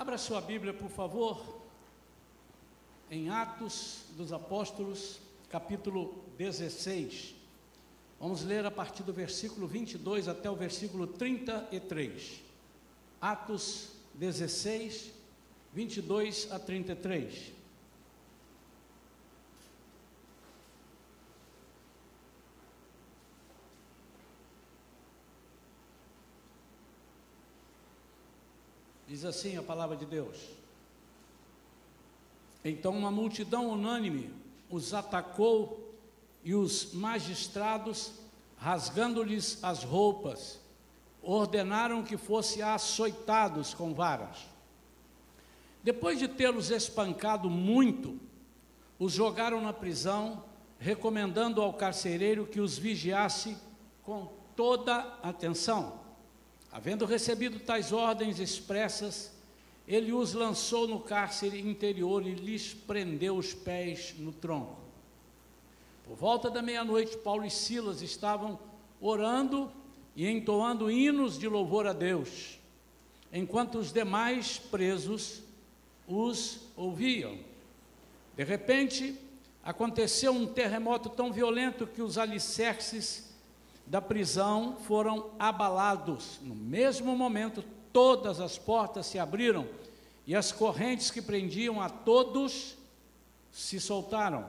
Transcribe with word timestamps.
Abra 0.00 0.16
sua 0.16 0.40
Bíblia, 0.40 0.72
por 0.72 0.88
favor, 0.88 1.60
em 3.10 3.28
Atos 3.28 3.98
dos 4.16 4.32
Apóstolos, 4.32 5.20
capítulo 5.50 6.24
16. 6.38 7.34
Vamos 8.18 8.42
ler 8.42 8.64
a 8.64 8.70
partir 8.70 9.02
do 9.02 9.12
versículo 9.12 9.66
22 9.66 10.26
até 10.26 10.50
o 10.50 10.56
versículo 10.56 11.06
33. 11.06 12.40
Atos 13.20 13.90
16, 14.14 15.12
22 15.74 16.50
a 16.50 16.58
33. 16.58 17.52
Diz 29.10 29.24
assim 29.24 29.56
a 29.56 29.62
palavra 29.62 29.96
de 29.96 30.06
Deus. 30.06 30.36
Então 32.64 32.96
uma 32.96 33.10
multidão 33.10 33.68
unânime 33.68 34.32
os 34.70 34.94
atacou 34.94 35.98
e 36.44 36.54
os 36.54 36.94
magistrados, 36.94 38.12
rasgando-lhes 38.56 39.64
as 39.64 39.82
roupas, 39.82 40.60
ordenaram 41.20 42.04
que 42.04 42.16
fossem 42.16 42.62
açoitados 42.62 43.74
com 43.74 43.92
varas. 43.92 44.46
Depois 45.82 46.16
de 46.16 46.28
tê-los 46.28 46.70
espancado 46.70 47.50
muito, 47.50 48.16
os 48.96 49.12
jogaram 49.12 49.60
na 49.60 49.72
prisão, 49.72 50.44
recomendando 50.78 51.60
ao 51.60 51.72
carcereiro 51.72 52.46
que 52.46 52.60
os 52.60 52.78
vigiasse 52.78 53.58
com 54.04 54.32
toda 54.54 55.00
atenção. 55.20 55.98
Havendo 56.72 57.04
recebido 57.04 57.58
tais 57.58 57.92
ordens 57.92 58.38
expressas, 58.38 59.32
ele 59.88 60.12
os 60.12 60.34
lançou 60.34 60.86
no 60.86 61.00
cárcere 61.00 61.60
interior 61.60 62.24
e 62.24 62.34
lhes 62.34 62.72
prendeu 62.72 63.36
os 63.36 63.52
pés 63.52 64.14
no 64.18 64.32
tronco. 64.32 64.78
Por 66.04 66.16
volta 66.16 66.48
da 66.48 66.62
meia-noite, 66.62 67.16
Paulo 67.16 67.44
e 67.44 67.50
Silas 67.50 68.02
estavam 68.02 68.58
orando 69.00 69.70
e 70.14 70.28
entoando 70.28 70.90
hinos 70.90 71.38
de 71.38 71.48
louvor 71.48 71.86
a 71.86 71.92
Deus, 71.92 72.58
enquanto 73.32 73.78
os 73.78 73.92
demais 73.92 74.58
presos 74.58 75.42
os 76.06 76.60
ouviam. 76.76 77.38
De 78.36 78.44
repente, 78.44 79.18
aconteceu 79.62 80.32
um 80.32 80.46
terremoto 80.46 81.08
tão 81.08 81.32
violento 81.32 81.86
que 81.86 82.02
os 82.02 82.16
alicerces 82.16 83.29
da 83.90 84.00
prisão 84.00 84.76
foram 84.86 85.32
abalados. 85.36 86.38
No 86.42 86.54
mesmo 86.54 87.16
momento, 87.16 87.64
todas 87.92 88.40
as 88.40 88.56
portas 88.56 89.04
se 89.06 89.18
abriram 89.18 89.66
e 90.24 90.36
as 90.36 90.52
correntes 90.52 91.10
que 91.10 91.20
prendiam 91.20 91.80
a 91.80 91.88
todos 91.88 92.76
se 93.50 93.80
soltaram. 93.80 94.46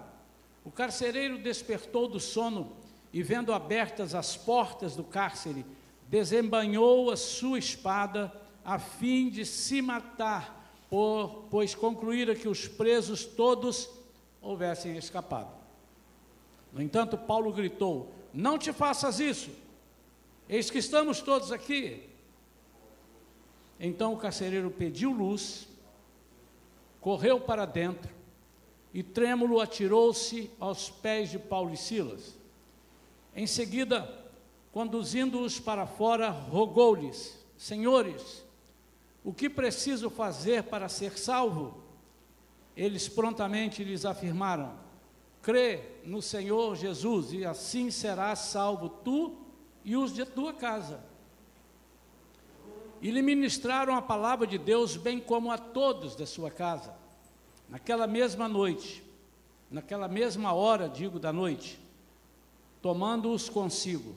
O 0.63 0.69
carcereiro 0.69 1.39
despertou 1.39 2.07
do 2.07 2.19
sono 2.19 2.73
e, 3.11 3.23
vendo 3.23 3.51
abertas 3.51 4.13
as 4.13 4.37
portas 4.37 4.95
do 4.95 5.03
cárcere, 5.03 5.65
desembanhou 6.07 7.09
a 7.09 7.17
sua 7.17 7.57
espada 7.57 8.31
a 8.63 8.77
fim 8.77 9.27
de 9.27 9.43
se 9.43 9.81
matar, 9.81 10.71
pois 11.49 11.73
concluíra 11.73 12.35
que 12.35 12.47
os 12.47 12.67
presos 12.67 13.25
todos 13.25 13.89
houvessem 14.39 14.95
escapado. 14.97 15.49
No 16.71 16.79
entanto, 16.79 17.17
Paulo 17.17 17.51
gritou: 17.51 18.20
não 18.33 18.57
te 18.57 18.71
faças 18.71 19.19
isso. 19.19 19.49
Eis 20.47 20.69
que 20.69 20.77
estamos 20.77 21.21
todos 21.21 21.51
aqui. 21.51 22.09
Então 23.79 24.13
o 24.13 24.17
carcereiro 24.17 24.69
pediu 24.69 25.11
luz, 25.11 25.67
correu 26.99 27.39
para 27.39 27.65
dentro 27.65 28.13
e 28.93 29.01
trêmulo 29.01 29.59
atirou-se 29.59 30.51
aos 30.59 30.89
pés 30.89 31.29
de 31.29 31.39
Paulo 31.39 31.73
e 31.73 31.77
Silas. 31.77 32.37
Em 33.35 33.47
seguida, 33.47 34.07
conduzindo-os 34.71 35.59
para 35.59 35.87
fora, 35.87 36.29
rogou-lhes: 36.29 37.37
Senhores, 37.57 38.43
o 39.23 39.33
que 39.33 39.49
preciso 39.49 40.09
fazer 40.09 40.63
para 40.63 40.89
ser 40.89 41.17
salvo? 41.17 41.81
Eles 42.75 43.07
prontamente 43.07 43.83
lhes 43.83 44.05
afirmaram: 44.05 44.73
crê 45.41 45.81
no 46.03 46.21
Senhor 46.21 46.75
Jesus 46.75 47.33
e 47.33 47.45
assim 47.45 47.89
serás 47.89 48.39
salvo 48.39 48.89
tu 48.89 49.37
e 49.83 49.97
os 49.97 50.13
de 50.13 50.25
tua 50.25 50.53
casa. 50.53 51.03
E 53.01 53.09
lhe 53.09 53.21
ministraram 53.21 53.95
a 53.95 54.01
palavra 54.01 54.45
de 54.45 54.57
Deus, 54.57 54.95
bem 54.95 55.19
como 55.19 55.51
a 55.51 55.57
todos 55.57 56.15
da 56.15 56.25
sua 56.25 56.51
casa. 56.51 56.95
Naquela 57.67 58.05
mesma 58.05 58.47
noite, 58.47 59.03
naquela 59.71 60.07
mesma 60.07 60.53
hora, 60.53 60.87
digo, 60.87 61.17
da 61.17 61.33
noite, 61.33 61.79
tomando-os 62.81 63.49
consigo, 63.49 64.15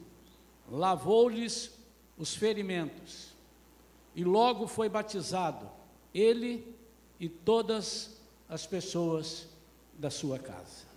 lavou-lhes 0.70 1.70
os 2.18 2.34
ferimentos, 2.34 3.28
e 4.14 4.22
logo 4.22 4.66
foi 4.66 4.88
batizado, 4.88 5.68
ele 6.12 6.76
e 7.18 7.28
todas 7.28 8.20
as 8.48 8.66
pessoas 8.66 9.48
da 9.94 10.10
sua 10.10 10.38
casa. 10.38 10.93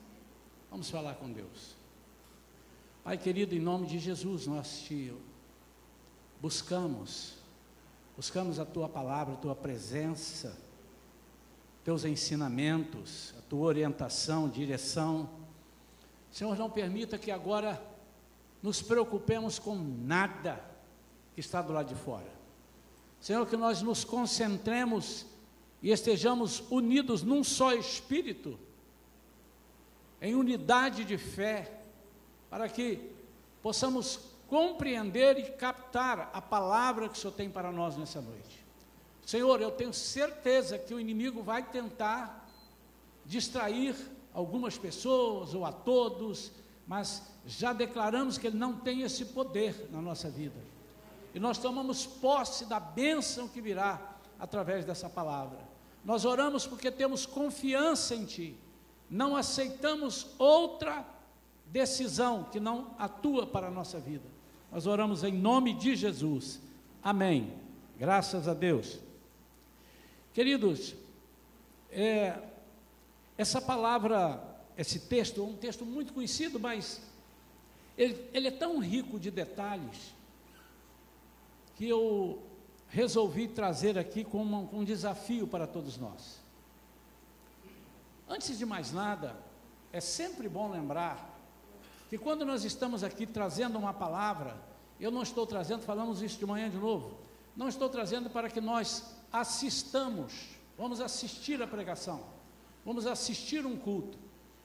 Vamos 0.70 0.90
falar 0.90 1.16
com 1.16 1.32
Deus. 1.32 1.76
Pai 3.04 3.18
querido, 3.18 3.56
em 3.56 3.60
nome 3.60 3.88
de 3.88 4.00
Jesus, 4.00 4.48
nós 4.48 4.82
te 4.82 5.14
buscamos, 6.42 7.36
buscamos 8.16 8.60
a 8.60 8.66
tua 8.66 8.90
palavra, 8.90 9.34
a 9.34 9.38
tua 9.38 9.56
presença, 9.56 10.58
teus 11.86 12.04
ensinamentos, 12.04 13.34
a 13.38 13.42
tua 13.44 13.66
orientação, 13.66 14.50
direção. 14.50 15.30
Senhor, 16.30 16.58
não 16.58 16.70
permita 16.70 17.18
que 17.18 17.32
agora 17.32 17.82
nos 18.62 18.82
preocupemos 18.82 19.58
com 19.58 19.76
nada 19.76 20.62
que 21.34 21.40
está 21.40 21.62
do 21.62 21.72
lado 21.72 21.88
de 21.88 21.96
fora. 21.96 22.30
Senhor, 23.22 23.48
que 23.48 23.56
nós 23.56 23.82
nos 23.82 24.04
concentremos 24.04 25.26
e 25.82 25.92
estejamos 25.92 26.62
unidos 26.70 27.24
num 27.24 27.42
só 27.42 27.74
espírito 27.74 28.60
em 30.22 30.36
unidade 30.36 31.04
de 31.04 31.18
fé, 31.18 31.82
para 32.50 32.68
que 32.68 33.12
possamos 33.62 34.20
compreender 34.48 35.38
e 35.38 35.52
captar 35.52 36.30
a 36.34 36.42
palavra 36.42 37.10
que 37.10 37.18
o 37.18 37.22
Senhor 37.22 37.34
tem 37.34 37.50
para 37.50 37.72
nós 37.72 37.98
nessa 37.98 38.22
noite. 38.22 38.66
Senhor, 39.26 39.62
eu 39.62 39.72
tenho 39.72 39.94
certeza 39.94 40.80
que 40.80 40.94
o 40.94 41.00
inimigo 41.00 41.44
vai 41.44 41.62
tentar 41.62 42.48
distrair 43.26 43.96
algumas 44.34 44.78
pessoas 44.78 45.54
ou 45.54 45.66
a 45.66 45.72
todos, 45.72 46.52
mas 46.88 47.24
já 47.46 47.74
declaramos 47.74 48.38
que 48.38 48.48
ele 48.48 48.58
não 48.58 48.74
tem 48.74 49.02
esse 49.02 49.26
poder 49.26 49.90
na 49.92 50.02
nossa 50.02 50.30
vida. 50.30 50.60
E 51.36 51.40
nós 51.40 51.58
tomamos 51.58 52.06
posse 52.06 52.66
da 52.66 52.80
bênção 52.80 53.50
que 53.50 53.60
virá 53.60 54.16
através 54.40 54.86
dessa 54.86 55.10
palavra. 55.10 55.60
Nós 56.06 56.24
oramos 56.24 56.66
porque 56.66 56.90
temos 56.90 57.26
confiança 57.26 58.16
em 58.16 58.24
Ti 58.24 58.58
não 59.10 59.36
aceitamos 59.36 60.28
outra 60.38 61.06
decisão 61.66 62.46
que 62.46 62.60
não 62.60 62.96
atua 62.98 63.46
para 63.46 63.68
a 63.68 63.72
nossa 63.72 64.00
vida. 64.00 64.26
Nós 64.72 64.86
oramos 64.86 65.24
em 65.24 65.34
nome 65.34 65.74
de 65.74 65.96
Jesus. 65.96 66.60
Amém. 67.02 67.54
Graças 67.98 68.48
a 68.48 68.54
Deus. 68.54 69.00
Queridos, 70.34 70.94
é, 71.92 72.38
essa 73.38 73.62
palavra, 73.62 74.44
esse 74.78 75.00
texto, 75.00 75.42
é 75.42 75.44
um 75.44 75.56
texto 75.56 75.86
muito 75.86 76.14
conhecido, 76.14 76.60
mas 76.60 77.02
ele, 77.98 78.30
ele 78.34 78.48
é 78.50 78.52
tão 78.52 78.80
rico 78.80 79.20
de 79.20 79.32
detalhes 79.32 80.14
que 81.76 81.88
eu 81.88 82.42
resolvi 82.90 83.48
trazer 83.48 83.98
aqui 83.98 84.24
como 84.24 84.70
um, 84.74 84.80
um 84.80 84.84
desafio 84.84 85.48
para 85.48 85.68
todos 85.68 85.98
nós. 85.98 86.40
Antes 88.30 88.58
de 88.58 88.66
mais 88.66 88.92
nada, 88.92 89.36
é 89.92 90.02
sempre 90.02 90.50
bom 90.50 90.70
lembrar 90.70 91.38
que 92.10 92.18
quando 92.18 92.46
nós 92.46 92.66
estamos 92.66 93.04
aqui 93.04 93.26
trazendo 93.26 93.78
uma 93.78 93.94
palavra, 93.94 94.58
eu 95.00 95.10
não 95.10 95.24
estou 95.24 95.46
trazendo, 95.46 95.84
falamos 95.84 96.22
isso 96.22 96.38
de 96.38 96.46
manhã 96.46 96.70
de 96.70 96.78
novo, 96.78 97.18
não 97.56 97.70
estou 97.70 97.90
trazendo 97.90 98.30
para 98.30 98.50
que 98.50 98.60
nós 98.60 99.04
assistamos, 99.32 100.50
vamos 100.78 101.00
assistir 101.00 101.62
a 101.62 101.68
pregação, 101.68 102.22
vamos 102.86 103.08
assistir 103.08 103.66
um 103.66 103.78
culto. 103.78 104.18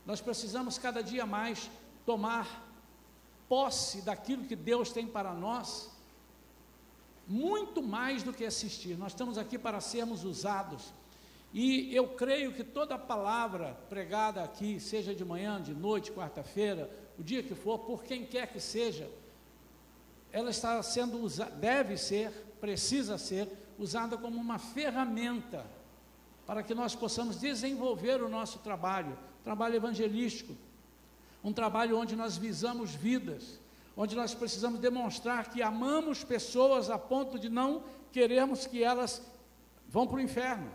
Nós 0.05 0.21
precisamos 0.21 0.77
cada 0.77 1.03
dia 1.03 1.25
mais 1.25 1.71
tomar 2.05 2.69
posse 3.49 4.03
daquilo 4.03 4.45
que 4.45 4.57
Deus 4.57 4.91
tem 4.91 5.07
para 5.07 5.33
nós, 5.33 5.89
muito 7.29 7.81
mais 7.81 8.25
do 8.25 8.33
que 8.33 8.45
assistir. 8.45 8.99
Nós 8.99 9.13
estamos 9.13 9.39
aqui 9.39 9.57
para 9.57 9.81
sermos 9.81 10.25
usados 10.25 10.93
e 11.53 11.95
eu 11.95 12.09
creio 12.09 12.53
que 12.53 12.65
toda 12.65 12.99
palavra 12.99 13.77
pregada 13.89 14.43
aqui, 14.43 14.81
seja 14.81 15.15
de 15.15 15.25
manhã, 15.25 15.61
de 15.61 15.75
noite, 15.75 16.11
quarta-feira, 16.11 16.91
o 17.19 17.23
dia 17.23 17.43
que 17.43 17.55
for, 17.55 17.79
por 17.81 18.03
quem 18.03 18.25
quer 18.25 18.51
que 18.51 18.59
seja, 18.59 19.11
ela 20.33 20.49
está 20.49 20.83
sendo 20.83 21.19
usada, 21.19 21.51
deve 21.51 21.99
ser, 21.99 22.31
precisa 22.59 23.19
ser 23.19 23.49
usada 23.79 24.17
como 24.17 24.41
uma 24.41 24.59
ferramenta 24.59 25.67
para 26.47 26.63
que 26.63 26.75
nós 26.75 26.95
possamos 26.95 27.37
desenvolver 27.37 28.23
o 28.23 28.31
nosso 28.31 28.59
trabalho, 28.61 29.17
trabalho 29.45 29.77
evangelístico, 29.77 30.55
um 31.45 31.53
trabalho 31.53 31.99
onde 31.99 32.17
nós 32.17 32.39
visamos 32.39 32.95
vidas, 32.95 33.61
onde 33.95 34.17
nós 34.17 34.33
precisamos 34.33 34.81
demonstrar 34.81 35.51
que 35.51 35.61
amamos 35.61 36.25
pessoas 36.25 36.89
a 36.89 36.99
ponto 36.99 37.39
de 37.39 37.51
não 37.51 37.85
querermos 38.11 38.67
que 38.67 38.83
elas 38.83 39.23
vão 39.87 40.07
para 40.07 40.17
o 40.17 40.21
inferno, 40.21 40.71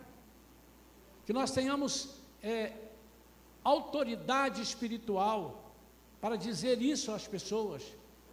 que 1.27 1.33
nós 1.33 1.51
tenhamos 1.51 2.11
é, 2.41 2.71
autoridade 3.61 4.61
espiritual 4.61 5.73
para 6.21 6.37
dizer 6.37 6.81
isso 6.81 7.11
às 7.11 7.27
pessoas, 7.27 7.83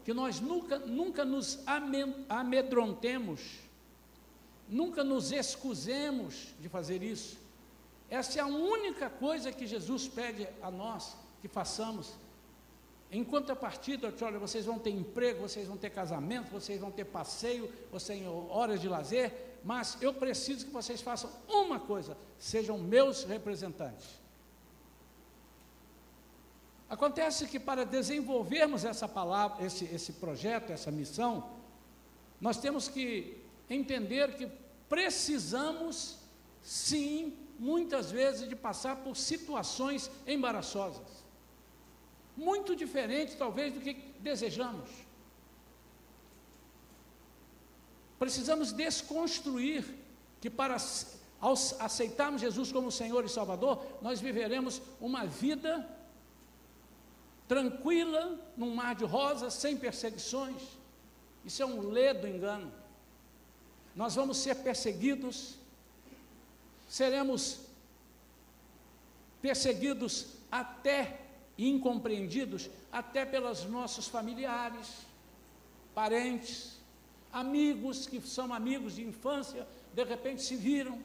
que 0.05 0.15
nós 0.15 0.39
nunca, 0.39 0.79
nunca 0.79 1.25
nos 1.25 1.59
amedrontemos, 2.29 3.41
nunca 4.69 5.03
nos 5.03 5.33
excusemos 5.33 6.55
de 6.61 6.69
fazer 6.69 7.03
isso. 7.03 7.37
Essa 8.09 8.39
é 8.39 8.43
a 8.43 8.47
única 8.47 9.11
coisa 9.11 9.51
que 9.51 9.67
Jesus 9.67 10.07
pede 10.07 10.47
a 10.63 10.71
nós 10.71 11.17
que 11.43 11.49
façamos. 11.49 12.13
Em 13.15 13.23
contrapartida, 13.23 14.13
olha, 14.23 14.41
vocês 14.41 14.67
vão 14.67 14.77
ter 14.77 14.91
emprego, 14.91 15.43
vocês 15.49 15.69
vão 15.69 15.77
ter 15.77 15.89
casamento, 15.91 16.51
vocês 16.51 16.81
vão 16.81 16.91
ter 16.91 17.05
passeio, 17.05 17.73
vocês 17.93 18.19
têm 18.19 18.29
horas 18.29 18.81
de 18.81 18.89
lazer, 18.89 19.61
mas 19.63 19.97
eu 20.03 20.13
preciso 20.13 20.67
que 20.67 20.73
vocês 20.73 21.01
façam 21.01 21.31
uma 21.47 21.79
coisa: 21.79 22.17
sejam 22.41 22.77
meus 22.77 23.23
representantes. 23.23 24.21
Acontece 26.91 27.47
que 27.47 27.61
para 27.61 27.87
desenvolvermos 27.87 28.85
essa 28.85 29.07
palavra, 29.07 29.65
esse, 29.65 29.85
esse 29.85 30.15
projeto, 30.15 30.73
essa 30.73 30.91
missão, 30.91 31.51
nós 32.41 32.57
temos 32.57 32.89
que 32.89 33.41
entender 33.71 34.35
que 34.35 34.51
precisamos, 34.89 36.19
sim, 36.61 37.39
muitas 37.61 38.11
vezes, 38.11 38.49
de 38.49 38.57
passar 38.57 38.97
por 38.97 39.17
situações 39.17 40.11
embaraçosas. 40.27 41.24
Muito 42.37 42.75
diferentes, 42.75 43.35
talvez, 43.35 43.73
do 43.73 43.81
que 43.81 43.95
desejamos. 44.21 44.89
Precisamos 48.19 48.73
desconstruir 48.73 49.85
que 50.41 50.51
para 50.51 50.77
ao 51.41 51.53
aceitarmos 51.53 52.41
Jesus 52.41 52.73
como 52.73 52.91
Senhor 52.91 53.25
e 53.25 53.29
Salvador, 53.29 53.85
nós 54.01 54.21
viveremos 54.21 54.81
uma 55.01 55.27
vida 55.27 55.87
tranquila, 57.47 58.39
num 58.57 58.75
mar 58.75 58.95
de 58.95 59.05
rosas, 59.05 59.53
sem 59.53 59.77
perseguições. 59.77 60.63
Isso 61.45 61.63
é 61.63 61.67
um 61.67 61.91
ledo 61.91 62.27
engano. 62.27 62.73
Nós 63.95 64.15
vamos 64.15 64.39
ser 64.39 64.55
perseguidos, 64.57 65.57
seremos 66.89 67.61
perseguidos 69.43 70.29
até 70.51 71.24
incompreendidos 71.57 72.71
até 72.91 73.25
pelos 73.25 73.65
nossos 73.65 74.09
familiares, 74.09 75.07
parentes, 75.95 76.79
amigos 77.33 78.07
que 78.07 78.21
são 78.21 78.53
amigos 78.53 78.97
de 78.97 79.03
infância, 79.03 79.67
de 79.93 80.05
repente 80.05 80.43
se 80.43 80.57
viram. 80.57 80.99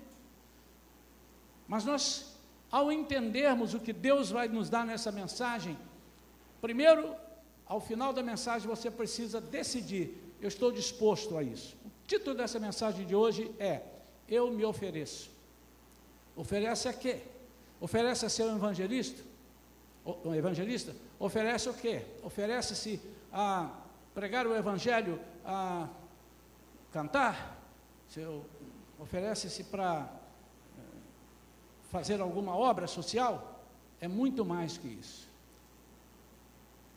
Mas 1.68 1.86
nós, 1.86 2.36
ao 2.72 2.92
entendermos 2.92 3.74
o 3.74 3.80
que 3.80 3.94
Deus 3.94 4.30
vai 4.32 4.48
nos 4.48 4.70
dar 4.70 4.86
nessa 4.86 5.12
mensagem, 5.12 5.78
Primeiro, 6.62 7.16
ao 7.66 7.80
final 7.80 8.12
da 8.12 8.22
mensagem, 8.22 8.68
você 8.68 8.92
precisa 8.92 9.40
decidir: 9.40 10.36
eu 10.42 10.48
estou 10.48 10.72
disposto 10.72 11.38
a 11.38 11.44
isso. 11.44 11.76
O 11.86 11.92
título 12.08 12.36
dessa 12.36 12.60
mensagem 12.60 13.06
de 13.06 13.16
hoje 13.16 13.52
é: 13.60 13.82
Eu 14.28 14.52
me 14.52 14.66
ofereço. 14.66 15.32
Oferece 16.36 16.88
a 16.88 16.94
quê? 16.94 17.22
Oferece 17.80 18.26
a 18.26 18.30
ser 18.30 18.44
um 18.44 18.56
evangelista? 18.56 19.24
Um 20.06 20.34
evangelista? 20.34 20.96
Oferece 21.20 21.70
o 21.70 21.74
quê? 21.74 22.04
Oferece-se 22.24 23.00
a 23.32 23.70
pregar 24.14 24.48
o 24.48 24.56
evangelho, 24.56 25.20
a 25.46 25.88
cantar? 26.92 27.58
Oferece-se 28.98 29.64
para 29.66 30.10
eh, 30.78 30.82
fazer 31.92 32.20
alguma 32.20 32.56
obra 32.56 32.88
social? 32.88 33.64
É 34.02 34.08
muito 34.08 34.44
mais 34.44 34.78
que 34.78 34.88
isso. 34.88 35.30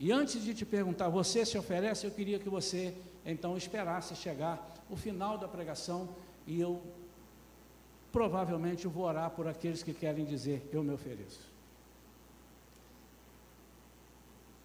E 0.00 0.10
antes 0.10 0.42
de 0.42 0.54
te 0.54 0.64
perguntar, 0.64 1.08
você 1.08 1.44
se 1.44 1.56
oferece, 1.58 2.06
eu 2.06 2.10
queria 2.10 2.38
que 2.38 2.48
você 2.48 2.96
então 3.24 3.56
esperasse 3.56 4.16
chegar 4.16 4.74
o 4.90 4.96
final 4.96 5.38
da 5.38 5.46
pregação 5.46 6.08
e 6.46 6.60
eu 6.60 6.82
provavelmente 8.10 8.88
vou 8.88 9.04
orar 9.04 9.30
por 9.30 9.46
aqueles 9.46 9.82
que 9.82 9.94
querem 9.94 10.24
dizer: 10.24 10.68
Eu 10.72 10.82
me 10.82 10.92
ofereço. 10.92 11.51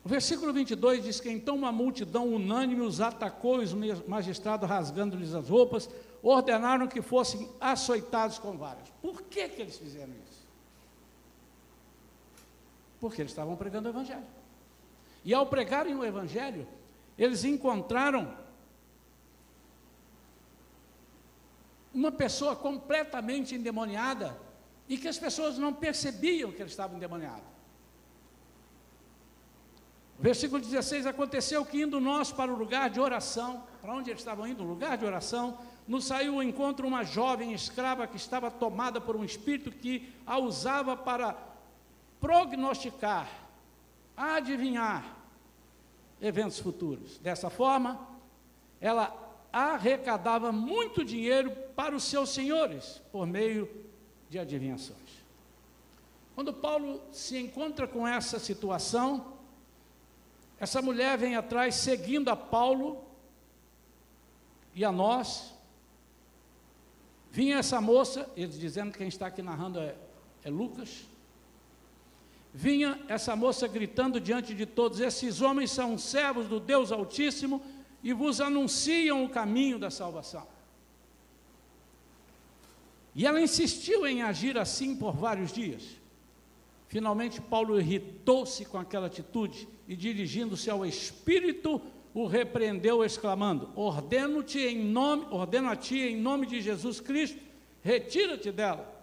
O 0.07 0.09
versículo 0.09 0.53
22 0.53 1.03
diz 1.03 1.19
que 1.19 1.29
então 1.29 1.53
uma 1.53 1.69
multidão 1.69 2.33
unânime 2.33 2.79
os 2.79 3.01
atacou, 3.01 3.57
os 3.57 3.73
magistrados 4.07 4.69
rasgando-lhes 4.69 5.33
as 5.33 5.49
roupas, 5.49 5.89
ordenaram 6.23 6.87
que 6.87 7.01
fossem 7.01 7.51
açoitados 7.59 8.39
com 8.39 8.57
varas. 8.57 8.87
Por 9.01 9.23
que, 9.23 9.49
que 9.49 9.61
eles 9.61 9.77
fizeram 9.77 10.13
isso? 10.13 10.47
Porque 13.01 13.21
eles 13.21 13.33
estavam 13.33 13.57
pregando 13.57 13.89
o 13.89 13.91
Evangelho. 13.91 14.23
E 15.25 15.33
ao 15.33 15.45
pregarem 15.45 15.93
o 15.93 16.05
Evangelho, 16.05 16.65
eles 17.17 17.43
encontraram 17.43 18.33
uma 21.93 22.13
pessoa 22.13 22.55
completamente 22.55 23.55
endemoniada 23.55 24.39
e 24.87 24.97
que 24.97 25.09
as 25.09 25.17
pessoas 25.17 25.57
não 25.57 25.73
percebiam 25.73 26.49
que 26.53 26.61
ele 26.61 26.69
estava 26.69 26.95
endemoniado. 26.95 27.56
Versículo 30.19 30.61
16: 30.61 31.05
Aconteceu 31.05 31.63
que 31.65 31.81
indo 31.81 31.99
nós 31.99 32.31
para 32.31 32.51
o 32.51 32.57
lugar 32.57 32.89
de 32.89 32.99
oração, 32.99 33.63
para 33.81 33.93
onde 33.93 34.09
eles 34.09 34.21
estavam 34.21 34.47
indo? 34.47 34.63
Lugar 34.63 34.97
de 34.97 35.05
oração, 35.05 35.57
nos 35.87 36.05
saiu 36.05 36.35
ao 36.35 36.43
encontro 36.43 36.87
uma 36.87 37.03
jovem 37.03 37.53
escrava 37.53 38.07
que 38.07 38.17
estava 38.17 38.49
tomada 38.49 38.99
por 38.99 39.15
um 39.15 39.23
espírito 39.23 39.71
que 39.71 40.11
a 40.25 40.39
usava 40.39 40.97
para 40.97 41.37
prognosticar, 42.19 43.29
adivinhar 44.15 45.15
eventos 46.19 46.59
futuros. 46.59 47.19
Dessa 47.19 47.49
forma, 47.49 47.99
ela 48.81 49.15
arrecadava 49.53 50.51
muito 50.51 51.05
dinheiro 51.05 51.51
para 51.75 51.95
os 51.95 52.03
seus 52.03 52.29
senhores 52.29 53.01
por 53.11 53.25
meio 53.27 53.69
de 54.29 54.39
adivinhações. 54.39 54.97
Quando 56.35 56.53
Paulo 56.53 57.01
se 57.11 57.37
encontra 57.37 57.87
com 57.87 58.07
essa 58.07 58.39
situação, 58.39 59.36
essa 60.59 60.81
mulher 60.81 61.17
vem 61.17 61.35
atrás 61.35 61.75
seguindo 61.75 62.29
a 62.29 62.35
Paulo 62.35 63.03
e 64.73 64.83
a 64.83 64.91
nós. 64.91 65.53
Vinha 67.31 67.57
essa 67.57 67.79
moça, 67.79 68.29
eles 68.35 68.59
dizendo 68.59 68.91
que 68.91 68.97
quem 68.97 69.07
está 69.07 69.27
aqui 69.27 69.41
narrando 69.41 69.79
é, 69.79 69.95
é 70.43 70.49
Lucas, 70.49 71.05
vinha 72.53 72.99
essa 73.07 73.35
moça 73.35 73.67
gritando 73.67 74.19
diante 74.19 74.55
de 74.55 74.65
todos: 74.65 74.99
Esses 74.99 75.41
homens 75.41 75.71
são 75.71 75.97
servos 75.97 76.47
do 76.47 76.59
Deus 76.59 76.91
Altíssimo 76.91 77.61
e 78.01 78.13
vos 78.13 78.41
anunciam 78.41 79.23
o 79.23 79.29
caminho 79.29 79.77
da 79.77 79.91
salvação. 79.91 80.47
E 83.13 83.25
ela 83.25 83.41
insistiu 83.41 84.05
em 84.05 84.21
agir 84.21 84.57
assim 84.57 84.95
por 84.95 85.11
vários 85.13 85.51
dias. 85.51 85.96
Finalmente, 86.87 87.41
Paulo 87.41 87.79
irritou-se 87.79 88.63
com 88.65 88.77
aquela 88.77 89.07
atitude 89.07 89.67
e, 89.87 89.95
dirigindo-se 89.95 90.69
ao 90.69 90.85
Espírito, 90.85 91.81
o 92.13 92.25
repreendeu, 92.25 93.03
exclamando: 93.03 93.69
Ordeno-te 93.75 94.59
em 94.59 94.83
nome, 94.83 95.27
ordeno 95.29 95.69
a 95.69 95.75
ti 95.75 95.99
em 95.99 96.17
nome 96.17 96.47
de 96.47 96.61
Jesus 96.61 96.99
Cristo, 96.99 97.39
retira-te 97.81 98.51
dela. 98.51 98.95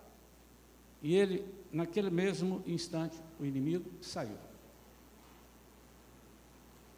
E 1.02 1.14
ele, 1.14 1.44
naquele 1.70 2.10
mesmo 2.10 2.62
instante, 2.66 3.16
o 3.38 3.44
inimigo 3.44 3.90
saiu. 4.00 4.38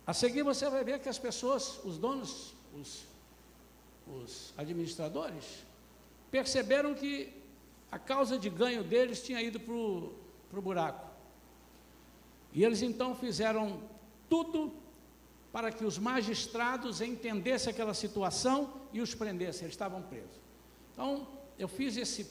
A 0.06 0.14
seguir 0.14 0.44
você 0.44 0.70
vai 0.70 0.84
ver 0.84 1.00
que 1.00 1.08
as 1.08 1.18
pessoas, 1.18 1.84
os 1.84 1.98
donos, 1.98 2.54
os, 2.80 3.04
os 4.06 4.54
administradores, 4.56 5.64
perceberam 6.30 6.94
que 6.94 7.32
a 7.90 7.98
causa 7.98 8.38
de 8.38 8.48
ganho 8.48 8.84
deles 8.84 9.20
tinha 9.20 9.42
ido 9.42 9.58
para 9.58 9.74
o 9.74 10.14
buraco. 10.60 11.06
E 12.52 12.64
eles 12.64 12.82
então 12.82 13.14
fizeram 13.14 13.80
tudo 14.28 14.72
para 15.52 15.70
que 15.72 15.84
os 15.84 15.98
magistrados 15.98 17.00
entendessem 17.00 17.70
aquela 17.70 17.94
situação 17.94 18.74
e 18.92 19.00
os 19.00 19.14
prendessem, 19.14 19.62
eles 19.62 19.74
estavam 19.74 20.02
presos. 20.02 20.40
Então, 20.92 21.26
eu 21.58 21.68
fiz 21.68 21.96
esse, 21.96 22.26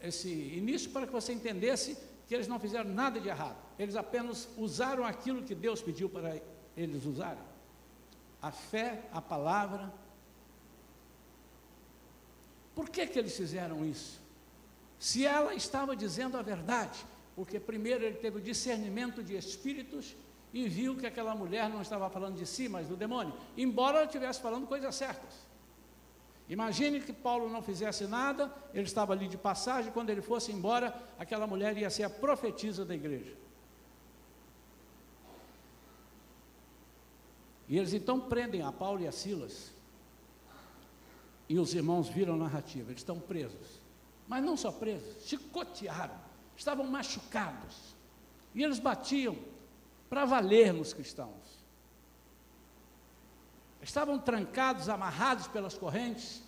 esse 0.00 0.28
início 0.28 0.90
para 0.90 1.06
que 1.06 1.12
você 1.12 1.32
entendesse 1.32 1.96
que 2.26 2.34
eles 2.34 2.46
não 2.46 2.60
fizeram 2.60 2.90
nada 2.90 3.20
de 3.20 3.28
errado, 3.28 3.56
eles 3.78 3.96
apenas 3.96 4.48
usaram 4.56 5.04
aquilo 5.04 5.42
que 5.42 5.54
Deus 5.54 5.82
pediu 5.82 6.08
para 6.08 6.40
eles 6.76 7.04
usarem: 7.04 7.42
a 8.40 8.50
fé, 8.50 9.02
a 9.12 9.20
palavra. 9.20 9.92
Por 12.74 12.88
que, 12.88 13.06
que 13.06 13.18
eles 13.18 13.36
fizeram 13.36 13.84
isso? 13.84 14.20
Se 14.98 15.26
ela 15.26 15.54
estava 15.54 15.96
dizendo 15.96 16.36
a 16.36 16.42
verdade, 16.42 17.04
porque 17.40 17.58
primeiro 17.58 18.04
ele 18.04 18.16
teve 18.16 18.36
o 18.36 18.40
discernimento 18.42 19.22
de 19.22 19.34
espíritos 19.34 20.14
e 20.52 20.68
viu 20.68 20.94
que 20.94 21.06
aquela 21.06 21.34
mulher 21.34 21.70
não 21.70 21.80
estava 21.80 22.10
falando 22.10 22.36
de 22.36 22.44
si, 22.44 22.68
mas 22.68 22.86
do 22.86 22.94
demônio, 22.94 23.32
embora 23.56 23.96
ela 23.96 24.04
estivesse 24.04 24.42
falando 24.42 24.66
coisas 24.66 24.94
certas. 24.94 25.48
Imagine 26.50 27.00
que 27.00 27.14
Paulo 27.14 27.48
não 27.48 27.62
fizesse 27.62 28.06
nada, 28.06 28.54
ele 28.74 28.84
estava 28.84 29.14
ali 29.14 29.26
de 29.26 29.38
passagem, 29.38 29.90
quando 29.90 30.10
ele 30.10 30.20
fosse 30.20 30.52
embora, 30.52 30.94
aquela 31.18 31.46
mulher 31.46 31.78
ia 31.78 31.88
ser 31.88 32.02
a 32.02 32.10
profetisa 32.10 32.84
da 32.84 32.94
igreja. 32.94 33.34
E 37.70 37.78
eles 37.78 37.94
então 37.94 38.20
prendem 38.20 38.60
a 38.60 38.70
Paulo 38.70 39.00
e 39.00 39.08
a 39.08 39.12
Silas. 39.12 39.72
E 41.48 41.58
os 41.58 41.72
irmãos 41.72 42.06
viram 42.06 42.34
a 42.34 42.36
narrativa, 42.36 42.90
eles 42.90 43.00
estão 43.00 43.18
presos. 43.18 43.80
Mas 44.28 44.44
não 44.44 44.58
só 44.58 44.70
presos, 44.70 45.24
chicotearam, 45.24 46.28
estavam 46.60 46.86
machucados. 46.86 47.96
E 48.54 48.62
eles 48.62 48.78
batiam 48.78 49.36
para 50.10 50.26
valer 50.26 50.74
nos 50.74 50.92
cristãos. 50.92 51.64
Estavam 53.80 54.18
trancados, 54.18 54.88
amarrados 54.90 55.48
pelas 55.48 55.74
correntes. 55.74 56.42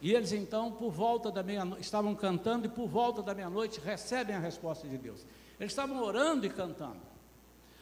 E 0.00 0.14
eles 0.14 0.32
então, 0.32 0.72
por 0.72 0.90
volta 0.90 1.30
da 1.30 1.42
meia-noite, 1.42 1.82
estavam 1.82 2.14
cantando 2.14 2.66
e 2.66 2.70
por 2.70 2.88
volta 2.88 3.22
da 3.22 3.34
meia-noite 3.34 3.78
recebem 3.78 4.34
a 4.34 4.38
resposta 4.40 4.88
de 4.88 4.96
Deus. 4.96 5.26
Eles 5.58 5.72
estavam 5.72 6.02
orando 6.02 6.46
e 6.46 6.50
cantando. 6.50 7.02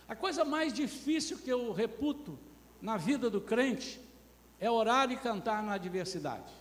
A 0.09 0.17
coisa 0.17 0.45
mais 0.45 0.73
difícil 0.73 1.39
que 1.39 1.51
eu 1.51 1.73
reputo 1.73 2.37
na 2.83 2.97
vida 2.97 3.31
do 3.31 3.41
crente 3.41 4.01
é 4.59 4.69
orar 4.69 5.13
e 5.13 5.17
cantar 5.17 5.63
na 5.63 5.75
adversidade. 5.75 6.53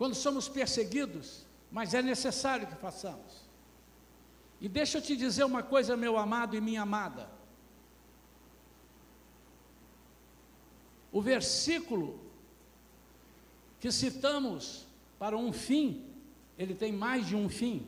Quando 0.00 0.14
somos 0.14 0.48
perseguidos, 0.48 1.44
mas 1.70 1.92
é 1.92 2.00
necessário 2.00 2.66
que 2.66 2.74
façamos. 2.74 3.46
E 4.58 4.66
deixa 4.66 4.96
eu 4.96 5.02
te 5.02 5.14
dizer 5.14 5.44
uma 5.44 5.62
coisa, 5.62 5.94
meu 5.94 6.16
amado 6.16 6.56
e 6.56 6.60
minha 6.60 6.80
amada. 6.80 7.28
O 11.12 11.20
versículo 11.20 12.18
que 13.78 13.92
citamos 13.92 14.86
para 15.18 15.36
um 15.36 15.52
fim, 15.52 16.10
ele 16.56 16.74
tem 16.74 16.94
mais 16.94 17.26
de 17.26 17.36
um 17.36 17.50
fim. 17.50 17.86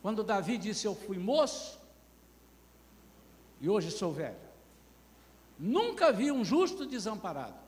Quando 0.00 0.22
Davi 0.22 0.58
disse: 0.58 0.86
Eu 0.86 0.94
fui 0.94 1.18
moço 1.18 1.76
e 3.60 3.68
hoje 3.68 3.90
sou 3.90 4.12
velho. 4.12 4.36
Nunca 5.58 6.12
vi 6.12 6.30
um 6.30 6.44
justo 6.44 6.86
desamparado, 6.86 7.58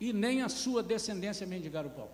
e 0.00 0.12
nem 0.12 0.42
a 0.42 0.48
sua 0.48 0.82
descendência 0.82 1.46
mendigar 1.46 1.86
o 1.86 1.90
pão. 1.90 2.08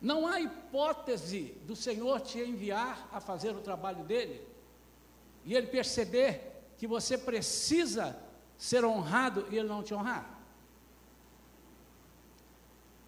Não 0.00 0.26
há 0.26 0.40
hipótese 0.40 1.54
do 1.66 1.76
Senhor 1.76 2.20
te 2.20 2.38
enviar 2.38 3.08
a 3.12 3.20
fazer 3.20 3.50
o 3.50 3.60
trabalho 3.60 4.02
dele 4.04 4.40
e 5.44 5.54
ele 5.54 5.66
perceber 5.66 6.62
que 6.78 6.86
você 6.86 7.18
precisa 7.18 8.16
ser 8.56 8.84
honrado 8.84 9.46
e 9.50 9.58
ele 9.58 9.68
não 9.68 9.82
te 9.82 9.92
honrar. 9.92 10.38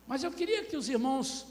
Mas 0.06 0.22
eu 0.22 0.30
queria 0.30 0.64
que 0.64 0.76
os 0.76 0.88
irmãos 0.88 1.46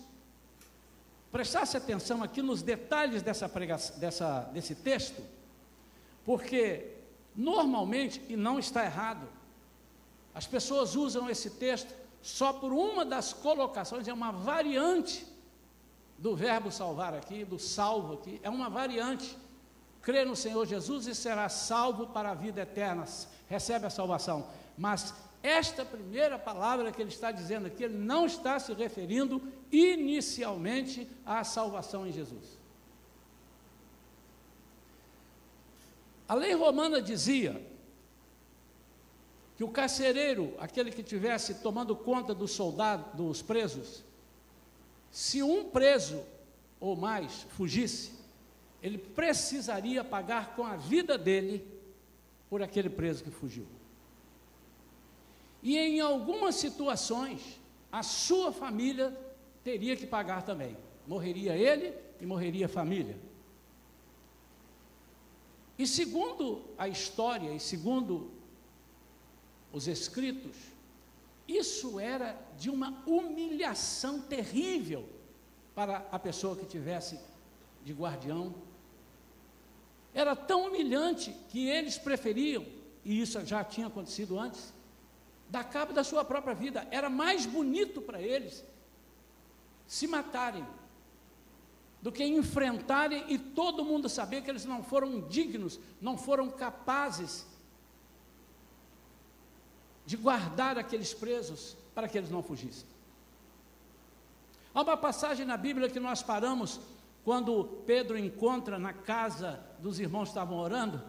prestassem 1.31 1.79
atenção 1.79 2.21
aqui 2.21 2.41
nos 2.41 2.61
detalhes 2.61 3.23
dessa 3.23 3.47
pregação, 3.47 3.97
dessa, 3.97 4.41
desse 4.53 4.75
texto, 4.75 5.23
porque 6.23 7.00
normalmente, 7.35 8.21
e 8.27 8.35
não 8.35 8.59
está 8.59 8.83
errado, 8.83 9.27
as 10.33 10.47
pessoas 10.47 10.95
usam 10.95 11.29
esse 11.29 11.51
texto 11.51 11.93
só 12.21 12.53
por 12.53 12.71
uma 12.71 13.03
das 13.03 13.33
colocações, 13.33 14.07
é 14.07 14.13
uma 14.13 14.31
variante 14.31 15.25
do 16.17 16.35
verbo 16.35 16.71
salvar 16.71 17.15
aqui, 17.15 17.43
do 17.43 17.57
salvo 17.57 18.13
aqui, 18.13 18.39
é 18.43 18.49
uma 18.49 18.69
variante. 18.69 19.35
Crê 20.01 20.23
no 20.23 20.35
Senhor 20.35 20.65
Jesus 20.65 21.07
e 21.07 21.15
será 21.15 21.49
salvo 21.49 22.07
para 22.07 22.31
a 22.31 22.35
vida 22.35 22.61
eterna, 22.61 23.05
recebe 23.47 23.87
a 23.87 23.89
salvação. 23.89 24.47
Mas 24.77 25.13
esta 25.41 25.83
primeira 25.83 26.37
palavra 26.37 26.91
que 26.91 27.01
ele 27.01 27.09
está 27.09 27.31
dizendo 27.31 27.65
aqui, 27.65 27.83
ele 27.83 27.97
não 27.97 28.25
está 28.25 28.59
se 28.59 28.73
referindo 28.73 29.41
inicialmente 29.71 31.09
à 31.25 31.43
salvação 31.43 32.05
em 32.05 32.11
Jesus. 32.11 32.60
A 36.31 36.33
lei 36.33 36.53
romana 36.53 37.01
dizia 37.01 37.61
que 39.57 39.65
o 39.65 39.67
carcereiro, 39.67 40.55
aquele 40.59 40.89
que 40.89 41.03
tivesse 41.03 41.55
tomando 41.55 41.93
conta 41.93 42.33
dos 42.33 42.51
soldados, 42.51 43.13
dos 43.15 43.41
presos, 43.41 44.01
se 45.11 45.43
um 45.43 45.65
preso 45.65 46.23
ou 46.79 46.95
mais 46.95 47.45
fugisse, 47.49 48.13
ele 48.81 48.97
precisaria 48.97 50.05
pagar 50.05 50.55
com 50.55 50.63
a 50.63 50.77
vida 50.77 51.17
dele 51.17 51.67
por 52.49 52.61
aquele 52.61 52.89
preso 52.89 53.25
que 53.25 53.29
fugiu. 53.29 53.67
E 55.61 55.77
em 55.77 55.99
algumas 55.99 56.55
situações, 56.55 57.59
a 57.91 58.03
sua 58.03 58.53
família 58.53 59.13
teria 59.65 59.97
que 59.97 60.07
pagar 60.07 60.43
também. 60.43 60.77
Morreria 61.05 61.57
ele 61.57 61.93
e 62.21 62.25
morreria 62.25 62.67
a 62.67 62.69
família. 62.69 63.19
E 65.77 65.87
segundo 65.87 66.61
a 66.77 66.87
história 66.87 67.51
e 67.51 67.59
segundo 67.59 68.31
os 69.71 69.87
escritos, 69.87 70.55
isso 71.47 71.99
era 71.99 72.39
de 72.57 72.69
uma 72.69 73.03
humilhação 73.05 74.21
terrível 74.21 75.07
para 75.73 76.07
a 76.11 76.19
pessoa 76.19 76.55
que 76.55 76.65
tivesse 76.65 77.19
de 77.83 77.93
guardião. 77.93 78.53
Era 80.13 80.35
tão 80.35 80.67
humilhante 80.67 81.35
que 81.49 81.67
eles 81.67 81.97
preferiam, 81.97 82.65
e 83.03 83.21
isso 83.21 83.43
já 83.45 83.63
tinha 83.63 83.87
acontecido 83.87 84.37
antes, 84.37 84.73
dar 85.49 85.63
cabo 85.63 85.93
da 85.93 86.03
sua 86.03 86.23
própria 86.23 86.53
vida. 86.53 86.87
Era 86.91 87.09
mais 87.09 87.45
bonito 87.45 88.01
para 88.01 88.21
eles 88.21 88.63
se 89.87 90.07
matarem 90.07 90.65
do 92.01 92.11
que 92.11 92.25
enfrentarem 92.25 93.25
e 93.27 93.37
todo 93.37 93.85
mundo 93.85 94.09
saber 94.09 94.41
que 94.41 94.49
eles 94.49 94.65
não 94.65 94.83
foram 94.83 95.21
dignos, 95.21 95.79
não 96.01 96.17
foram 96.17 96.49
capazes 96.49 97.45
de 100.05 100.17
guardar 100.17 100.77
aqueles 100.77 101.13
presos 101.13 101.77
para 101.93 102.07
que 102.07 102.17
eles 102.17 102.31
não 102.31 102.41
fugissem. 102.41 102.87
Há 104.73 104.81
uma 104.81 104.97
passagem 104.97 105.45
na 105.45 105.57
Bíblia 105.57 105.89
que 105.89 105.99
nós 105.99 106.23
paramos 106.23 106.79
quando 107.23 107.83
Pedro 107.85 108.17
encontra 108.17 108.79
na 108.79 108.93
casa 108.93 109.59
dos 109.79 109.99
irmãos 109.99 110.23
que 110.23 110.29
estavam 110.29 110.57
orando, 110.57 111.01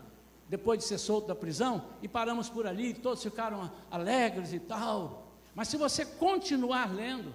depois 0.49 0.79
de 0.79 0.85
ser 0.85 0.99
solto 0.99 1.29
da 1.29 1.35
prisão, 1.35 1.87
e 2.03 2.09
paramos 2.09 2.51
por 2.51 2.67
ali, 2.67 2.93
todos 2.93 3.23
ficaram 3.23 3.71
alegres 3.91 4.53
e 4.53 4.61
tal. 4.61 5.33
Mas 5.55 5.69
se 5.69 5.79
você 5.79 6.05
continuar 6.05 6.93
lendo, 6.93 7.33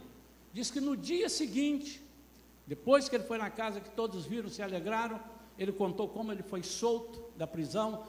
diz 0.53 0.69
que 0.69 0.79
no 0.79 0.95
dia 0.95 1.27
seguinte, 1.27 2.06
depois 2.67 3.07
que 3.07 3.15
ele 3.15 3.23
foi 3.23 3.37
na 3.37 3.49
casa 3.49 3.79
que 3.79 3.89
todos 3.89 4.25
viram, 4.25 4.49
se 4.49 4.61
alegraram, 4.61 5.19
ele 5.57 5.71
contou 5.71 6.09
como 6.09 6.33
ele 6.33 6.43
foi 6.43 6.61
solto 6.61 7.23
da 7.37 7.47
prisão. 7.47 8.03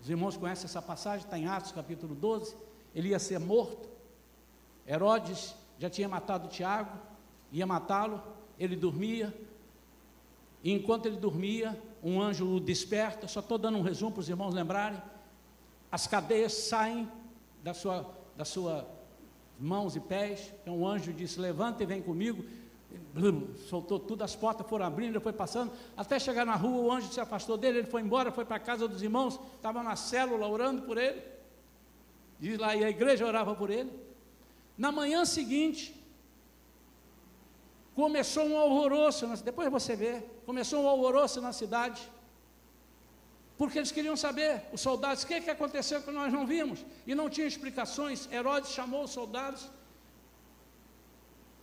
Os 0.00 0.08
irmãos 0.08 0.36
conhecem 0.36 0.66
essa 0.66 0.80
passagem, 0.80 1.24
está 1.24 1.36
em 1.36 1.46
Atos 1.46 1.72
capítulo 1.72 2.14
12. 2.14 2.56
Ele 2.94 3.08
ia 3.08 3.18
ser 3.18 3.40
morto. 3.40 3.88
Herodes 4.86 5.54
já 5.78 5.90
tinha 5.90 6.08
matado 6.08 6.48
Tiago, 6.48 6.96
ia 7.50 7.66
matá-lo. 7.66 8.22
Ele 8.56 8.76
dormia. 8.76 9.34
E 10.62 10.72
enquanto 10.72 11.06
ele 11.06 11.16
dormia, 11.16 11.76
um 12.02 12.20
anjo 12.22 12.46
o 12.46 12.60
desperta. 12.60 13.26
Só 13.26 13.40
estou 13.40 13.58
dando 13.58 13.78
um 13.78 13.82
resumo 13.82 14.12
para 14.12 14.20
os 14.20 14.28
irmãos 14.28 14.54
lembrarem. 14.54 15.02
As 15.90 16.06
cadeias 16.06 16.52
saem 16.52 17.10
da 17.64 17.74
sua, 17.74 18.14
da 18.36 18.44
sua 18.44 18.88
mãos 19.58 19.96
e 19.96 20.00
pés. 20.00 20.52
Então 20.62 20.78
um 20.78 20.86
anjo 20.86 21.12
disse: 21.12 21.40
Levanta 21.40 21.82
e 21.82 21.86
vem 21.86 22.00
comigo. 22.00 22.44
Blum, 23.14 23.54
soltou 23.68 23.98
tudo, 23.98 24.22
as 24.22 24.34
portas 24.34 24.66
foram 24.66 24.86
abrindo, 24.86 25.12
ele 25.12 25.20
foi 25.20 25.32
passando, 25.32 25.72
até 25.96 26.18
chegar 26.18 26.44
na 26.44 26.54
rua, 26.54 26.82
o 26.82 26.92
anjo 26.92 27.12
se 27.12 27.20
afastou 27.20 27.56
dele, 27.56 27.78
ele 27.78 27.86
foi 27.86 28.00
embora, 28.00 28.32
foi 28.32 28.44
para 28.44 28.56
a 28.56 28.60
casa 28.60 28.88
dos 28.88 29.02
irmãos, 29.02 29.38
estava 29.56 29.82
na 29.82 29.96
célula 29.96 30.48
orando 30.48 30.82
por 30.82 30.96
ele. 30.96 31.22
Diz 32.38 32.58
lá, 32.58 32.74
e 32.74 32.84
a 32.84 32.90
igreja 32.90 33.26
orava 33.26 33.54
por 33.54 33.70
ele. 33.70 33.92
Na 34.76 34.90
manhã 34.90 35.24
seguinte, 35.24 35.94
começou 37.94 38.44
um 38.46 38.56
alvoroço, 38.56 39.26
depois 39.44 39.70
você 39.70 39.94
vê, 39.94 40.22
começou 40.46 40.82
um 40.82 40.88
alvoroço 40.88 41.40
na 41.40 41.52
cidade, 41.52 42.10
porque 43.56 43.78
eles 43.78 43.92
queriam 43.92 44.16
saber, 44.16 44.62
os 44.72 44.80
soldados, 44.80 45.22
o 45.22 45.26
que, 45.26 45.40
que 45.40 45.50
aconteceu 45.50 46.02
que 46.02 46.10
nós 46.10 46.32
não 46.32 46.46
vimos, 46.46 46.84
e 47.06 47.14
não 47.14 47.30
tinha 47.30 47.46
explicações, 47.46 48.28
Herodes 48.32 48.70
chamou 48.70 49.04
os 49.04 49.10
soldados, 49.10 49.70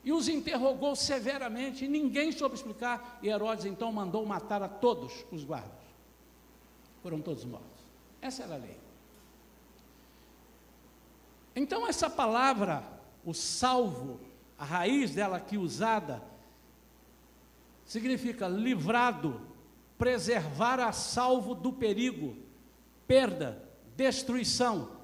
e 0.03 0.12
os 0.12 0.27
interrogou 0.27 0.96
severamente, 0.96 1.86
e 1.86 1.88
ninguém 1.88 2.32
soube 2.32 2.56
explicar, 2.56 3.20
e 3.22 3.27
Herodes 3.27 3.65
então 3.65 3.91
mandou 3.91 4.25
matar 4.25 4.63
a 4.63 4.70
todos 4.70 5.25
os 5.32 5.44
guardas, 5.44 5.72
foram 7.03 7.22
todos 7.22 7.44
mortos, 7.46 7.84
essa 8.22 8.44
era 8.44 8.56
a 8.56 8.58
lei, 8.58 8.77
Então, 11.56 11.86
essa 11.86 12.10
palavra, 12.10 12.84
o 13.25 13.34
salvo, 13.34 14.22
a 14.58 14.63
raiz 14.63 15.13
dela 15.13 15.38
aqui 15.38 15.58
usada, 15.58 16.24
significa 17.84 18.48
livrado, 18.48 19.41
preservar 19.98 20.79
a 20.79 20.91
salvo 20.94 21.53
do 21.53 21.74
perigo, 21.74 22.38
perda, 23.06 23.68
destruição. 23.98 24.99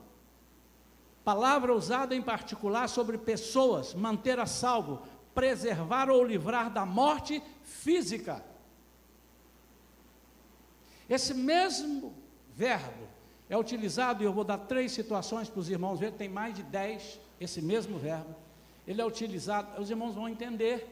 Palavra 1.25 1.73
usada 1.73 2.15
em 2.15 2.21
particular 2.21 2.87
sobre 2.87 3.17
pessoas, 3.17 3.95
manter 3.95 4.39
a 4.39 4.45
salvo, 4.45 5.01
preservar 5.33 6.07
ou 6.07 6.23
livrar 6.23 6.71
da 6.71 6.85
morte 6.85 7.41
física. 7.63 8.45
Esse 11.09 11.33
mesmo 11.33 12.13
verbo 12.53 13.07
é 13.49 13.57
utilizado, 13.57 14.21
e 14.21 14.25
eu 14.25 14.31
vou 14.31 14.43
dar 14.43 14.59
três 14.59 14.91
situações 14.91 15.49
para 15.49 15.59
os 15.59 15.67
irmãos 15.67 15.99
verem, 15.99 16.15
tem 16.15 16.29
mais 16.29 16.53
de 16.53 16.61
dez, 16.61 17.19
esse 17.41 17.59
mesmo 17.59 17.97
verbo. 17.97 18.35
Ele 18.87 19.01
é 19.01 19.05
utilizado, 19.05 19.81
os 19.81 19.89
irmãos 19.89 20.13
vão 20.13 20.29
entender 20.29 20.87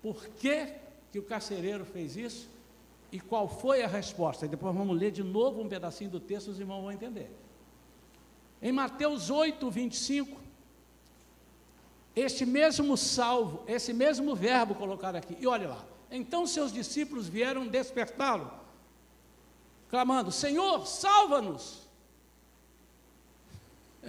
por 0.00 0.28
que, 0.28 0.74
que 1.10 1.18
o 1.18 1.24
carcereiro 1.24 1.84
fez 1.84 2.16
isso 2.16 2.48
e 3.10 3.18
qual 3.18 3.48
foi 3.48 3.82
a 3.82 3.88
resposta. 3.88 4.46
E 4.46 4.48
depois 4.48 4.72
vamos 4.76 4.96
ler 4.96 5.10
de 5.10 5.24
novo 5.24 5.60
um 5.60 5.68
pedacinho 5.68 6.10
do 6.10 6.20
texto, 6.20 6.52
os 6.52 6.60
irmãos 6.60 6.82
vão 6.82 6.92
entender. 6.92 7.41
Em 8.62 8.70
Mateus 8.70 9.28
8, 9.28 9.68
25, 9.68 10.40
este 12.14 12.46
mesmo 12.46 12.96
salvo, 12.96 13.64
esse 13.66 13.92
mesmo 13.92 14.36
verbo 14.36 14.76
colocado 14.76 15.16
aqui, 15.16 15.36
e 15.40 15.46
olha 15.48 15.68
lá. 15.68 15.84
Então 16.10 16.46
seus 16.46 16.72
discípulos 16.72 17.26
vieram 17.26 17.66
despertá-lo, 17.66 18.52
clamando: 19.90 20.30
Senhor, 20.30 20.86
salva-nos. 20.86 21.88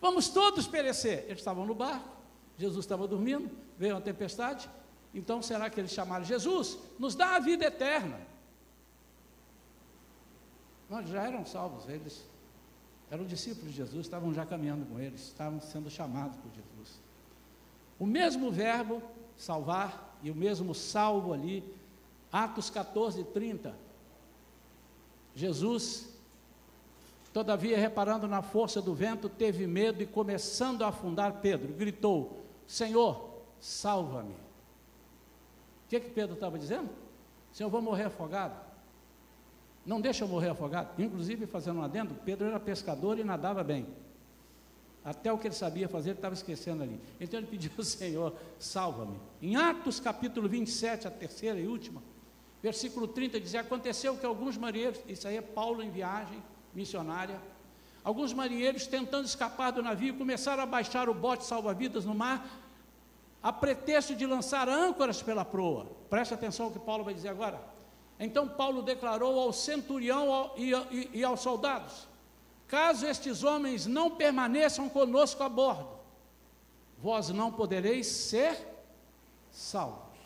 Vamos 0.00 0.28
todos 0.28 0.68
perecer. 0.68 1.24
Eles 1.24 1.38
estavam 1.38 1.66
no 1.66 1.74
barco, 1.74 2.08
Jesus 2.56 2.84
estava 2.84 3.08
dormindo, 3.08 3.50
veio 3.76 3.94
uma 3.94 4.00
tempestade. 4.00 4.70
Então 5.12 5.42
será 5.42 5.68
que 5.68 5.80
eles 5.80 5.90
chamaram 5.90 6.24
Jesus? 6.24 6.78
Nos 6.96 7.16
dá 7.16 7.34
a 7.34 7.38
vida 7.40 7.64
eterna. 7.64 8.20
Eles 10.90 11.08
já 11.10 11.24
eram 11.24 11.44
salvos, 11.44 11.88
eles 11.88 12.24
eram 13.10 13.24
discípulos 13.24 13.70
de 13.70 13.76
Jesus, 13.76 14.06
estavam 14.06 14.32
já 14.34 14.44
caminhando 14.44 14.86
com 14.86 14.98
eles, 14.98 15.20
estavam 15.20 15.60
sendo 15.60 15.88
chamados 15.90 16.36
por 16.36 16.50
Jesus. 16.50 17.00
O 17.98 18.06
mesmo 18.06 18.50
verbo, 18.50 19.02
salvar, 19.36 20.18
e 20.22 20.30
o 20.30 20.34
mesmo 20.34 20.74
salvo 20.74 21.32
ali, 21.32 21.62
Atos 22.32 22.68
14, 22.70 23.22
30. 23.24 23.74
Jesus 25.34 26.16
Todavia, 27.36 27.76
reparando 27.76 28.26
na 28.26 28.40
força 28.40 28.80
do 28.80 28.94
vento, 28.94 29.28
teve 29.28 29.66
medo 29.66 30.02
e, 30.02 30.06
começando 30.06 30.80
a 30.80 30.88
afundar, 30.88 31.34
Pedro 31.42 31.74
gritou: 31.74 32.46
Senhor, 32.66 33.28
salva-me. 33.60 34.32
O 34.32 35.88
que, 35.90 36.00
que 36.00 36.08
Pedro 36.08 36.32
estava 36.32 36.58
dizendo? 36.58 36.88
Senhor, 37.52 37.66
eu 37.66 37.70
vou 37.70 37.82
morrer 37.82 38.04
afogado. 38.04 38.58
Não 39.86 40.00
deixa 40.00 40.24
eu 40.24 40.28
morrer 40.28 40.48
afogado. 40.48 41.00
Inclusive, 41.00 41.46
fazendo 41.46 41.78
um 41.78 41.82
adendo, 41.82 42.12
Pedro 42.24 42.48
era 42.48 42.58
pescador 42.58 43.18
e 43.18 43.24
nadava 43.24 43.62
bem. 43.62 43.86
Até 45.04 45.32
o 45.32 45.38
que 45.38 45.46
ele 45.46 45.54
sabia 45.54 45.88
fazer, 45.88 46.10
ele 46.10 46.18
estava 46.18 46.34
esquecendo 46.34 46.82
ali. 46.82 47.00
Então 47.20 47.38
ele 47.38 47.46
pediu 47.46 47.70
ao 47.78 47.84
Senhor, 47.86 48.34
salva-me. 48.58 49.16
Em 49.40 49.54
Atos 49.54 50.00
capítulo 50.00 50.48
27, 50.48 51.06
a 51.06 51.10
terceira 51.12 51.60
e 51.60 51.68
última, 51.68 52.02
versículo 52.60 53.06
30, 53.06 53.38
diz: 53.38 53.54
Aconteceu 53.54 54.16
que 54.16 54.26
alguns 54.26 54.58
marinheiros, 54.58 54.98
isso 55.06 55.28
aí 55.28 55.36
é 55.36 55.40
Paulo 55.40 55.80
em 55.80 55.90
viagem, 55.90 56.42
missionária. 56.74 57.40
Alguns 58.02 58.32
marinheiros, 58.32 58.88
tentando 58.88 59.26
escapar 59.26 59.70
do 59.70 59.82
navio, 59.82 60.18
começaram 60.18 60.64
a 60.64 60.66
baixar 60.66 61.08
o 61.08 61.14
bote 61.14 61.44
salva-vidas 61.44 62.04
no 62.04 62.14
mar, 62.14 62.44
a 63.40 63.52
pretexto 63.52 64.16
de 64.16 64.26
lançar 64.26 64.68
âncoras 64.68 65.22
pela 65.22 65.44
proa. 65.44 65.86
Preste 66.10 66.34
atenção 66.34 66.66
ao 66.66 66.72
que 66.72 66.80
Paulo 66.80 67.04
vai 67.04 67.14
dizer 67.14 67.28
agora. 67.28 67.75
Então 68.18 68.48
Paulo 68.48 68.82
declarou 68.82 69.38
ao 69.38 69.52
centurião 69.52 70.52
e, 70.56 71.22
aos 71.22 71.40
soldados: 71.40 72.08
Caso 72.66 73.06
estes 73.06 73.44
homens 73.44 73.86
não 73.86 74.10
permaneçam 74.10 74.88
conosco 74.88 75.42
a 75.42 75.48
bordo, 75.48 75.88
vós 76.98 77.28
não 77.28 77.52
podereis 77.52 78.06
ser 78.06 78.56
salvos. 79.50 80.16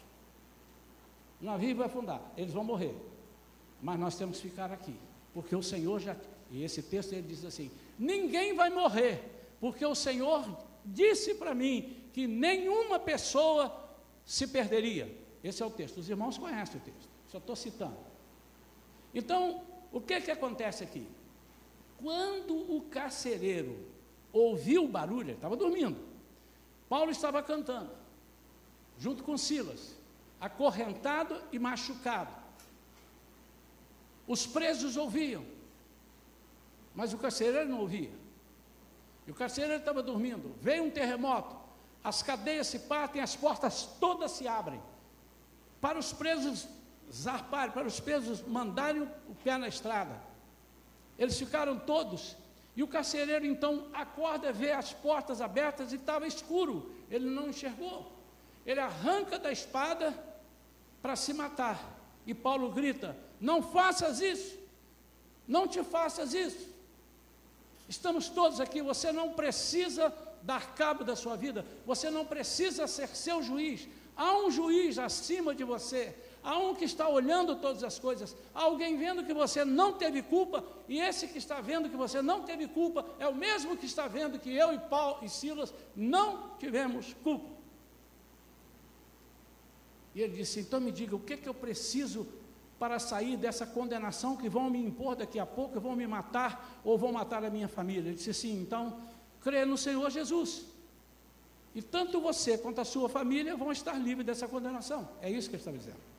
O 1.40 1.44
navio 1.44 1.76
vai 1.76 1.86
afundar, 1.86 2.20
eles 2.36 2.52
vão 2.52 2.62
morrer, 2.62 2.94
mas 3.82 3.98
nós 3.98 4.16
temos 4.16 4.40
que 4.40 4.48
ficar 4.48 4.70
aqui, 4.70 4.94
porque 5.32 5.56
o 5.56 5.62
Senhor 5.62 5.98
já 5.98 6.14
e 6.50 6.64
esse 6.64 6.82
texto 6.82 7.12
ele 7.12 7.22
diz 7.22 7.44
assim: 7.44 7.70
ninguém 7.98 8.54
vai 8.54 8.70
morrer, 8.70 9.22
porque 9.60 9.84
o 9.86 9.94
Senhor 9.94 10.44
disse 10.84 11.34
para 11.34 11.54
mim 11.54 11.96
que 12.12 12.26
nenhuma 12.26 12.98
pessoa 12.98 13.88
se 14.24 14.46
perderia. 14.46 15.16
Esse 15.42 15.62
é 15.62 15.66
o 15.66 15.70
texto. 15.70 15.98
Os 15.98 16.10
irmãos 16.10 16.36
conhecem 16.36 16.76
o 16.76 16.84
texto, 16.84 17.09
só 17.30 17.38
estou 17.38 17.54
citando. 17.54 17.96
Então, 19.14 19.62
o 19.92 20.00
que, 20.00 20.20
que 20.20 20.30
acontece 20.30 20.82
aqui? 20.82 21.06
Quando 22.02 22.54
o 22.74 22.82
carcereiro 22.82 23.86
ouviu 24.32 24.84
o 24.84 24.88
barulho, 24.88 25.28
ele 25.28 25.32
estava 25.32 25.56
dormindo. 25.56 25.98
Paulo 26.88 27.10
estava 27.10 27.42
cantando, 27.42 27.92
junto 28.98 29.22
com 29.22 29.36
Silas, 29.38 29.96
acorrentado 30.40 31.40
e 31.52 31.58
machucado. 31.58 32.34
Os 34.26 34.46
presos 34.46 34.96
ouviam. 34.96 35.44
Mas 36.94 37.12
o 37.12 37.18
carcereiro 37.18 37.68
não 37.68 37.80
ouvia. 37.80 38.10
E 39.26 39.30
o 39.30 39.34
carcereiro 39.34 39.78
estava 39.78 40.02
dormindo. 40.02 40.56
Veio 40.60 40.84
um 40.84 40.90
terremoto, 40.90 41.54
as 42.02 42.22
cadeias 42.22 42.66
se 42.66 42.80
partem, 42.80 43.22
as 43.22 43.36
portas 43.36 43.84
todas 44.00 44.32
se 44.32 44.48
abrem. 44.48 44.82
Para 45.80 45.98
os 45.98 46.12
presos 46.12 46.66
zarparem, 47.12 47.72
para 47.72 47.86
os 47.86 48.00
presos 48.00 48.42
mandarem 48.42 49.02
o 49.02 49.34
pé 49.42 49.56
na 49.58 49.68
estrada. 49.68 50.20
Eles 51.18 51.38
ficaram 51.38 51.78
todos. 51.78 52.36
E 52.76 52.82
o 52.82 52.88
carcereiro 52.88 53.44
então 53.44 53.88
acorda, 53.92 54.52
vê 54.52 54.72
as 54.72 54.92
portas 54.92 55.40
abertas 55.40 55.92
e 55.92 55.96
estava 55.96 56.26
escuro. 56.26 56.94
Ele 57.10 57.28
não 57.28 57.48
enxergou. 57.48 58.12
Ele 58.64 58.80
arranca 58.80 59.38
da 59.38 59.50
espada 59.50 60.14
para 61.02 61.16
se 61.16 61.34
matar. 61.34 61.78
E 62.26 62.32
Paulo 62.32 62.70
grita: 62.70 63.16
Não 63.40 63.62
faças 63.62 64.20
isso. 64.20 64.58
Não 65.46 65.66
te 65.66 65.82
faças 65.82 66.32
isso. 66.32 66.68
Estamos 67.88 68.28
todos 68.28 68.60
aqui, 68.60 68.80
você 68.80 69.10
não 69.10 69.32
precisa 69.32 70.14
dar 70.42 70.74
cabo 70.74 71.02
da 71.02 71.16
sua 71.16 71.36
vida, 71.36 71.66
você 71.84 72.08
não 72.08 72.24
precisa 72.24 72.86
ser 72.86 73.08
seu 73.08 73.42
juiz. 73.42 73.88
Há 74.16 74.36
um 74.38 74.50
juiz 74.50 74.96
acima 74.96 75.54
de 75.54 75.64
você, 75.64 76.14
há 76.42 76.58
um 76.58 76.74
que 76.74 76.84
está 76.84 77.08
olhando 77.08 77.56
todas 77.56 77.82
as 77.84 77.98
coisas, 77.98 78.36
há 78.54 78.62
alguém 78.62 78.96
vendo 78.96 79.24
que 79.24 79.34
você 79.34 79.64
não 79.64 79.92
teve 79.92 80.22
culpa, 80.22 80.64
e 80.88 81.00
esse 81.00 81.28
que 81.28 81.38
está 81.38 81.60
vendo 81.60 81.88
que 81.88 81.96
você 81.96 82.22
não 82.22 82.42
teve 82.42 82.66
culpa 82.66 83.04
é 83.18 83.26
o 83.26 83.34
mesmo 83.34 83.76
que 83.76 83.86
está 83.86 84.08
vendo 84.08 84.38
que 84.38 84.54
eu 84.54 84.72
e 84.72 84.78
Paulo 84.78 85.24
e 85.24 85.28
Silas 85.28 85.72
não 85.94 86.56
tivemos 86.58 87.14
culpa. 87.22 87.60
E 90.14 90.20
ele 90.22 90.36
disse: 90.36 90.60
então 90.60 90.80
me 90.80 90.90
diga, 90.90 91.14
o 91.14 91.20
que, 91.20 91.34
é 91.34 91.36
que 91.36 91.48
eu 91.48 91.54
preciso 91.54 92.26
para 92.78 92.98
sair 92.98 93.36
dessa 93.36 93.66
condenação 93.66 94.36
que 94.36 94.48
vão 94.48 94.70
me 94.70 94.78
impor 94.78 95.14
daqui 95.14 95.38
a 95.38 95.44
pouco, 95.44 95.78
vão 95.78 95.94
me 95.94 96.06
matar 96.06 96.80
ou 96.82 96.96
vão 96.96 97.12
matar 97.12 97.44
a 97.44 97.50
minha 97.50 97.68
família. 97.68 98.08
Ele 98.08 98.14
disse 98.14 98.30
assim: 98.30 98.60
então, 98.60 99.00
crê 99.40 99.64
no 99.64 99.76
Senhor 99.76 100.10
Jesus. 100.10 100.64
E 101.74 101.80
tanto 101.80 102.20
você 102.20 102.58
quanto 102.58 102.80
a 102.80 102.84
sua 102.84 103.08
família 103.08 103.56
vão 103.56 103.70
estar 103.70 103.92
livres 103.92 104.26
dessa 104.26 104.48
condenação. 104.48 105.08
É 105.20 105.30
isso 105.30 105.48
que 105.48 105.54
ele 105.54 105.60
está 105.60 105.70
dizendo. 105.70 106.09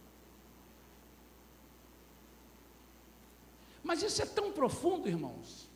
Mas 3.84 4.04
isso 4.04 4.22
é 4.22 4.26
tão 4.26 4.52
profundo, 4.52 5.08
irmãos, 5.08 5.70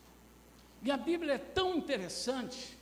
e 0.83 0.91
a 0.91 0.97
Bíblia 0.97 1.33
é 1.33 1.37
tão 1.37 1.75
interessante, 1.75 2.77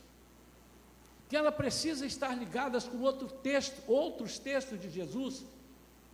que 1.28 1.36
ela 1.36 1.50
precisa 1.50 2.04
estar 2.06 2.34
ligada 2.34 2.80
com 2.82 3.00
outro 3.00 3.28
texto, 3.28 3.82
outros 3.88 4.38
textos 4.38 4.80
de 4.80 4.90
Jesus, 4.90 5.42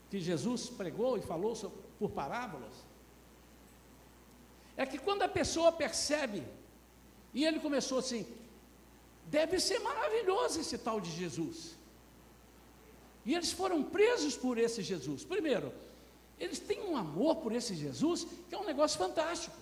que 0.09 0.20
Jesus 0.20 0.68
pregou 0.70 1.18
e 1.18 1.20
falou 1.20 1.55
por 1.99 2.11
parábolas, 2.11 2.73
é 4.77 4.87
que 4.87 4.99
quando 4.99 5.23
a 5.23 5.29
pessoa 5.29 5.73
percebe, 5.73 6.42
e 7.35 7.44
ele 7.44 7.61
começou 7.61 7.99
assim, 7.99 8.27
deve 9.27 9.61
ser 9.61 9.79
maravilhoso 9.81 10.61
esse 10.61 10.79
tal 10.79 11.01
de 11.01 11.11
Jesus. 11.11 11.77
E 13.27 13.35
eles 13.35 13.53
foram 13.53 13.83
presos 13.83 14.37
por 14.37 14.57
esse 14.57 14.83
Jesus. 14.83 15.25
Primeiro, 15.25 15.73
eles 16.40 16.59
têm 16.59 16.81
um 16.81 16.96
amor 16.96 17.37
por 17.37 17.53
esse 17.53 17.74
Jesus 17.74 18.26
que 18.48 18.55
é 18.55 18.59
um 18.59 18.64
negócio 18.64 18.98
fantástico. 18.98 19.55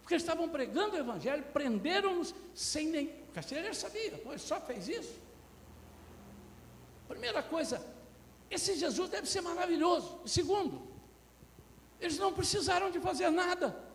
Porque 0.00 0.14
eles 0.14 0.24
estavam 0.24 0.48
pregando 0.48 0.96
o 0.96 0.98
Evangelho, 0.98 1.44
prenderam-nos 1.52 2.34
sem 2.52 2.88
nem. 2.88 3.06
O 3.28 3.32
carcereiro 3.32 3.74
sabia, 3.74 4.20
pois 4.24 4.42
só 4.42 4.60
fez 4.60 4.88
isso. 4.88 5.14
Primeira 7.06 7.42
coisa, 7.42 7.80
esse 8.50 8.74
Jesus 8.74 9.08
deve 9.08 9.28
ser 9.28 9.40
maravilhoso. 9.40 10.20
segundo, 10.26 10.82
eles 12.00 12.18
não 12.18 12.32
precisaram 12.32 12.90
de 12.90 12.98
fazer 12.98 13.30
nada. 13.30 13.88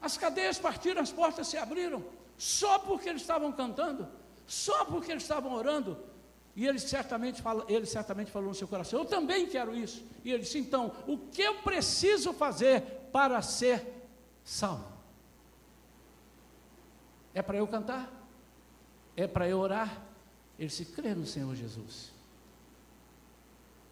As 0.00 0.16
cadeias 0.16 0.58
partiram, 0.58 1.02
as 1.02 1.10
portas 1.10 1.48
se 1.48 1.56
abriram. 1.56 2.04
só 2.38 2.78
porque 2.78 3.08
eles 3.08 3.22
estavam 3.22 3.52
cantando, 3.52 4.08
só 4.46 4.84
porque 4.84 5.10
eles 5.10 5.22
estavam 5.22 5.52
orando. 5.52 5.98
E 6.54 6.66
ele 6.66 6.78
certamente, 6.78 7.40
fala, 7.40 7.64
ele 7.68 7.86
certamente 7.86 8.30
falou 8.30 8.50
no 8.50 8.54
seu 8.54 8.68
coração: 8.68 9.00
Eu 9.00 9.04
também 9.06 9.46
quero 9.46 9.74
isso. 9.74 10.04
E 10.24 10.30
ele 10.30 10.42
disse: 10.42 10.58
Então, 10.58 10.92
o 11.06 11.16
que 11.16 11.42
eu 11.42 11.62
preciso 11.62 12.32
fazer 12.32 12.82
para 13.10 13.40
ser 13.40 13.82
salvo? 14.44 14.92
É 17.32 17.40
para 17.40 17.56
eu 17.56 17.66
cantar? 17.66 18.12
É 19.16 19.26
para 19.26 19.48
eu 19.48 19.58
orar? 19.58 20.02
Ele 20.58 20.68
se 20.68 20.84
crê 20.84 21.14
no 21.14 21.26
Senhor 21.26 21.54
Jesus. 21.54 22.12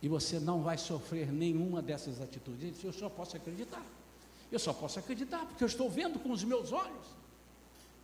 E 0.02 0.08
você 0.08 0.38
não 0.38 0.62
vai 0.62 0.76
sofrer 0.76 1.32
nenhuma 1.32 1.80
dessas 1.80 2.20
atitudes. 2.20 2.62
Ele 2.62 2.72
disse: 2.72 2.84
Eu 2.84 2.92
só 2.92 3.08
posso 3.08 3.36
acreditar. 3.36 3.84
Eu 4.52 4.58
só 4.58 4.72
posso 4.72 4.98
acreditar, 4.98 5.46
porque 5.46 5.62
eu 5.62 5.68
estou 5.68 5.88
vendo 5.88 6.18
com 6.18 6.30
os 6.30 6.44
meus 6.44 6.72
olhos 6.72 7.20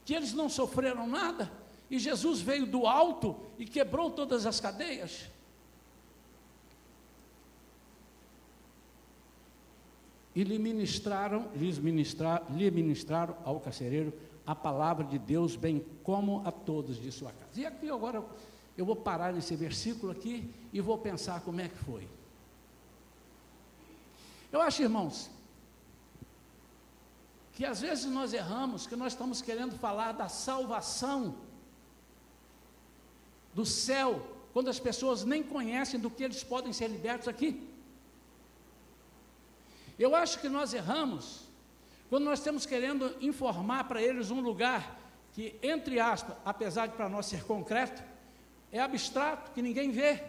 que 0.06 0.14
eles 0.14 0.32
não 0.32 0.48
sofreram 0.48 1.06
nada 1.06 1.50
e 1.90 1.98
Jesus 1.98 2.40
veio 2.40 2.66
do 2.66 2.86
alto 2.86 3.36
e 3.58 3.64
quebrou 3.64 4.10
todas 4.10 4.44
as 4.44 4.58
cadeias. 4.58 5.30
E 10.34 10.44
lhe 10.44 10.58
ministraram, 10.58 11.50
lhes 11.54 11.78
lhe 11.78 12.70
ministraram 12.70 13.36
ao 13.44 13.60
carcereiro 13.60 14.12
a 14.46 14.54
palavra 14.54 15.04
de 15.04 15.18
Deus, 15.18 15.56
bem 15.56 15.84
como 16.02 16.46
a 16.46 16.52
todos 16.52 17.00
de 17.00 17.10
sua 17.10 17.32
casa. 17.32 17.60
E 17.60 17.64
aqui 17.64 17.88
agora 17.88 18.22
eu 18.76 18.84
vou 18.84 18.96
parar 18.96 19.32
nesse 19.32 19.56
versículo 19.56 20.12
aqui 20.12 20.52
e 20.72 20.80
vou 20.80 20.98
pensar 20.98 21.40
como 21.40 21.60
é 21.60 21.68
que 21.68 21.78
foi. 21.78 22.06
Eu 24.52 24.60
acho, 24.60 24.82
irmãos, 24.82 25.30
que 27.54 27.64
às 27.64 27.80
vezes 27.80 28.04
nós 28.04 28.34
erramos, 28.34 28.86
que 28.86 28.94
nós 28.94 29.14
estamos 29.14 29.40
querendo 29.40 29.78
falar 29.78 30.12
da 30.12 30.28
salvação 30.28 31.34
do 33.56 33.64
céu, 33.64 34.20
quando 34.52 34.68
as 34.68 34.78
pessoas 34.78 35.24
nem 35.24 35.42
conhecem 35.42 35.98
do 35.98 36.10
que 36.10 36.22
eles 36.22 36.44
podem 36.44 36.74
ser 36.74 36.88
libertos 36.88 37.26
aqui. 37.26 37.66
Eu 39.98 40.14
acho 40.14 40.40
que 40.40 40.48
nós 40.48 40.74
erramos 40.74 41.46
quando 42.10 42.24
nós 42.24 42.38
estamos 42.38 42.66
querendo 42.66 43.16
informar 43.18 43.84
para 43.84 44.02
eles 44.02 44.30
um 44.30 44.40
lugar 44.40 45.00
que, 45.32 45.56
entre 45.62 45.98
aspas, 45.98 46.36
apesar 46.44 46.86
de 46.88 46.96
para 46.96 47.08
nós 47.08 47.24
ser 47.24 47.44
concreto, 47.44 48.02
é 48.70 48.78
abstrato, 48.78 49.52
que 49.52 49.62
ninguém 49.62 49.90
vê, 49.90 50.22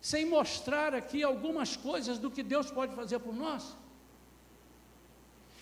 sem 0.00 0.24
mostrar 0.24 0.94
aqui 0.94 1.24
algumas 1.24 1.76
coisas 1.76 2.16
do 2.16 2.30
que 2.30 2.44
Deus 2.44 2.70
pode 2.70 2.94
fazer 2.94 3.18
por 3.18 3.34
nós. 3.34 3.76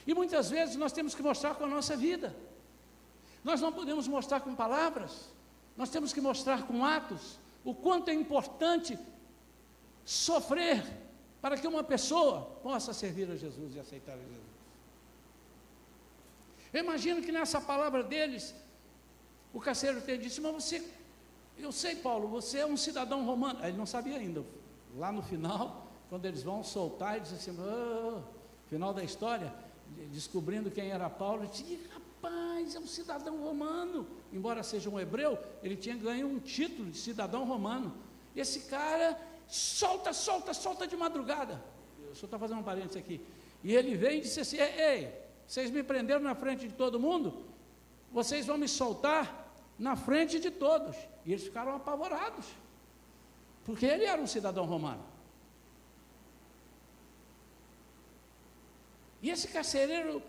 E 0.06 0.12
muitas 0.12 0.50
vezes 0.50 0.76
nós 0.76 0.92
temos 0.92 1.14
que 1.14 1.22
mostrar 1.22 1.54
com 1.54 1.64
a 1.64 1.68
nossa 1.68 1.96
vida. 1.96 2.36
Nós 3.42 3.58
não 3.58 3.72
podemos 3.72 4.06
mostrar 4.06 4.40
com 4.40 4.54
palavras. 4.54 5.39
Nós 5.80 5.88
temos 5.88 6.12
que 6.12 6.20
mostrar 6.20 6.66
com 6.66 6.84
atos 6.84 7.38
o 7.64 7.74
quanto 7.74 8.10
é 8.10 8.12
importante 8.12 8.98
sofrer 10.04 10.84
para 11.40 11.56
que 11.56 11.66
uma 11.66 11.82
pessoa 11.82 12.42
possa 12.62 12.92
servir 12.92 13.30
a 13.30 13.34
Jesus 13.34 13.74
e 13.74 13.80
aceitar 13.80 14.12
a 14.12 14.18
Jesus. 14.18 14.50
Eu 16.70 16.84
imagino 16.84 17.22
que 17.22 17.32
nessa 17.32 17.62
palavra 17.62 18.02
deles, 18.02 18.54
o 19.54 19.58
carcereiro 19.58 20.02
tenha 20.02 20.18
dito, 20.18 20.42
mas 20.42 20.52
você, 20.52 20.86
eu 21.58 21.72
sei, 21.72 21.96
Paulo, 21.96 22.28
você 22.28 22.58
é 22.58 22.66
um 22.66 22.76
cidadão 22.76 23.24
romano. 23.24 23.64
Ele 23.64 23.78
não 23.78 23.86
sabia 23.86 24.18
ainda. 24.18 24.44
Lá 24.98 25.10
no 25.10 25.22
final, 25.22 25.86
quando 26.10 26.26
eles 26.26 26.42
vão 26.42 26.62
soltar, 26.62 27.14
ele 27.14 27.22
diz 27.22 27.32
assim, 27.32 27.56
oh, 27.58 28.20
final 28.68 28.92
da 28.92 29.02
história, 29.02 29.50
descobrindo 30.12 30.70
quem 30.70 30.90
era 30.90 31.08
Paulo, 31.08 31.44
ele 31.44 31.50
disse, 31.50 31.90
rapaz, 32.20 32.74
é 32.74 32.78
um 32.78 32.87
cidadão 32.87 33.42
romano. 33.42 34.06
Embora 34.33 34.62
seja 34.62 34.90
um 34.90 35.00
hebreu, 35.00 35.38
ele 35.62 35.76
tinha 35.76 35.96
ganho 35.96 36.28
um 36.28 36.38
título 36.38 36.90
de 36.90 36.98
cidadão 36.98 37.44
romano. 37.44 37.94
Esse 38.37 38.61
cara 38.61 39.18
solta, 39.48 40.12
solta, 40.12 40.52
solta 40.52 40.87
de 40.87 40.96
madrugada. 40.96 41.62
O 42.11 42.14
senhor 42.14 42.26
está 42.26 42.38
fazendo 42.38 42.61
um 42.61 42.62
parênteses 42.62 42.96
aqui. 42.96 43.20
E 43.64 43.74
ele 43.74 43.96
veio 43.96 44.18
e 44.18 44.20
disse 44.20 44.40
assim: 44.40 44.59
ei, 44.59 44.80
ei, 44.80 45.14
vocês 45.46 45.70
me 45.70 45.83
prenderam 45.83 46.20
na 46.20 46.35
frente 46.35 46.68
de 46.68 46.74
todo 46.74 47.00
mundo, 47.00 47.44
vocês 48.12 48.46
vão 48.46 48.59
me 48.59 48.68
soltar 48.68 49.52
na 49.78 49.96
frente 49.96 50.38
de 50.38 50.50
todos. 50.50 50.96
E 51.24 51.33
eles 51.33 51.44
ficaram 51.44 51.74
apavorados, 51.74 52.46
porque 53.64 53.87
ele 53.87 54.04
era 54.04 54.20
um 54.20 54.26
cidadão 54.26 54.66
romano. 54.66 55.04
E 59.22 59.28
esse 59.28 59.48
carcereiro 59.48 60.22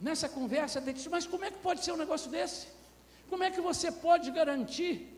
nessa 0.00 0.28
conversa, 0.28 0.78
ele 0.78 0.92
disse: 0.92 1.08
Mas 1.08 1.26
como 1.26 1.44
é 1.44 1.50
que 1.50 1.58
pode 1.58 1.84
ser 1.84 1.92
um 1.92 1.96
negócio 1.96 2.30
desse? 2.30 2.68
Como 3.28 3.42
é 3.42 3.50
que 3.50 3.60
você 3.60 3.90
pode 3.90 4.30
garantir? 4.30 5.10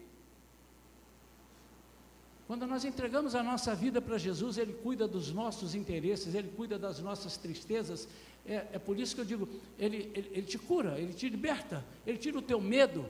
Quando 2.47 2.65
nós 2.67 2.85
entregamos 2.85 3.35
a 3.35 3.43
nossa 3.43 3.75
vida 3.75 4.01
para 4.01 4.17
Jesus, 4.17 4.57
Ele 4.57 4.73
cuida 4.73 5.09
dos 5.09 5.33
nossos 5.33 5.75
interesses, 5.75 6.35
Ele 6.35 6.49
cuida 6.57 6.79
das 6.79 7.01
nossas 7.01 7.37
tristezas. 7.37 8.07
É, 8.47 8.67
é 8.75 8.79
por 8.79 8.99
isso 8.99 9.15
que 9.15 9.21
eu 9.21 9.25
digo: 9.25 9.49
ele, 9.79 10.13
ele, 10.15 10.31
ele 10.33 10.47
te 10.47 10.59
cura, 10.59 10.99
Ele 10.99 11.13
te 11.13 11.29
liberta, 11.29 11.85
Ele 12.07 12.17
tira 12.17 12.39
o 12.39 12.43
teu 12.43 12.61
medo, 12.61 13.05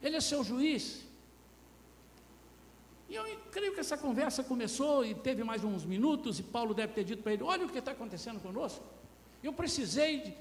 Ele 0.00 0.16
é 0.16 0.20
seu 0.20 0.44
juiz. 0.44 1.04
E 3.08 3.14
eu 3.14 3.24
creio 3.50 3.74
que 3.74 3.80
essa 3.80 3.96
conversa 3.96 4.44
começou 4.44 5.04
e 5.04 5.14
teve 5.14 5.42
mais 5.42 5.64
uns 5.64 5.84
minutos, 5.84 6.38
e 6.38 6.42
Paulo 6.42 6.74
deve 6.74 6.92
ter 6.92 7.02
dito 7.02 7.22
para 7.22 7.32
ele: 7.32 7.42
Olha 7.42 7.66
o 7.66 7.68
que 7.68 7.78
está 7.78 7.90
acontecendo 7.90 8.38
conosco. 8.40 8.84
Eu 9.42 9.52
precisei 9.52 10.36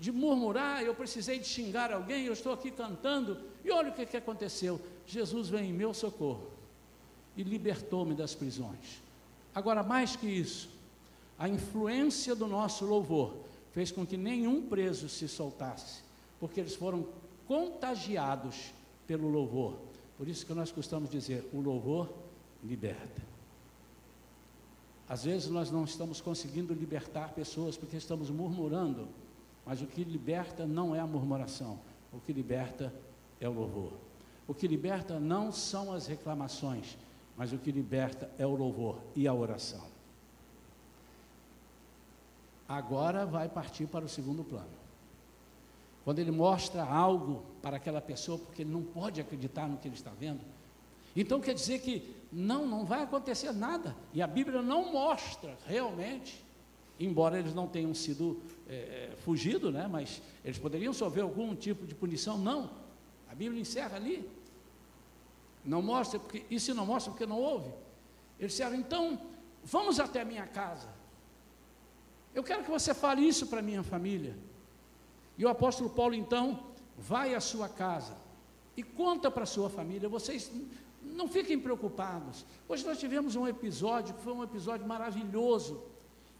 de, 0.00 0.10
murmurar, 0.10 0.82
eu 0.82 0.94
precisei 0.94 1.38
de 1.38 1.46
xingar 1.46 1.92
alguém, 1.92 2.24
eu 2.24 2.32
estou 2.32 2.54
aqui 2.54 2.70
cantando, 2.70 3.38
e 3.62 3.70
olha 3.70 3.90
o 3.90 3.92
que, 3.92 4.06
que 4.06 4.16
aconteceu: 4.16 4.80
Jesus 5.06 5.50
vem 5.50 5.68
em 5.68 5.72
meu 5.74 5.92
socorro 5.92 6.50
e 7.36 7.42
libertou-me 7.42 8.14
das 8.14 8.34
prisões. 8.34 9.02
Agora, 9.54 9.82
mais 9.82 10.16
que 10.16 10.26
isso, 10.26 10.70
a 11.38 11.46
influência 11.46 12.34
do 12.34 12.46
nosso 12.46 12.86
louvor 12.86 13.34
fez 13.72 13.92
com 13.92 14.06
que 14.06 14.16
nenhum 14.16 14.62
preso 14.62 15.06
se 15.06 15.28
soltasse, 15.28 16.02
porque 16.40 16.60
eles 16.60 16.74
foram 16.74 17.06
contagiados 17.46 18.72
pelo 19.06 19.28
louvor. 19.28 19.74
Por 20.16 20.26
isso 20.26 20.46
que 20.46 20.54
nós 20.54 20.72
costumamos 20.72 21.10
dizer: 21.10 21.46
o 21.52 21.60
louvor 21.60 22.10
liberta. 22.64 23.22
Às 25.06 25.24
vezes 25.24 25.50
nós 25.50 25.70
não 25.70 25.84
estamos 25.84 26.22
conseguindo 26.22 26.72
libertar 26.72 27.34
pessoas 27.34 27.76
porque 27.76 27.96
estamos 27.96 28.30
murmurando 28.30 29.08
mas 29.64 29.80
o 29.82 29.86
que 29.86 30.04
liberta 30.04 30.66
não 30.66 30.94
é 30.94 31.00
a 31.00 31.06
murmuração, 31.06 31.78
o 32.12 32.18
que 32.20 32.32
liberta 32.32 32.92
é 33.40 33.48
o 33.48 33.52
louvor. 33.52 33.92
O 34.46 34.54
que 34.54 34.66
liberta 34.66 35.20
não 35.20 35.52
são 35.52 35.92
as 35.92 36.06
reclamações, 36.06 36.98
mas 37.36 37.52
o 37.52 37.58
que 37.58 37.70
liberta 37.70 38.30
é 38.36 38.44
o 38.44 38.56
louvor 38.56 38.98
e 39.14 39.28
a 39.28 39.32
oração. 39.32 39.84
Agora 42.68 43.24
vai 43.24 43.48
partir 43.48 43.86
para 43.86 44.04
o 44.04 44.08
segundo 44.08 44.44
plano. 44.44 44.80
Quando 46.04 46.18
ele 46.18 46.30
mostra 46.30 46.82
algo 46.82 47.42
para 47.62 47.76
aquela 47.76 48.00
pessoa, 48.00 48.38
porque 48.38 48.62
ele 48.62 48.72
não 48.72 48.82
pode 48.82 49.20
acreditar 49.20 49.68
no 49.68 49.76
que 49.76 49.86
ele 49.86 49.94
está 49.94 50.10
vendo, 50.18 50.40
então 51.14 51.40
quer 51.40 51.54
dizer 51.54 51.80
que 51.80 52.16
não, 52.32 52.66
não 52.66 52.84
vai 52.84 53.02
acontecer 53.02 53.52
nada. 53.52 53.96
E 54.12 54.22
a 54.22 54.26
Bíblia 54.26 54.62
não 54.62 54.92
mostra 54.92 55.56
realmente 55.66 56.44
embora 57.00 57.38
eles 57.38 57.54
não 57.54 57.66
tenham 57.66 57.94
sido 57.94 58.40
é, 58.68 59.14
fugido, 59.24 59.72
né, 59.72 59.88
mas 59.90 60.20
eles 60.44 60.58
poderiam 60.58 60.92
sofrer 60.92 61.22
algum 61.22 61.56
tipo 61.56 61.86
de 61.86 61.94
punição, 61.94 62.36
não. 62.38 62.70
A 63.28 63.34
Bíblia 63.34 63.60
encerra 63.60 63.96
ali. 63.96 64.28
Não 65.64 65.80
mostra, 65.80 66.18
porque, 66.18 66.44
e 66.50 66.60
se 66.60 66.74
não 66.74 66.84
mostra, 66.84 67.10
porque 67.10 67.26
não 67.26 67.40
houve. 67.40 67.70
Eles 68.38 68.52
disseram, 68.52 68.74
então, 68.74 69.20
vamos 69.64 69.98
até 69.98 70.20
a 70.20 70.24
minha 70.24 70.46
casa. 70.46 70.88
Eu 72.34 72.44
quero 72.44 72.62
que 72.64 72.70
você 72.70 72.94
fale 72.94 73.26
isso 73.26 73.46
para 73.46 73.60
a 73.60 73.62
minha 73.62 73.82
família. 73.82 74.36
E 75.36 75.44
o 75.44 75.48
apóstolo 75.48 75.90
Paulo, 75.90 76.14
então, 76.14 76.66
vai 76.96 77.34
à 77.34 77.40
sua 77.40 77.68
casa 77.68 78.16
e 78.76 78.82
conta 78.82 79.30
para 79.30 79.44
a 79.44 79.46
sua 79.46 79.68
família. 79.68 80.08
Vocês 80.08 80.50
não 81.02 81.26
fiquem 81.28 81.58
preocupados. 81.58 82.44
Hoje 82.68 82.86
nós 82.86 82.98
tivemos 82.98 83.36
um 83.36 83.46
episódio 83.46 84.14
que 84.14 84.22
foi 84.22 84.32
um 84.32 84.42
episódio 84.42 84.86
maravilhoso. 84.86 85.82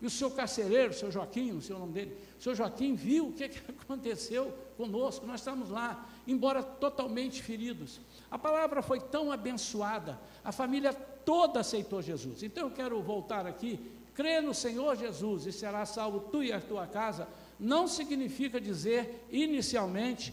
E 0.00 0.06
o 0.06 0.10
seu 0.10 0.30
carcereiro, 0.30 0.92
o 0.92 0.94
seu 0.94 1.10
Joaquim, 1.10 1.50
o 1.50 1.78
nome 1.78 1.92
dele, 1.92 2.16
o 2.38 2.42
seu 2.42 2.54
Joaquim 2.54 2.94
viu 2.94 3.28
o 3.28 3.32
que, 3.32 3.48
que 3.48 3.60
aconteceu 3.82 4.56
conosco, 4.76 5.26
nós 5.26 5.40
estamos 5.40 5.68
lá, 5.68 6.08
embora 6.26 6.62
totalmente 6.62 7.42
feridos. 7.42 8.00
A 8.30 8.38
palavra 8.38 8.80
foi 8.80 8.98
tão 8.98 9.30
abençoada, 9.30 10.18
a 10.42 10.50
família 10.52 10.94
toda 10.94 11.60
aceitou 11.60 12.00
Jesus. 12.00 12.42
Então 12.42 12.68
eu 12.68 12.74
quero 12.74 13.00
voltar 13.02 13.46
aqui, 13.46 13.78
crê 14.14 14.40
no 14.40 14.54
Senhor 14.54 14.96
Jesus 14.96 15.44
e 15.46 15.52
será 15.52 15.84
salvo 15.84 16.20
tu 16.20 16.42
e 16.42 16.50
a 16.50 16.60
tua 16.60 16.86
casa, 16.86 17.28
não 17.58 17.86
significa 17.86 18.58
dizer 18.58 19.26
inicialmente, 19.30 20.32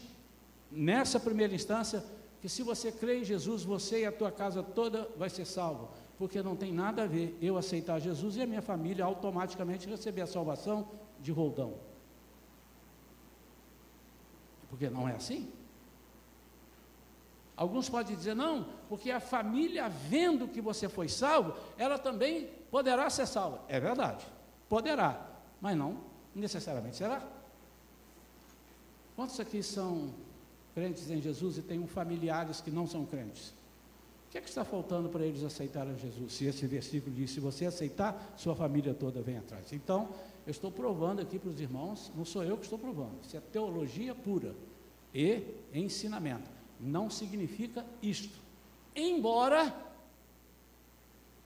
nessa 0.71 1.19
primeira 1.19 1.53
instância, 1.53 2.03
que 2.41 2.47
se 2.47 2.63
você 2.63 2.91
crê 2.91 3.19
em 3.19 3.23
Jesus, 3.23 3.63
você 3.63 4.01
e 4.01 4.05
a 4.05 4.11
tua 4.11 4.31
casa 4.31 4.63
toda 4.63 5.09
vai 5.17 5.29
ser 5.29 5.45
salvo 5.45 5.89
porque 6.17 6.41
não 6.41 6.55
tem 6.55 6.73
nada 6.73 7.03
a 7.03 7.07
ver 7.07 7.37
eu 7.41 7.57
aceitar 7.57 7.99
Jesus 7.99 8.35
e 8.35 8.41
a 8.41 8.47
minha 8.47 8.61
família 8.61 9.05
automaticamente 9.05 9.87
receber 9.87 10.21
a 10.21 10.27
salvação 10.27 10.87
de 11.19 11.31
roldão. 11.31 11.75
Porque 14.69 14.89
não 14.89 15.07
é 15.07 15.13
assim. 15.13 15.51
Alguns 17.55 17.89
podem 17.89 18.15
dizer, 18.15 18.35
não, 18.35 18.67
porque 18.87 19.09
a 19.09 19.19
família, 19.19 19.89
vendo 19.89 20.47
que 20.47 20.61
você 20.61 20.87
foi 20.87 21.09
salvo, 21.09 21.55
ela 21.77 21.97
também 21.97 22.47
poderá 22.69 23.09
ser 23.09 23.25
salva. 23.25 23.61
É 23.67 23.79
verdade, 23.79 24.25
poderá, 24.69 25.27
mas 25.59 25.75
não 25.75 25.97
necessariamente 26.35 26.97
será. 26.97 27.25
Quantos 29.15 29.39
aqui 29.39 29.63
são 29.63 30.13
crentes 30.75 31.09
em 31.09 31.19
Jesus 31.19 31.57
e 31.57 31.63
têm 31.63 31.85
familiares 31.87 32.61
que 32.61 32.69
não 32.69 32.85
são 32.85 33.03
crentes? 33.03 33.56
O 34.27 34.29
que 34.29 34.37
é 34.37 34.41
que 34.41 34.49
está 34.49 34.65
faltando 34.65 35.07
para 35.07 35.25
eles 35.25 35.41
aceitarem 35.43 35.97
Jesus? 35.97 36.33
Se 36.33 36.45
esse 36.45 36.67
versículo 36.67 37.15
diz: 37.15 37.31
se 37.31 37.39
você 37.39 37.65
aceitar, 37.65 38.33
sua 38.35 38.55
família 38.55 38.93
toda 38.93 39.21
vem 39.21 39.37
atrás. 39.37 39.71
Então, 39.71 40.09
eu 40.45 40.51
estou 40.51 40.69
provando 40.69 41.21
aqui 41.21 41.39
para 41.39 41.49
os 41.49 41.59
irmãos, 41.61 42.11
não 42.15 42.25
sou 42.25 42.43
eu 42.43 42.57
que 42.57 42.63
estou 42.63 42.77
provando, 42.77 43.21
isso 43.23 43.35
é 43.37 43.39
teologia 43.39 44.13
pura 44.13 44.53
e 45.13 45.43
ensinamento. 45.73 46.49
Não 46.79 47.09
significa 47.09 47.85
isto. 48.01 48.37
Embora, 48.95 49.73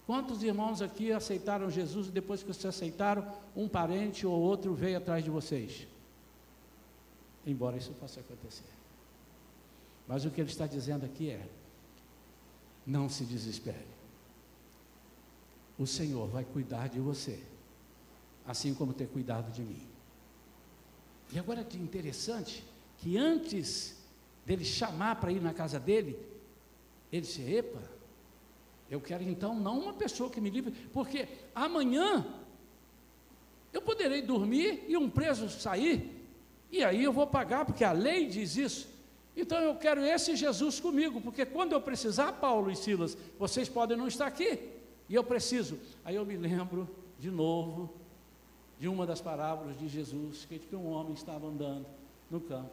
quantos 0.06 0.44
irmãos 0.44 0.82
aqui 0.82 1.12
aceitaram 1.12 1.70
Jesus 1.70 2.08
e 2.08 2.12
depois 2.12 2.42
que 2.42 2.48
vocês 2.48 2.66
aceitaram, 2.66 3.26
um 3.56 3.68
parente 3.68 4.26
ou 4.26 4.40
outro 4.40 4.74
veio 4.74 4.98
atrás 4.98 5.24
de 5.24 5.30
vocês? 5.30 5.88
Embora 7.46 7.78
isso 7.78 7.92
possa 7.94 8.20
acontecer. 8.20 8.64
Mas 10.08 10.26
o 10.26 10.32
que 10.32 10.42
ele 10.42 10.50
está 10.50 10.66
dizendo 10.66 11.06
aqui 11.06 11.30
é: 11.30 11.48
não 12.92 13.08
se 13.08 13.24
desespere. 13.24 13.88
O 15.80 15.88
Senhor 15.88 16.28
vai 16.28 16.44
cuidar 16.44 16.90
de 16.90 17.00
você, 17.00 17.42
assim 18.46 18.74
como 18.74 18.94
ter 18.94 19.08
cuidado 19.08 19.52
de 19.52 19.62
mim. 19.62 19.88
E 21.32 21.40
agora 21.40 21.64
que 21.64 21.78
interessante 21.78 22.64
que 22.98 23.18
antes 23.18 23.98
dele 24.46 24.66
chamar 24.66 25.16
para 25.16 25.32
ir 25.32 25.42
na 25.42 25.54
casa 25.54 25.80
dele, 25.80 26.20
ele 27.12 27.22
disse: 27.22 27.42
Epa, 27.42 27.82
eu 28.90 29.00
quero 29.00 29.24
então 29.24 29.58
não 29.58 29.80
uma 29.80 29.94
pessoa 29.94 30.30
que 30.30 30.42
me 30.42 30.50
livre, 30.50 30.72
porque 30.92 31.28
amanhã 31.56 32.28
eu 33.72 33.82
poderei 33.82 34.22
dormir 34.22 34.84
e 34.90 34.98
um 34.98 35.10
preso 35.10 35.50
sair, 35.50 36.28
e 36.70 36.84
aí 36.84 37.02
eu 37.02 37.14
vou 37.14 37.26
pagar, 37.26 37.66
porque 37.66 37.86
a 37.86 37.94
lei 37.94 38.28
diz 38.28 38.58
isso. 38.58 38.91
Então 39.36 39.60
eu 39.60 39.76
quero 39.76 40.04
esse 40.04 40.36
Jesus 40.36 40.80
comigo, 40.80 41.22
porque 41.22 41.46
quando 41.46 41.72
eu 41.72 41.82
precisar, 41.82 42.34
Paulo 42.34 42.70
e 42.70 42.76
Silas, 42.76 43.18
vocês 43.40 43.70
podem 43.70 43.98
não 43.98 44.08
estar 44.08 44.28
aqui, 44.28 44.60
e 45.08 45.16
eu 45.16 45.24
preciso. 45.24 45.78
Aí 46.04 46.16
eu 46.16 46.26
me 46.26 46.36
lembro 46.36 46.90
de 47.18 47.32
novo 47.32 47.94
de 48.80 48.88
uma 48.88 49.06
das 49.06 49.22
parábolas 49.22 49.78
de 49.78 49.88
Jesus, 49.88 50.46
que 50.46 50.76
um 50.76 50.90
homem 50.90 51.14
estava 51.14 51.48
andando 51.48 51.86
no 52.30 52.42
campo. 52.42 52.72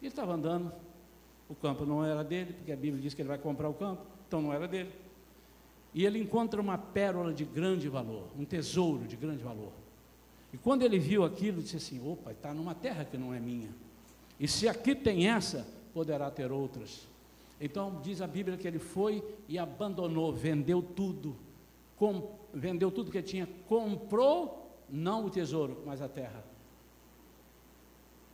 Ele 0.00 0.10
estava 0.10 0.34
andando, 0.34 0.70
o 1.48 1.54
campo 1.54 1.86
não 1.86 2.04
era 2.04 2.22
dele, 2.22 2.52
porque 2.52 2.70
a 2.70 2.76
Bíblia 2.76 3.02
diz 3.02 3.14
que 3.14 3.22
ele 3.22 3.28
vai 3.28 3.38
comprar 3.38 3.68
o 3.68 3.74
campo, 3.74 4.02
então 4.28 4.42
não 4.42 4.52
era 4.52 4.68
dele. 4.68 4.92
E 5.94 6.04
ele 6.04 6.18
encontra 6.18 6.60
uma 6.60 6.76
pérola 6.76 7.32
de 7.32 7.44
grande 7.44 7.88
valor, 7.88 8.28
um 8.38 8.44
tesouro 8.44 9.06
de 9.06 9.16
grande 9.16 9.42
valor. 9.42 9.72
E 10.52 10.58
quando 10.58 10.82
ele 10.82 10.98
viu 10.98 11.24
aquilo, 11.24 11.62
disse 11.62 11.76
assim: 11.76 12.06
opa, 12.06 12.32
está 12.32 12.52
numa 12.52 12.74
terra 12.74 13.04
que 13.04 13.16
não 13.16 13.32
é 13.32 13.40
minha. 13.40 13.70
E 14.38 14.48
se 14.48 14.68
aqui 14.68 14.94
tem 14.94 15.28
essa, 15.28 15.66
poderá 15.92 16.30
ter 16.30 16.50
outras. 16.50 17.06
Então 17.60 18.00
diz 18.02 18.20
a 18.20 18.26
Bíblia 18.26 18.56
que 18.56 18.66
ele 18.66 18.78
foi 18.78 19.22
e 19.48 19.58
abandonou, 19.58 20.32
vendeu 20.32 20.82
tudo, 20.82 21.36
com, 21.96 22.36
vendeu 22.52 22.90
tudo 22.90 23.10
que 23.10 23.22
tinha, 23.22 23.48
comprou 23.68 24.64
não 24.88 25.24
o 25.24 25.30
tesouro, 25.30 25.82
mas 25.86 26.02
a 26.02 26.08
terra. 26.08 26.44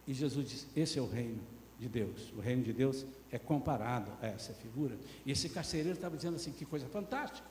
E 0.06 0.14
Jesus 0.14 0.48
disse: 0.48 0.66
Esse 0.74 0.98
é 0.98 1.02
o 1.02 1.06
reino 1.06 1.40
de 1.78 1.88
Deus. 1.88 2.32
O 2.36 2.40
reino 2.40 2.62
de 2.62 2.72
Deus 2.72 3.06
é 3.30 3.38
comparado 3.38 4.10
a 4.20 4.26
essa 4.26 4.52
figura. 4.54 4.98
E 5.24 5.30
esse 5.30 5.48
carcereiro 5.48 5.96
estava 5.96 6.16
dizendo 6.16 6.36
assim: 6.36 6.52
Que 6.52 6.64
coisa 6.64 6.88
fantástica! 6.88 7.46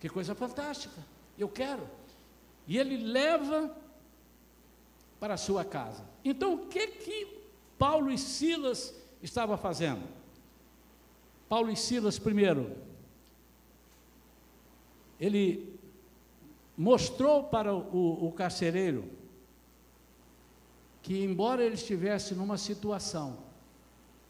Que 0.00 0.08
coisa 0.08 0.34
fantástica! 0.34 1.02
Eu 1.38 1.48
quero. 1.48 1.86
E 2.66 2.78
ele 2.78 2.96
leva 2.96 3.76
para 5.24 5.32
a 5.32 5.38
sua 5.38 5.64
casa. 5.64 6.04
Então, 6.22 6.52
o 6.52 6.66
que 6.66 6.86
que 6.86 7.26
Paulo 7.78 8.10
e 8.10 8.18
Silas 8.18 8.94
estavam 9.22 9.56
fazendo? 9.56 10.02
Paulo 11.48 11.70
e 11.70 11.76
Silas, 11.76 12.18
primeiro, 12.18 12.76
ele 15.18 15.80
mostrou 16.76 17.44
para 17.44 17.74
o, 17.74 18.26
o 18.26 18.32
carcereiro 18.32 19.10
que, 21.00 21.24
embora 21.24 21.64
ele 21.64 21.76
estivesse 21.76 22.34
numa 22.34 22.58
situação 22.58 23.38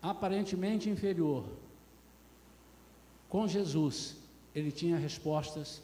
aparentemente 0.01 0.89
inferior, 0.89 1.45
com 3.29 3.49
Jesus, 3.49 4.15
ele 4.55 4.71
tinha 4.71 4.97
respostas 4.97 5.83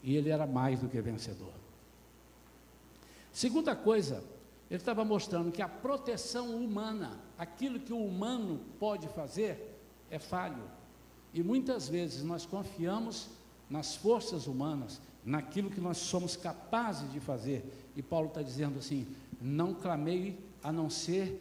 e 0.00 0.14
ele 0.14 0.30
era 0.30 0.46
mais 0.46 0.78
do 0.78 0.88
que 0.88 1.00
vencedor. 1.00 1.54
Segunda 3.32 3.74
coisa, 3.74 4.22
ele 4.74 4.82
estava 4.82 5.04
mostrando 5.04 5.52
que 5.52 5.62
a 5.62 5.68
proteção 5.68 6.56
humana, 6.56 7.20
aquilo 7.38 7.78
que 7.78 7.92
o 7.92 8.04
humano 8.04 8.60
pode 8.80 9.06
fazer, 9.06 9.78
é 10.10 10.18
falho. 10.18 10.64
E 11.32 11.44
muitas 11.44 11.88
vezes 11.88 12.24
nós 12.24 12.44
confiamos 12.44 13.28
nas 13.70 13.94
forças 13.94 14.48
humanas, 14.48 15.00
naquilo 15.24 15.70
que 15.70 15.80
nós 15.80 15.98
somos 15.98 16.34
capazes 16.34 17.12
de 17.12 17.20
fazer. 17.20 17.64
E 17.94 18.02
Paulo 18.02 18.26
está 18.26 18.42
dizendo 18.42 18.80
assim: 18.80 19.06
não 19.40 19.74
clamei 19.74 20.36
a 20.60 20.72
não 20.72 20.90
ser 20.90 21.40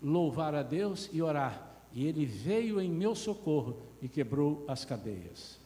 louvar 0.00 0.54
a 0.54 0.62
Deus 0.62 1.10
e 1.12 1.20
orar. 1.20 1.60
E 1.92 2.06
ele 2.06 2.24
veio 2.24 2.80
em 2.80 2.88
meu 2.88 3.16
socorro 3.16 3.78
e 4.00 4.08
quebrou 4.08 4.64
as 4.68 4.84
cadeias. 4.84 5.58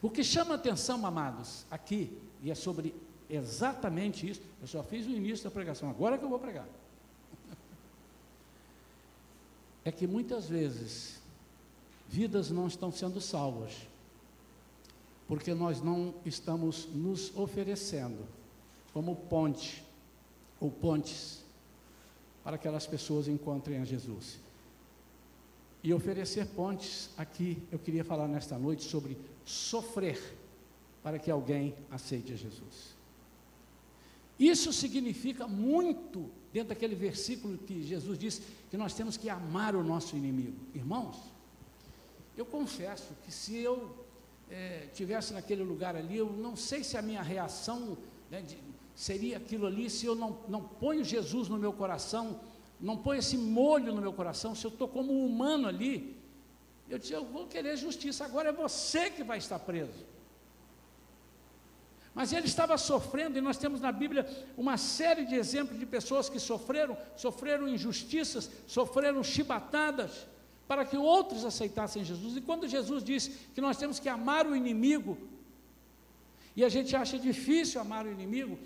O 0.00 0.08
que 0.08 0.22
chama 0.22 0.54
atenção, 0.54 1.04
amados, 1.04 1.66
aqui, 1.68 2.16
e 2.40 2.48
é 2.48 2.54
sobre 2.54 2.94
exatamente 3.30 4.28
isso, 4.28 4.42
eu 4.60 4.66
só 4.66 4.82
fiz 4.82 5.06
o 5.06 5.10
início 5.10 5.44
da 5.44 5.50
pregação, 5.50 5.88
agora 5.88 6.18
que 6.18 6.24
eu 6.24 6.28
vou 6.28 6.38
pregar. 6.38 6.66
É 9.82 9.90
que 9.90 10.06
muitas 10.06 10.46
vezes 10.46 11.20
vidas 12.06 12.50
não 12.50 12.66
estão 12.66 12.92
sendo 12.92 13.18
salvas, 13.20 13.72
porque 15.26 15.54
nós 15.54 15.80
não 15.80 16.12
estamos 16.26 16.86
nos 16.86 17.34
oferecendo 17.34 18.26
como 18.92 19.16
ponte 19.16 19.82
ou 20.60 20.70
pontes 20.70 21.42
para 22.42 22.58
que 22.58 22.66
aquelas 22.66 22.86
pessoas 22.86 23.28
encontrem 23.28 23.78
a 23.78 23.84
Jesus. 23.84 24.38
E 25.82 25.94
oferecer 25.94 26.46
pontes, 26.48 27.10
aqui 27.16 27.62
eu 27.72 27.78
queria 27.78 28.04
falar 28.04 28.28
nesta 28.28 28.58
noite 28.58 28.84
sobre 28.84 29.16
sofrer 29.44 30.36
para 31.02 31.18
que 31.18 31.30
alguém 31.30 31.74
aceite 31.90 32.32
a 32.32 32.36
Jesus. 32.36 32.99
Isso 34.40 34.72
significa 34.72 35.46
muito 35.46 36.30
dentro 36.50 36.70
daquele 36.70 36.94
versículo 36.94 37.58
que 37.58 37.82
Jesus 37.82 38.18
disse 38.18 38.40
que 38.70 38.76
nós 38.76 38.94
temos 38.94 39.18
que 39.18 39.28
amar 39.28 39.76
o 39.76 39.84
nosso 39.84 40.16
inimigo. 40.16 40.56
Irmãos, 40.74 41.18
eu 42.38 42.46
confesso 42.46 43.14
que 43.22 43.30
se 43.30 43.58
eu 43.58 43.94
é, 44.50 44.86
tivesse 44.94 45.34
naquele 45.34 45.62
lugar 45.62 45.94
ali, 45.94 46.16
eu 46.16 46.32
não 46.32 46.56
sei 46.56 46.82
se 46.82 46.96
a 46.96 47.02
minha 47.02 47.20
reação 47.20 47.98
né, 48.30 48.40
de, 48.40 48.56
seria 48.96 49.36
aquilo 49.36 49.66
ali 49.66 49.90
se 49.90 50.06
eu 50.06 50.14
não, 50.14 50.38
não 50.48 50.62
ponho 50.62 51.04
Jesus 51.04 51.50
no 51.50 51.58
meu 51.58 51.74
coração, 51.74 52.40
não 52.80 52.96
ponho 52.96 53.18
esse 53.18 53.36
molho 53.36 53.94
no 53.94 54.00
meu 54.00 54.12
coração, 54.14 54.54
se 54.54 54.64
eu 54.64 54.70
estou 54.70 54.88
como 54.88 55.12
humano 55.24 55.68
ali, 55.68 56.16
eu 56.88 56.98
disse, 56.98 57.12
eu 57.12 57.26
vou 57.26 57.46
querer 57.46 57.76
justiça, 57.76 58.24
agora 58.24 58.48
é 58.48 58.52
você 58.52 59.10
que 59.10 59.22
vai 59.22 59.36
estar 59.36 59.58
preso. 59.58 60.06
Mas 62.14 62.32
ele 62.32 62.46
estava 62.46 62.76
sofrendo, 62.76 63.38
e 63.38 63.40
nós 63.40 63.56
temos 63.56 63.80
na 63.80 63.92
Bíblia 63.92 64.26
uma 64.56 64.76
série 64.76 65.24
de 65.24 65.36
exemplos 65.36 65.78
de 65.78 65.86
pessoas 65.86 66.28
que 66.28 66.40
sofreram, 66.40 66.96
sofreram 67.16 67.68
injustiças, 67.68 68.50
sofreram 68.66 69.22
chibatadas, 69.22 70.26
para 70.66 70.84
que 70.84 70.96
outros 70.96 71.44
aceitassem 71.44 72.04
Jesus. 72.04 72.36
E 72.36 72.40
quando 72.40 72.68
Jesus 72.68 73.02
disse 73.02 73.30
que 73.54 73.60
nós 73.60 73.76
temos 73.76 73.98
que 73.98 74.08
amar 74.08 74.46
o 74.46 74.54
inimigo, 74.54 75.16
e 76.54 76.64
a 76.64 76.68
gente 76.68 76.94
acha 76.94 77.18
difícil 77.18 77.80
amar 77.80 78.06
o 78.06 78.10
inimigo, 78.10 78.58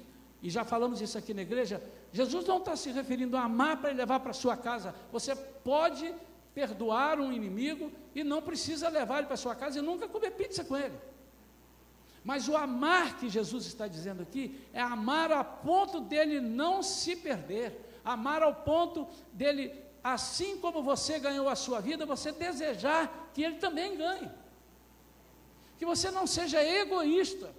e 0.42 0.50
já 0.50 0.64
falamos 0.64 1.00
isso 1.00 1.16
aqui 1.16 1.32
na 1.32 1.42
igreja, 1.42 1.82
Jesus 2.12 2.46
não 2.46 2.58
está 2.58 2.76
se 2.76 2.90
referindo 2.90 3.36
a 3.36 3.44
amar 3.44 3.78
para 3.78 3.90
levar 3.90 4.20
para 4.20 4.32
sua 4.32 4.56
casa. 4.56 4.94
Você 5.10 5.34
pode 5.34 6.14
perdoar 6.54 7.18
um 7.18 7.32
inimigo 7.32 7.90
e 8.14 8.22
não 8.22 8.40
precisa 8.40 8.88
levar 8.88 9.18
ele 9.18 9.26
para 9.26 9.36
sua 9.36 9.54
casa 9.54 9.78
e 9.78 9.82
nunca 9.82 10.06
comer 10.06 10.30
pizza 10.32 10.62
com 10.62 10.76
ele. 10.76 10.94
Mas 12.24 12.48
o 12.48 12.56
amar 12.56 13.18
que 13.18 13.28
Jesus 13.28 13.66
está 13.66 13.86
dizendo 13.86 14.22
aqui 14.22 14.58
é 14.72 14.80
amar 14.80 15.30
a 15.30 15.44
ponto 15.44 16.00
dele 16.00 16.40
não 16.40 16.82
se 16.82 17.14
perder, 17.14 18.00
amar 18.04 18.42
ao 18.42 18.54
ponto 18.54 19.06
dele, 19.32 19.72
assim 20.02 20.58
como 20.58 20.82
você 20.82 21.18
ganhou 21.18 21.48
a 21.48 21.54
sua 21.54 21.80
vida, 21.80 22.06
você 22.06 22.32
desejar 22.32 23.30
que 23.34 23.42
ele 23.42 23.56
também 23.56 23.96
ganhe. 23.96 24.30
Que 25.78 25.84
você 25.84 26.10
não 26.10 26.26
seja 26.26 26.64
egoísta 26.64 27.52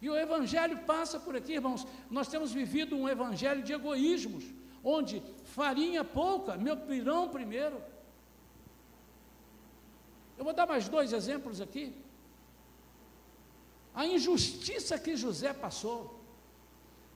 e 0.00 0.10
o 0.10 0.16
Evangelho 0.16 0.78
passa 0.84 1.18
por 1.18 1.34
aqui, 1.36 1.54
irmãos. 1.54 1.86
Nós 2.10 2.28
temos 2.28 2.52
vivido 2.52 2.96
um 2.96 3.08
Evangelho 3.08 3.62
de 3.62 3.72
egoísmos, 3.72 4.44
onde 4.84 5.22
farinha 5.44 6.04
pouca, 6.04 6.56
meu 6.56 6.76
pirão 6.76 7.28
primeiro. 7.28 7.80
Eu 10.36 10.44
vou 10.44 10.52
dar 10.52 10.66
mais 10.66 10.88
dois 10.88 11.12
exemplos 11.12 11.60
aqui. 11.60 11.94
A 13.96 14.06
injustiça 14.06 14.98
que 14.98 15.16
José 15.16 15.54
passou, 15.54 16.22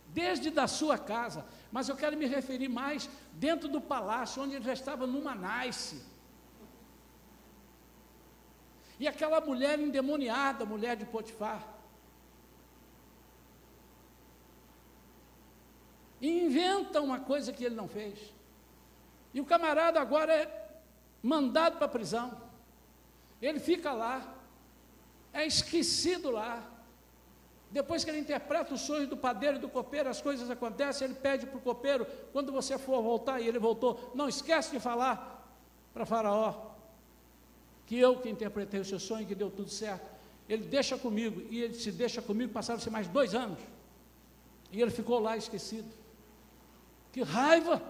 desde 0.08 0.50
da 0.50 0.66
sua 0.66 0.96
casa, 0.98 1.44
mas 1.70 1.88
eu 1.88 1.94
quero 1.94 2.16
me 2.16 2.26
referir 2.26 2.68
mais 2.68 3.08
dentro 3.34 3.68
do 3.68 3.80
palácio, 3.80 4.42
onde 4.42 4.56
ele 4.56 4.64
já 4.64 4.72
estava 4.72 5.06
numa 5.06 5.34
nice. 5.34 6.02
E 8.98 9.06
aquela 9.06 9.40
mulher 9.42 9.78
endemoniada, 9.78 10.64
mulher 10.64 10.96
de 10.96 11.04
Potifar, 11.04 11.62
inventa 16.20 17.02
uma 17.02 17.20
coisa 17.20 17.52
que 17.52 17.64
ele 17.64 17.74
não 17.74 17.88
fez. 17.88 18.18
E 19.34 19.40
o 19.40 19.44
camarada 19.44 20.00
agora 20.00 20.34
é 20.34 20.80
mandado 21.22 21.76
para 21.76 21.86
a 21.86 21.90
prisão. 21.90 22.40
Ele 23.40 23.60
fica 23.60 23.92
lá, 23.92 24.39
é 25.32 25.46
esquecido 25.46 26.30
lá. 26.30 26.66
Depois 27.70 28.02
que 28.02 28.10
ele 28.10 28.18
interpreta 28.18 28.74
os 28.74 28.80
sonhos 28.80 29.08
do 29.08 29.16
padeiro 29.16 29.56
e 29.56 29.60
do 29.60 29.68
copeiro, 29.68 30.08
as 30.08 30.20
coisas 30.20 30.50
acontecem, 30.50 31.06
ele 31.06 31.14
pede 31.14 31.46
para 31.46 31.56
o 31.56 31.60
copeiro, 31.60 32.04
quando 32.32 32.50
você 32.50 32.76
for 32.76 33.00
voltar, 33.00 33.40
e 33.40 33.46
ele 33.46 33.60
voltou, 33.60 34.10
não 34.14 34.28
esquece 34.28 34.72
de 34.72 34.80
falar 34.80 35.40
para 35.94 36.04
Faraó, 36.04 36.72
que 37.86 37.96
eu 37.96 38.18
que 38.18 38.28
interpretei 38.28 38.80
o 38.80 38.84
seu 38.84 38.98
sonho, 38.98 39.26
que 39.26 39.34
deu 39.36 39.50
tudo 39.50 39.70
certo. 39.70 40.08
Ele 40.48 40.64
deixa 40.64 40.98
comigo, 40.98 41.42
e 41.48 41.62
ele 41.62 41.74
se 41.74 41.92
deixa 41.92 42.20
comigo, 42.20 42.52
passaram-se 42.52 42.90
mais 42.90 43.06
dois 43.06 43.36
anos. 43.36 43.60
E 44.72 44.82
ele 44.82 44.90
ficou 44.90 45.20
lá 45.20 45.36
esquecido. 45.36 45.88
Que 47.12 47.22
raiva! 47.22 47.80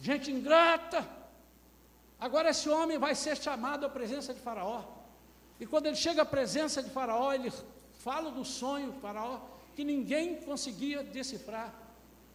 Gente 0.00 0.30
ingrata! 0.30 1.06
Agora 2.18 2.48
esse 2.50 2.68
homem 2.68 2.98
vai 2.98 3.14
ser 3.14 3.36
chamado 3.36 3.84
à 3.84 3.90
presença 3.90 4.32
de 4.32 4.40
Faraó. 4.40 5.01
E 5.60 5.66
quando 5.66 5.86
ele 5.86 5.96
chega 5.96 6.22
à 6.22 6.24
presença 6.24 6.82
de 6.82 6.90
Faraó, 6.90 7.32
ele 7.32 7.52
fala 8.06 8.30
do 8.30 8.44
sonho 8.44 8.92
de 8.92 9.00
Faraó 9.00 9.40
que 9.76 9.84
ninguém 9.84 10.36
conseguia 10.42 11.02
decifrar. 11.02 11.72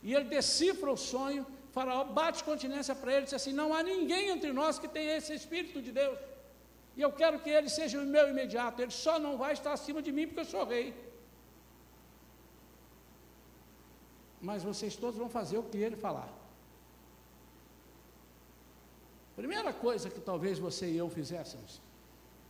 E 0.01 0.13
ele 0.13 0.25
decifra 0.25 0.91
o 0.91 0.97
sonho, 0.97 1.45
Faraó 1.71 2.03
bate 2.06 2.43
continência 2.43 2.95
para 2.95 3.12
ele 3.13 3.21
e 3.21 3.25
diz 3.25 3.34
assim: 3.34 3.53
Não 3.53 3.73
há 3.73 3.84
ninguém 3.84 4.30
entre 4.30 4.51
nós 4.53 4.80
que 4.80 4.88
tenha 4.88 5.17
esse 5.17 5.34
Espírito 5.34 5.82
de 5.82 5.91
Deus. 5.91 6.17
E 6.95 7.01
eu 7.01 7.12
quero 7.12 7.39
que 7.39 7.49
ele 7.49 7.69
seja 7.69 7.99
o 7.99 8.06
meu 8.06 8.27
imediato. 8.30 8.82
Ele 8.82 8.91
só 8.91 9.19
não 9.19 9.38
vai 9.38 9.53
estar 9.53 9.73
acima 9.73 10.01
de 10.01 10.12
mim 10.12 10.25
porque 10.25 10.39
eu 10.39 10.45
sou 10.45 10.63
rei. 10.65 10.88
Mas 14.41 14.63
vocês 14.63 14.95
todos 14.95 15.17
vão 15.17 15.30
fazer 15.30 15.58
o 15.60 15.63
que 15.63 15.77
ele 15.77 15.95
falar. 15.95 16.30
Primeira 19.36 19.71
coisa 19.71 20.10
que 20.10 20.19
talvez 20.19 20.58
você 20.58 20.88
e 20.89 20.97
eu 20.97 21.10
fizéssemos. 21.10 21.80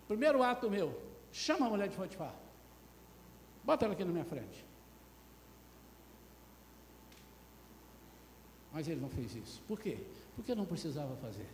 Primeiro 0.07 0.41
ato 0.41 0.69
meu, 0.69 0.99
chama 1.31 1.65
a 1.65 1.69
mulher 1.69 1.89
de 1.89 1.95
Potifar. 1.95 2.33
Bota 3.63 3.85
ela 3.85 3.93
aqui 3.93 4.05
na 4.05 4.11
minha 4.11 4.25
frente. 4.25 4.65
Mas 8.71 8.87
ele 8.87 9.01
não 9.01 9.09
fez 9.09 9.35
isso. 9.35 9.61
Por 9.67 9.79
quê? 9.79 9.97
Porque 10.35 10.55
não 10.55 10.65
precisava 10.65 11.15
fazer. 11.17 11.47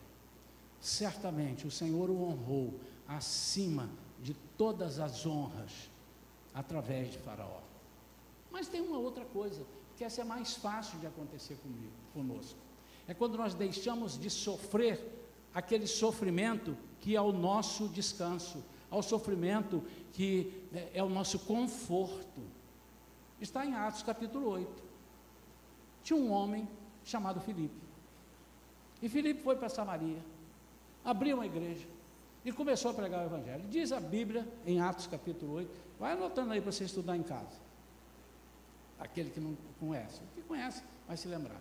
Certamente 0.80 1.66
o 1.66 1.72
Senhor 1.72 2.10
o 2.10 2.24
honrou 2.24 2.80
acima 3.08 3.90
de 4.22 4.34
todas 4.58 5.00
as 5.00 5.26
honras 5.26 5.90
através 6.54 7.12
de 7.12 7.18
Faraó. 7.18 7.62
Mas 8.52 8.68
tem 8.68 8.82
uma 8.82 9.00
outra 9.00 9.26
coisa, 9.26 9.66
que 9.98 10.04
essa 10.04 10.22
é 10.22 10.24
mais 10.24 10.56
fácil 10.56 11.00
de 11.00 11.08
acontecer 11.08 11.56
comigo, 11.56 11.92
conosco. 12.14 12.60
É 13.08 13.14
quando 13.14 13.38
nós 13.38 13.54
deixamos 13.54 14.20
de 14.20 14.30
sofrer 14.30 15.02
aquele 15.54 15.88
sofrimento 15.88 16.78
que 17.04 17.18
é 17.18 17.22
o 17.22 17.34
nosso 17.34 17.90
descanso, 17.90 18.64
ao 18.90 19.04
sofrimento 19.04 19.84
que 20.14 20.64
é, 20.74 20.92
é 21.00 21.04
o 21.04 21.10
nosso 21.10 21.38
conforto. 21.40 22.42
Está 23.42 23.66
em 23.66 23.76
Atos 23.76 24.04
capítulo 24.04 24.48
8. 24.48 24.84
Tinha 26.02 26.18
um 26.18 26.32
homem 26.32 26.66
chamado 27.04 27.42
Filipe. 27.42 27.76
E 29.02 29.10
Filipe 29.10 29.44
foi 29.44 29.58
para 29.58 29.68
Samaria, 29.68 30.24
abriu 31.04 31.36
uma 31.36 31.46
igreja 31.46 31.86
e 32.46 32.54
começou 32.54 32.92
a 32.92 32.94
pregar 32.94 33.24
o 33.24 33.26
Evangelho. 33.26 33.66
Diz 33.68 33.92
a 33.92 34.00
Bíblia 34.00 34.48
em 34.66 34.80
Atos 34.80 35.06
capítulo 35.06 35.56
8, 35.56 35.72
vai 36.00 36.14
anotando 36.14 36.54
aí 36.54 36.62
para 36.62 36.72
você 36.72 36.86
estudar 36.86 37.18
em 37.18 37.24
casa. 37.24 37.60
Aquele 38.98 39.30
que 39.30 39.42
não 39.42 39.58
conhece, 39.78 40.22
o 40.22 40.36
que 40.36 40.42
conhece 40.42 40.82
vai 41.06 41.18
se 41.18 41.28
lembrar. 41.28 41.60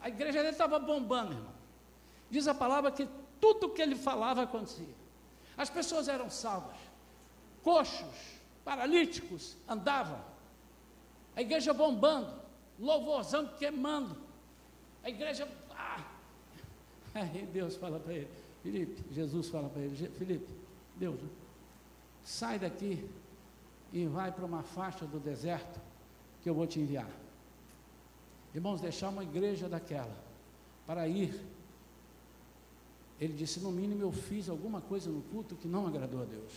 A 0.00 0.08
igreja 0.08 0.38
dele 0.38 0.52
estava 0.52 0.78
bombando, 0.78 1.32
irmão. 1.32 1.52
Diz 2.30 2.46
a 2.46 2.54
palavra 2.54 2.92
que 2.92 3.08
tudo 3.40 3.70
que 3.70 3.80
ele 3.80 3.96
falava 3.96 4.42
acontecia. 4.42 4.94
As 5.56 5.70
pessoas 5.70 6.08
eram 6.08 6.30
salvas, 6.30 6.76
coxos, 7.62 8.40
paralíticos 8.64 9.56
andavam, 9.68 10.20
a 11.34 11.40
igreja 11.40 11.72
bombando, 11.72 12.32
louvorzão 12.78 13.46
queimando, 13.58 14.16
a 15.02 15.08
igreja. 15.08 15.48
Ah! 15.70 16.04
Aí 17.14 17.46
Deus 17.52 17.76
fala 17.76 17.98
para 17.98 18.12
ele, 18.12 18.28
Felipe, 18.62 19.02
Jesus 19.12 19.48
fala 19.48 19.68
para 19.68 19.82
ele, 19.82 20.08
Felipe, 20.10 20.48
Deus, 20.96 21.18
sai 22.24 22.58
daqui 22.58 23.08
e 23.92 24.06
vai 24.06 24.30
para 24.30 24.44
uma 24.44 24.62
faixa 24.62 25.04
do 25.04 25.18
deserto 25.18 25.80
que 26.42 26.48
eu 26.48 26.54
vou 26.54 26.66
te 26.66 26.78
enviar. 26.78 27.08
Irmãos, 28.54 28.80
deixar 28.80 29.08
uma 29.08 29.22
igreja 29.22 29.68
daquela 29.68 30.14
para 30.86 31.06
ir 31.06 31.40
ele 33.20 33.34
disse: 33.34 33.60
No 33.60 33.70
mínimo 33.70 34.02
eu 34.02 34.10
fiz 34.10 34.48
alguma 34.48 34.80
coisa 34.80 35.10
no 35.10 35.20
culto 35.22 35.54
que 35.54 35.68
não 35.68 35.86
agradou 35.86 36.22
a 36.22 36.24
Deus. 36.24 36.52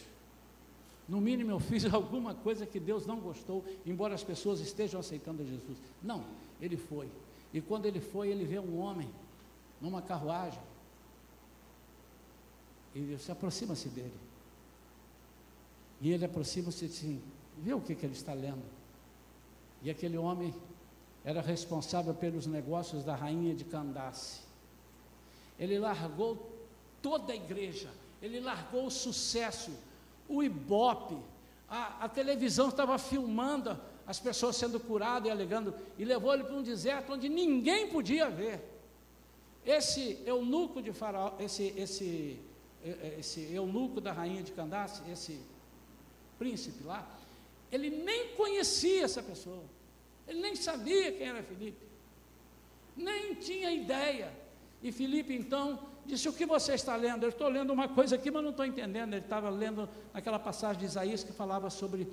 No 1.08 1.20
mínimo 1.20 1.52
eu 1.52 1.60
fiz 1.60 1.86
alguma 1.94 2.34
coisa 2.34 2.66
que 2.66 2.80
Deus 2.80 3.06
não 3.06 3.20
gostou, 3.20 3.64
embora 3.86 4.16
as 4.16 4.24
pessoas 4.24 4.62
estejam 4.62 5.00
aceitando 5.00 5.46
Jesus. 5.46 5.78
Não, 6.02 6.24
ele 6.62 6.78
foi. 6.78 7.10
E 7.54 7.60
quando 7.60 7.86
ele 7.86 8.00
foi, 8.00 8.30
ele 8.30 8.46
vê 8.46 8.58
um 8.60 8.80
homem 8.80 9.10
numa 9.82 10.02
carruagem. 10.02 10.62
E 12.96 13.00
ele 13.00 13.16
disse: 13.16 13.32
aproxima-se 13.32 13.90
dele. 13.90 14.14
E 16.00 16.12
ele 16.12 16.26
aproxima-se 16.26 16.86
assim, 16.86 17.22
vê 17.58 17.74
o 17.74 17.82
que, 17.82 17.94
que 17.94 18.06
ele 18.06 18.14
está 18.14 18.34
lendo. 18.34 18.64
E 19.82 19.90
aquele 19.90 20.18
homem 20.18 20.54
era 21.26 21.42
responsável 21.42 22.14
pelos 22.14 22.46
negócios 22.46 23.04
da 23.04 23.16
rainha 23.16 23.54
de 23.54 23.64
Candace. 23.64 24.42
Ele 25.60 25.78
largou 25.80 26.53
toda 27.04 27.34
a 27.34 27.36
igreja. 27.36 27.90
Ele 28.22 28.40
largou 28.40 28.88
o 28.88 28.92
sucesso, 28.92 29.72
o 30.28 30.42
ibope, 30.42 31.18
a, 31.70 32.06
a 32.06 32.10
televisão 32.10 32.70
estava 32.70 32.98
filmando 32.98 33.78
as 34.08 34.20
pessoas 34.20 34.56
sendo 34.56 34.80
curadas 34.80 35.28
e 35.28 35.32
alegando, 35.32 35.76
e 35.98 36.06
levou 36.06 36.34
ele 36.34 36.44
para 36.44 36.56
um 36.56 36.64
deserto 36.64 37.14
onde 37.14 37.30
ninguém 37.30 37.90
podia 37.90 38.30
ver. 38.30 38.62
Esse 39.66 40.22
eunuco 40.26 40.82
de 40.82 40.92
faraó, 40.92 41.34
esse, 41.40 41.74
esse, 41.78 42.40
esse 43.18 43.42
eunuco 43.54 44.02
da 44.02 44.12
rainha 44.12 44.44
de 44.44 44.52
Candace, 44.52 45.02
esse 45.10 45.40
príncipe 46.38 46.84
lá, 46.84 47.08
ele 47.72 47.90
nem 47.90 48.30
conhecia 48.36 49.04
essa 49.04 49.24
pessoa, 49.24 49.64
ele 50.28 50.42
nem 50.42 50.56
sabia 50.56 51.12
quem 51.12 51.28
era 51.28 51.44
Felipe, 51.44 51.86
nem 52.96 53.36
tinha 53.36 53.72
ideia. 53.72 54.32
E 54.82 54.92
Felipe 54.92 55.34
então 55.34 55.80
disse: 56.06 56.28
O 56.30 56.34
que 56.34 56.46
você 56.46 56.74
está 56.74 56.96
lendo? 56.96 57.24
Eu 57.24 57.30
estou 57.30 57.48
lendo 57.48 57.72
uma 57.72 57.88
coisa 57.88 58.16
aqui, 58.16 58.30
mas 58.30 58.44
não 58.44 58.52
estou 58.52 58.66
entendendo. 58.66 59.14
Ele 59.14 59.22
estava 59.22 59.50
lendo 59.50 59.88
aquela 60.14 60.40
passagem 60.40 60.80
de 60.80 60.86
Isaías 60.86 61.24
que 61.24 61.32
falava 61.32 61.70
sobre 61.70 62.08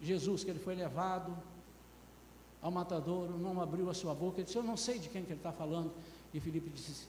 Jesus, 0.00 0.44
que 0.44 0.50
ele 0.50 0.58
foi 0.58 0.74
levado 0.74 1.36
ao 2.60 2.70
matadouro, 2.70 3.38
não 3.38 3.60
abriu 3.60 3.88
a 3.90 3.94
sua 3.94 4.14
boca. 4.14 4.38
Ele 4.38 4.44
disse: 4.44 4.56
Eu 4.56 4.62
não 4.62 4.76
sei 4.76 4.98
de 4.98 5.08
quem 5.08 5.24
que 5.24 5.32
ele 5.32 5.40
está 5.40 5.52
falando. 5.52 5.92
E 6.32 6.40
Filipe 6.40 6.68
disse: 6.70 7.06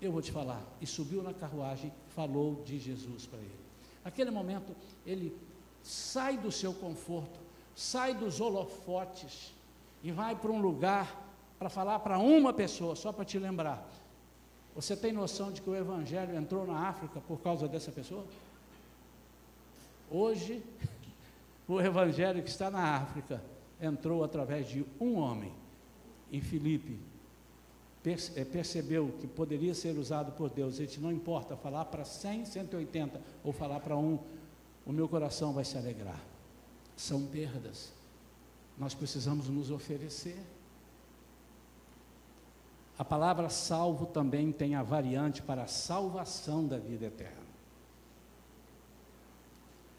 Eu 0.00 0.12
vou 0.12 0.22
te 0.22 0.32
falar. 0.32 0.62
E 0.80 0.86
subiu 0.86 1.22
na 1.22 1.32
carruagem, 1.32 1.92
falou 2.08 2.62
de 2.64 2.78
Jesus 2.78 3.26
para 3.26 3.38
ele. 3.38 3.62
Naquele 4.04 4.30
momento, 4.30 4.74
ele 5.06 5.36
sai 5.82 6.36
do 6.36 6.50
seu 6.50 6.74
conforto, 6.74 7.38
sai 7.74 8.14
dos 8.14 8.40
holofotes 8.40 9.52
e 10.02 10.10
vai 10.10 10.34
para 10.34 10.50
um 10.50 10.60
lugar 10.60 11.20
para 11.58 11.68
falar 11.68 12.00
para 12.00 12.18
uma 12.18 12.52
pessoa, 12.52 12.96
só 12.96 13.12
para 13.12 13.24
te 13.24 13.38
lembrar. 13.38 13.88
Você 14.74 14.96
tem 14.96 15.12
noção 15.12 15.52
de 15.52 15.60
que 15.60 15.68
o 15.68 15.76
Evangelho 15.76 16.34
entrou 16.36 16.66
na 16.66 16.88
África 16.88 17.20
por 17.20 17.40
causa 17.40 17.68
dessa 17.68 17.92
pessoa? 17.92 18.24
Hoje, 20.10 20.62
o 21.68 21.80
Evangelho 21.80 22.42
que 22.42 22.48
está 22.50 22.70
na 22.70 22.96
África 22.96 23.42
entrou 23.80 24.24
através 24.24 24.68
de 24.68 24.84
um 25.00 25.16
homem. 25.16 25.52
E 26.30 26.40
Filipe 26.40 26.98
eh, 28.04 28.44
percebeu 28.44 29.14
que 29.20 29.26
poderia 29.26 29.74
ser 29.74 29.96
usado 29.98 30.32
por 30.32 30.50
Deus. 30.50 30.80
Ele 30.80 30.90
Não 30.98 31.12
importa 31.12 31.56
falar 31.56 31.84
para 31.86 32.04
100, 32.04 32.46
180 32.46 33.20
ou 33.44 33.52
falar 33.52 33.80
para 33.80 33.96
um, 33.96 34.18
o 34.86 34.92
meu 34.92 35.08
coração 35.08 35.52
vai 35.52 35.64
se 35.64 35.76
alegrar. 35.76 36.20
São 36.96 37.26
perdas. 37.26 37.92
Nós 38.78 38.94
precisamos 38.94 39.48
nos 39.48 39.70
oferecer. 39.70 40.38
A 42.98 43.04
palavra 43.04 43.48
salvo 43.48 44.06
também 44.06 44.52
tem 44.52 44.74
a 44.74 44.82
variante 44.82 45.42
para 45.42 45.66
salvação 45.66 46.66
da 46.66 46.78
vida 46.78 47.06
eterna. 47.06 47.42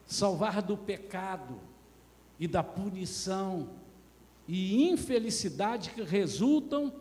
Salvar 0.06 0.62
do 0.62 0.78
pecado 0.78 1.60
e 2.40 2.48
da 2.48 2.64
punição 2.64 3.70
e 4.48 4.90
infelicidade 4.90 5.92
que 5.92 6.04
resultam 6.04 6.94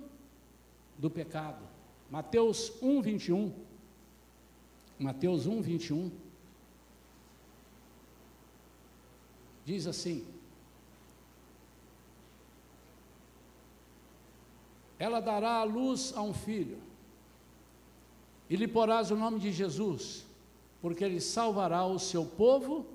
do 0.97 1.11
pecado. 1.11 1.63
Mateus 2.11 2.73
1, 2.81 3.03
21. 3.03 3.53
Mateus 4.99 5.47
1, 5.47 5.61
21. 5.61 6.11
Diz 9.65 9.87
assim: 9.87 10.25
ela 15.03 15.19
dará 15.19 15.55
a 15.55 15.65
luz 15.65 16.13
a 16.15 16.23
um 16.23 16.33
filho, 16.33 16.79
e 18.49 18.55
lhe 18.55 18.69
porás 18.69 19.11
o 19.11 19.17
nome 19.17 19.41
de 19.41 19.51
Jesus, 19.51 20.25
porque 20.81 21.03
ele 21.03 21.21
salvará 21.21 21.85
o 21.85 21.99
seu 21.99 22.25
povo 22.25 22.87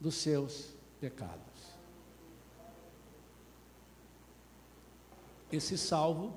dos 0.00 0.16
seus 0.16 0.70
pecados. 1.00 1.38
Esse 5.52 5.78
salvo 5.78 6.34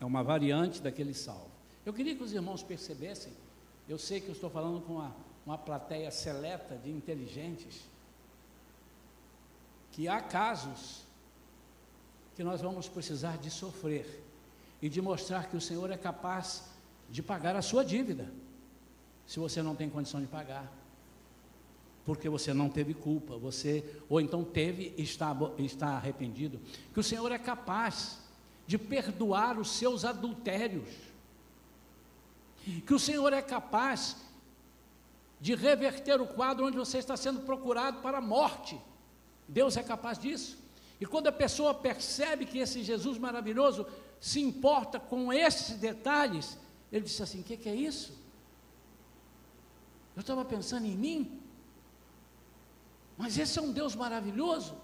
é 0.00 0.04
uma 0.04 0.24
variante 0.24 0.82
daquele 0.82 1.14
salvo. 1.14 1.52
Eu 1.86 1.92
queria 1.92 2.16
que 2.16 2.24
os 2.24 2.32
irmãos 2.32 2.60
percebessem, 2.60 3.32
eu 3.88 3.98
sei 3.98 4.20
que 4.20 4.26
eu 4.26 4.34
estou 4.34 4.50
falando 4.50 4.84
com 4.84 4.94
uma, 4.94 5.14
uma 5.46 5.58
plateia 5.58 6.10
seleta 6.10 6.76
de 6.76 6.90
inteligentes, 6.90 7.84
que 9.92 10.08
há 10.08 10.20
casos 10.20 11.02
que 12.34 12.42
nós 12.42 12.60
vamos 12.60 12.88
precisar 12.88 13.38
de 13.38 13.48
sofrer 13.48 14.28
e 14.80 14.88
de 14.88 15.00
mostrar 15.00 15.48
que 15.48 15.56
o 15.56 15.60
Senhor 15.60 15.90
é 15.90 15.96
capaz 15.96 16.70
de 17.10 17.22
pagar 17.22 17.56
a 17.56 17.62
sua 17.62 17.84
dívida, 17.84 18.32
se 19.26 19.38
você 19.38 19.62
não 19.62 19.74
tem 19.74 19.90
condição 19.90 20.20
de 20.20 20.26
pagar, 20.26 20.70
porque 22.04 22.28
você 22.28 22.52
não 22.54 22.68
teve 22.68 22.94
culpa, 22.94 23.36
você 23.36 23.84
ou 24.08 24.20
então 24.20 24.42
teve 24.42 24.94
e 24.96 25.02
está, 25.02 25.36
está 25.58 25.88
arrependido, 25.88 26.60
que 26.92 27.00
o 27.00 27.02
Senhor 27.02 27.30
é 27.30 27.38
capaz 27.38 28.18
de 28.66 28.78
perdoar 28.78 29.58
os 29.58 29.70
seus 29.70 30.04
adultérios, 30.04 30.88
que 32.86 32.94
o 32.94 32.98
Senhor 32.98 33.32
é 33.32 33.42
capaz 33.42 34.16
de 35.40 35.54
reverter 35.54 36.20
o 36.20 36.26
quadro 36.26 36.66
onde 36.66 36.76
você 36.76 36.98
está 36.98 37.16
sendo 37.16 37.40
procurado 37.40 38.00
para 38.00 38.18
a 38.18 38.20
morte. 38.20 38.78
Deus 39.48 39.76
é 39.76 39.82
capaz 39.82 40.18
disso. 40.18 40.58
E 41.00 41.06
quando 41.06 41.28
a 41.28 41.32
pessoa 41.32 41.72
percebe 41.72 42.44
que 42.44 42.58
esse 42.58 42.82
Jesus 42.82 43.16
maravilhoso 43.16 43.86
se 44.20 44.40
importa 44.40 45.00
com 45.00 45.32
esses 45.32 45.78
detalhes, 45.78 46.58
ele 46.92 47.04
disse 47.04 47.22
assim: 47.22 47.40
O 47.40 47.42
que, 47.42 47.56
que 47.56 47.68
é 47.68 47.74
isso? 47.74 48.18
Eu 50.14 50.20
estava 50.20 50.44
pensando 50.44 50.84
em 50.86 50.94
mim, 50.94 51.40
mas 53.16 53.38
esse 53.38 53.58
é 53.58 53.62
um 53.62 53.72
Deus 53.72 53.96
maravilhoso. 53.96 54.74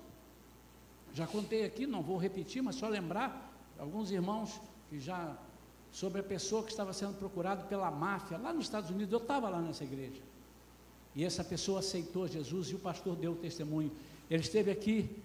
Já 1.12 1.26
contei 1.26 1.64
aqui, 1.64 1.86
não 1.86 2.02
vou 2.02 2.16
repetir, 2.16 2.62
mas 2.62 2.76
só 2.76 2.88
lembrar 2.88 3.52
alguns 3.78 4.10
irmãos 4.10 4.60
que 4.88 4.98
já 4.98 5.36
sobre 5.92 6.20
a 6.20 6.24
pessoa 6.24 6.62
que 6.62 6.70
estava 6.70 6.92
sendo 6.92 7.18
procurado 7.18 7.66
pela 7.66 7.90
máfia 7.90 8.38
lá 8.38 8.52
nos 8.52 8.66
Estados 8.66 8.90
Unidos. 8.90 9.12
Eu 9.12 9.18
estava 9.18 9.48
lá 9.48 9.60
nessa 9.60 9.84
igreja. 9.84 10.20
E 11.14 11.24
essa 11.24 11.42
pessoa 11.42 11.80
aceitou 11.80 12.28
Jesus 12.28 12.68
e 12.68 12.74
o 12.74 12.78
pastor 12.78 13.16
deu 13.16 13.32
o 13.32 13.36
testemunho. 13.36 13.90
Ele 14.30 14.42
esteve 14.42 14.70
aqui 14.70 15.22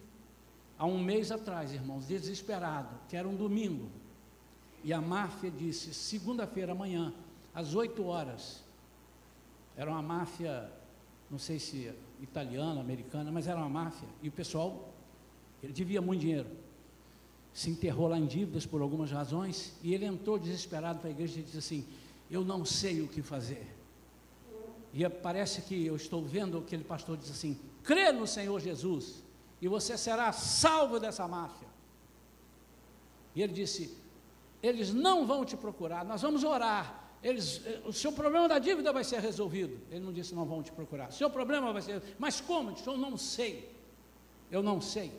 há 0.81 0.85
um 0.87 0.97
mês 0.97 1.31
atrás, 1.31 1.71
irmãos, 1.71 2.07
desesperado, 2.07 2.89
que 3.07 3.15
era 3.15 3.29
um 3.29 3.35
domingo. 3.35 3.87
E 4.83 4.91
a 4.91 4.99
máfia 4.99 5.51
disse: 5.51 5.93
segunda-feira 5.93 6.71
amanhã, 6.71 7.13
às 7.53 7.75
8 7.75 8.03
horas. 8.03 8.63
Era 9.77 9.91
uma 9.91 10.01
máfia, 10.01 10.71
não 11.29 11.37
sei 11.37 11.59
se 11.59 11.93
italiana, 12.19 12.81
americana, 12.81 13.31
mas 13.31 13.47
era 13.47 13.59
uma 13.59 13.69
máfia. 13.69 14.07
E 14.23 14.29
o 14.29 14.31
pessoal, 14.31 14.91
ele 15.61 15.71
devia 15.71 16.01
muito 16.01 16.21
dinheiro. 16.21 16.49
Se 17.53 17.69
enterrou 17.69 18.07
lá 18.07 18.17
em 18.17 18.25
dívidas 18.25 18.65
por 18.65 18.81
algumas 18.81 19.11
razões. 19.11 19.73
E 19.83 19.93
ele 19.93 20.05
entrou 20.05 20.39
desesperado 20.39 20.97
para 20.97 21.09
a 21.09 21.11
igreja 21.11 21.39
e 21.39 21.43
disse 21.43 21.59
assim: 21.59 21.85
Eu 22.29 22.43
não 22.43 22.65
sei 22.65 23.01
o 23.01 23.07
que 23.07 23.21
fazer. 23.21 23.67
E 24.91 25.07
parece 25.07 25.61
que 25.61 25.85
eu 25.85 25.95
estou 25.95 26.23
vendo 26.25 26.57
aquele 26.57 26.83
pastor 26.83 27.17
diz 27.17 27.29
assim: 27.29 27.59
crê 27.83 28.11
no 28.11 28.25
Senhor 28.25 28.59
Jesus 28.59 29.21
e 29.61 29.67
você 29.67 29.97
será 29.97 30.31
salvo 30.31 30.99
dessa 30.99 31.27
máfia. 31.27 31.67
E 33.35 33.41
ele 33.41 33.53
disse: 33.53 33.95
eles 34.61 34.93
não 34.93 35.25
vão 35.25 35.45
te 35.45 35.55
procurar, 35.55 36.03
nós 36.05 36.21
vamos 36.21 36.43
orar. 36.43 36.99
Eles, 37.23 37.61
eh, 37.65 37.81
o 37.85 37.93
seu 37.93 38.11
problema 38.11 38.49
da 38.49 38.57
dívida 38.57 38.91
vai 38.91 39.03
ser 39.03 39.19
resolvido. 39.19 39.79
Ele 39.91 39.99
não 39.99 40.11
disse 40.11 40.33
não 40.33 40.45
vão 40.45 40.63
te 40.63 40.71
procurar. 40.71 41.09
O 41.09 41.13
seu 41.13 41.29
problema 41.29 41.71
vai 41.71 41.81
ser, 41.81 42.01
mas 42.17 42.41
como? 42.41 42.69
Ele 42.69 42.75
disse, 42.75 42.87
eu 42.87 42.97
não 42.97 43.15
sei. 43.15 43.71
Eu 44.49 44.63
não 44.63 44.81
sei. 44.81 45.11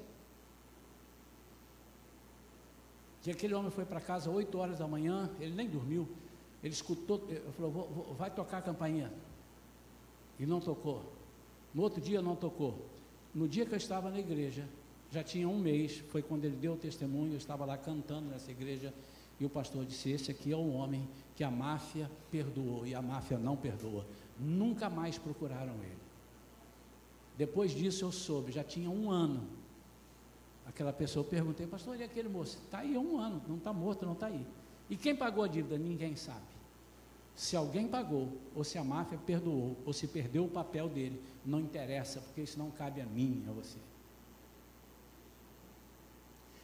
E 3.24 3.30
aquele 3.30 3.54
homem 3.54 3.70
foi 3.70 3.84
para 3.84 4.00
casa 4.00 4.28
8 4.28 4.58
horas 4.58 4.78
da 4.78 4.88
manhã, 4.88 5.30
ele 5.38 5.54
nem 5.54 5.68
dormiu. 5.68 6.08
Ele 6.62 6.72
escutou, 6.74 7.24
ele 7.28 7.40
falou, 7.52 7.70
vou, 7.70 7.88
vou, 7.88 8.14
vai 8.14 8.30
tocar 8.30 8.58
a 8.58 8.62
campainha. 8.62 9.12
E 10.38 10.46
não 10.46 10.60
tocou. 10.60 11.02
No 11.72 11.82
outro 11.82 12.00
dia 12.00 12.20
não 12.20 12.34
tocou. 12.34 12.84
No 13.34 13.48
dia 13.48 13.64
que 13.64 13.72
eu 13.72 13.78
estava 13.78 14.10
na 14.10 14.18
igreja, 14.18 14.68
já 15.10 15.22
tinha 15.22 15.48
um 15.48 15.58
mês, 15.58 15.98
foi 16.10 16.22
quando 16.22 16.44
ele 16.44 16.56
deu 16.56 16.72
o 16.72 16.76
testemunho, 16.76 17.32
eu 17.32 17.38
estava 17.38 17.64
lá 17.64 17.76
cantando 17.76 18.28
nessa 18.28 18.50
igreja, 18.50 18.92
e 19.38 19.44
o 19.44 19.50
pastor 19.50 19.84
disse: 19.84 20.10
Esse 20.10 20.30
aqui 20.30 20.52
é 20.52 20.56
um 20.56 20.74
homem 20.74 21.08
que 21.34 21.42
a 21.42 21.50
máfia 21.50 22.10
perdoou 22.30 22.86
e 22.86 22.94
a 22.94 23.02
máfia 23.02 23.38
não 23.38 23.56
perdoa. 23.56 24.06
Nunca 24.38 24.88
mais 24.88 25.18
procuraram 25.18 25.74
ele. 25.82 26.02
Depois 27.36 27.72
disso 27.72 28.04
eu 28.04 28.12
soube, 28.12 28.52
já 28.52 28.62
tinha 28.62 28.90
um 28.90 29.10
ano. 29.10 29.42
Aquela 30.66 30.92
pessoa, 30.92 31.24
eu 31.24 31.28
perguntei, 31.28 31.66
pastor, 31.66 31.98
e 31.98 32.04
aquele 32.04 32.28
moço? 32.28 32.58
Está 32.64 32.78
aí 32.78 32.94
há 32.94 33.00
um 33.00 33.18
ano, 33.18 33.42
não 33.48 33.56
está 33.56 33.72
morto, 33.72 34.06
não 34.06 34.12
está 34.12 34.26
aí. 34.26 34.46
E 34.88 34.96
quem 34.96 35.16
pagou 35.16 35.42
a 35.42 35.48
dívida? 35.48 35.76
Ninguém 35.76 36.14
sabe. 36.14 36.52
Se 37.34 37.56
alguém 37.56 37.88
pagou, 37.88 38.28
ou 38.54 38.62
se 38.62 38.78
a 38.78 38.84
máfia 38.84 39.18
perdoou, 39.26 39.76
ou 39.84 39.92
se 39.92 40.06
perdeu 40.06 40.44
o 40.44 40.48
papel 40.48 40.88
dele, 40.88 41.20
não 41.44 41.60
interessa, 41.60 42.20
porque 42.20 42.42
isso 42.42 42.58
não 42.58 42.70
cabe 42.70 43.00
a 43.00 43.06
mim, 43.06 43.44
a 43.48 43.52
você. 43.52 43.78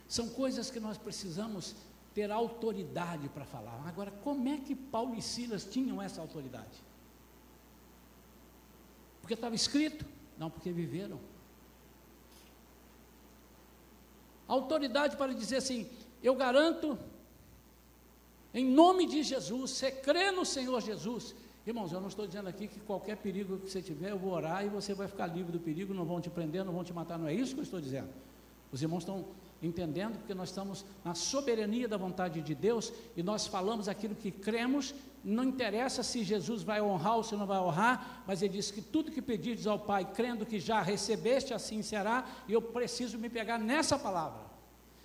São 0.06 0.28
coisas 0.28 0.70
que 0.70 0.80
nós 0.80 0.96
precisamos 0.96 1.74
ter 2.14 2.30
autoridade 2.30 3.28
para 3.28 3.44
falar. 3.44 3.86
Agora, 3.86 4.10
como 4.10 4.48
é 4.48 4.56
que 4.58 4.74
Paulo 4.74 5.14
e 5.14 5.22
Silas 5.22 5.64
tinham 5.64 6.00
essa 6.00 6.20
autoridade? 6.20 6.82
Porque 9.20 9.34
estava 9.34 9.54
escrito? 9.54 10.06
Não, 10.38 10.50
porque 10.50 10.72
viveram. 10.72 11.20
Autoridade 14.46 15.16
para 15.16 15.34
dizer 15.34 15.56
assim: 15.56 15.90
eu 16.22 16.34
garanto, 16.34 16.98
em 18.54 18.64
nome 18.64 19.06
de 19.06 19.22
Jesus, 19.22 19.72
você 19.72 19.90
crê 19.90 20.30
no 20.30 20.46
Senhor 20.46 20.80
Jesus. 20.80 21.34
Irmãos, 21.68 21.92
eu 21.92 22.00
não 22.00 22.08
estou 22.08 22.26
dizendo 22.26 22.48
aqui 22.48 22.66
que 22.66 22.80
qualquer 22.80 23.18
perigo 23.18 23.58
que 23.58 23.70
você 23.70 23.82
tiver, 23.82 24.10
eu 24.10 24.18
vou 24.18 24.32
orar 24.32 24.64
e 24.64 24.70
você 24.70 24.94
vai 24.94 25.06
ficar 25.06 25.26
livre 25.26 25.52
do 25.52 25.60
perigo, 25.60 25.92
não 25.92 26.06
vão 26.06 26.18
te 26.18 26.30
prender, 26.30 26.64
não 26.64 26.72
vão 26.72 26.82
te 26.82 26.94
matar, 26.94 27.18
não 27.18 27.28
é 27.28 27.34
isso 27.34 27.52
que 27.52 27.60
eu 27.60 27.64
estou 27.64 27.78
dizendo. 27.78 28.08
Os 28.72 28.80
irmãos 28.80 29.00
estão 29.00 29.26
entendendo, 29.62 30.16
porque 30.16 30.32
nós 30.32 30.48
estamos 30.48 30.82
na 31.04 31.14
soberania 31.14 31.86
da 31.86 31.98
vontade 31.98 32.40
de 32.40 32.54
Deus 32.54 32.90
e 33.14 33.22
nós 33.22 33.46
falamos 33.46 33.86
aquilo 33.86 34.14
que 34.14 34.30
cremos, 34.30 34.94
não 35.22 35.44
interessa 35.44 36.02
se 36.02 36.24
Jesus 36.24 36.62
vai 36.62 36.80
honrar 36.80 37.16
ou 37.16 37.22
se 37.22 37.36
não 37.36 37.46
vai 37.46 37.58
honrar, 37.58 38.24
mas 38.26 38.40
ele 38.40 38.54
disse 38.54 38.72
que 38.72 38.80
tudo 38.80 39.12
que 39.12 39.20
pedires 39.20 39.66
ao 39.66 39.78
Pai, 39.78 40.10
crendo 40.10 40.46
que 40.46 40.58
já 40.58 40.80
recebeste, 40.80 41.52
assim 41.52 41.82
será, 41.82 42.26
e 42.48 42.54
eu 42.54 42.62
preciso 42.62 43.18
me 43.18 43.28
pegar 43.28 43.58
nessa 43.58 43.98
palavra. 43.98 44.40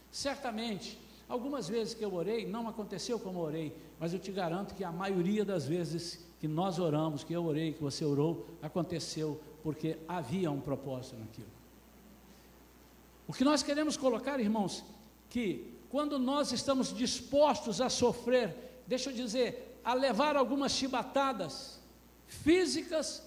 Certamente, 0.09 0.97
algumas 1.27 1.67
vezes 1.67 1.93
que 1.93 2.03
eu 2.03 2.13
orei, 2.13 2.45
não 2.45 2.67
aconteceu 2.67 3.19
como 3.19 3.39
orei, 3.39 3.75
mas 3.99 4.13
eu 4.13 4.19
te 4.19 4.31
garanto 4.31 4.75
que 4.75 4.83
a 4.83 4.91
maioria 4.91 5.45
das 5.45 5.65
vezes 5.67 6.25
que 6.39 6.47
nós 6.47 6.79
oramos, 6.79 7.23
que 7.23 7.33
eu 7.33 7.45
orei, 7.45 7.73
que 7.73 7.81
você 7.81 8.03
orou, 8.03 8.47
aconteceu 8.61 9.41
porque 9.63 9.97
havia 10.07 10.51
um 10.51 10.59
propósito 10.59 11.15
naquilo. 11.17 11.47
O 13.27 13.33
que 13.33 13.43
nós 13.45 13.63
queremos 13.63 13.95
colocar, 13.95 14.39
irmãos, 14.39 14.83
que 15.29 15.73
quando 15.89 16.19
nós 16.19 16.51
estamos 16.51 16.93
dispostos 16.93 17.79
a 17.79 17.89
sofrer, 17.89 18.55
deixa 18.85 19.09
eu 19.09 19.15
dizer, 19.15 19.79
a 19.83 19.93
levar 19.93 20.35
algumas 20.35 20.73
chibatadas 20.73 21.79
físicas 22.27 23.23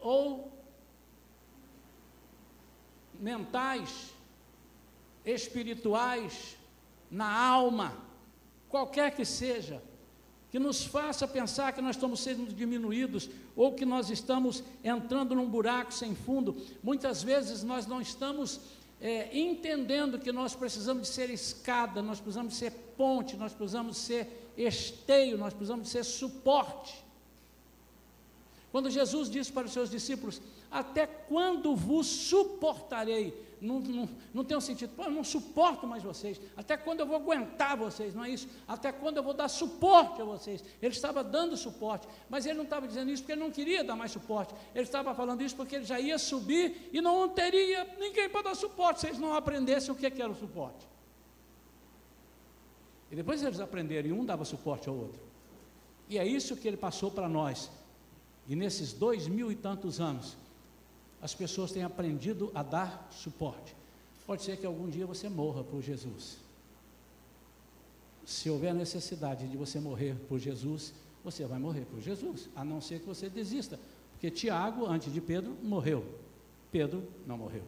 ou 0.00 0.50
mentais, 3.20 4.10
espirituais, 5.24 6.56
na 7.12 7.30
alma, 7.30 7.94
qualquer 8.70 9.14
que 9.14 9.24
seja, 9.24 9.82
que 10.50 10.58
nos 10.58 10.82
faça 10.82 11.28
pensar 11.28 11.72
que 11.72 11.82
nós 11.82 11.96
estamos 11.96 12.20
sendo 12.20 12.52
diminuídos 12.52 13.28
ou 13.54 13.74
que 13.74 13.84
nós 13.84 14.08
estamos 14.08 14.64
entrando 14.82 15.34
num 15.34 15.48
buraco 15.48 15.92
sem 15.92 16.14
fundo. 16.14 16.56
Muitas 16.82 17.22
vezes 17.22 17.62
nós 17.62 17.86
não 17.86 18.00
estamos 18.00 18.60
é, 18.98 19.38
entendendo 19.38 20.18
que 20.18 20.32
nós 20.32 20.54
precisamos 20.54 21.02
de 21.02 21.08
ser 21.08 21.28
escada, 21.28 22.00
nós 22.00 22.18
precisamos 22.18 22.56
ser 22.56 22.72
ponte, 22.96 23.36
nós 23.36 23.52
precisamos 23.52 23.98
ser 23.98 24.50
esteio, 24.56 25.36
nós 25.36 25.52
precisamos 25.52 25.90
ser 25.90 26.04
suporte. 26.04 27.04
Quando 28.70 28.88
Jesus 28.88 29.28
disse 29.28 29.52
para 29.52 29.66
os 29.66 29.72
seus 29.72 29.90
discípulos: 29.90 30.40
Até 30.70 31.06
quando 31.06 31.76
vos 31.76 32.06
suportarei? 32.06 33.51
Não, 33.62 33.78
não, 33.78 34.08
não 34.34 34.44
tem 34.44 34.56
um 34.56 34.60
sentido, 34.60 34.92
Pô, 34.96 35.04
eu 35.04 35.10
não 35.10 35.22
suporto 35.22 35.86
mais 35.86 36.02
vocês. 36.02 36.40
Até 36.56 36.76
quando 36.76 36.98
eu 36.98 37.06
vou 37.06 37.14
aguentar 37.14 37.76
vocês? 37.76 38.12
Não 38.12 38.24
é 38.24 38.30
isso? 38.30 38.48
Até 38.66 38.90
quando 38.90 39.18
eu 39.18 39.22
vou 39.22 39.32
dar 39.32 39.48
suporte 39.48 40.20
a 40.20 40.24
vocês? 40.24 40.64
Ele 40.82 40.92
estava 40.92 41.22
dando 41.22 41.56
suporte, 41.56 42.08
mas 42.28 42.44
ele 42.44 42.56
não 42.56 42.64
estava 42.64 42.88
dizendo 42.88 43.12
isso 43.12 43.22
porque 43.22 43.32
ele 43.32 43.40
não 43.40 43.52
queria 43.52 43.84
dar 43.84 43.94
mais 43.94 44.10
suporte. 44.10 44.52
Ele 44.74 44.82
estava 44.82 45.14
falando 45.14 45.42
isso 45.42 45.54
porque 45.54 45.76
ele 45.76 45.84
já 45.84 46.00
ia 46.00 46.18
subir 46.18 46.90
e 46.92 47.00
não 47.00 47.28
teria 47.28 47.88
ninguém 48.00 48.28
para 48.28 48.42
dar 48.42 48.56
suporte 48.56 49.00
se 49.00 49.06
eles 49.06 49.18
não 49.20 49.32
aprendessem 49.32 49.94
o 49.94 49.96
que 49.96 50.06
era 50.06 50.30
o 50.30 50.34
suporte. 50.34 50.88
E 53.12 53.14
depois 53.14 53.42
eles 53.44 53.60
aprenderam 53.60 54.08
e 54.08 54.12
um 54.12 54.24
dava 54.24 54.44
suporte 54.44 54.88
ao 54.88 54.96
outro. 54.96 55.22
E 56.08 56.18
é 56.18 56.26
isso 56.26 56.56
que 56.56 56.66
ele 56.66 56.76
passou 56.76 57.12
para 57.12 57.28
nós. 57.28 57.70
E 58.48 58.56
nesses 58.56 58.92
dois 58.92 59.28
mil 59.28 59.52
e 59.52 59.54
tantos 59.54 60.00
anos, 60.00 60.36
as 61.22 61.32
pessoas 61.32 61.70
têm 61.70 61.84
aprendido 61.84 62.50
a 62.52 62.64
dar 62.64 63.08
suporte. 63.12 63.76
Pode 64.26 64.42
ser 64.42 64.56
que 64.56 64.66
algum 64.66 64.88
dia 64.88 65.06
você 65.06 65.28
morra 65.28 65.62
por 65.62 65.80
Jesus. 65.80 66.38
Se 68.26 68.50
houver 68.50 68.74
necessidade 68.74 69.46
de 69.46 69.56
você 69.56 69.78
morrer 69.78 70.16
por 70.28 70.40
Jesus, 70.40 70.92
você 71.24 71.46
vai 71.46 71.60
morrer 71.60 71.84
por 71.84 72.00
Jesus, 72.00 72.48
a 72.56 72.64
não 72.64 72.80
ser 72.80 73.00
que 73.00 73.06
você 73.06 73.28
desista. 73.28 73.78
Porque 74.12 74.30
Tiago, 74.30 74.84
antes 74.86 75.12
de 75.12 75.20
Pedro, 75.20 75.56
morreu. 75.62 76.04
Pedro 76.72 77.06
não 77.24 77.38
morreu. 77.38 77.62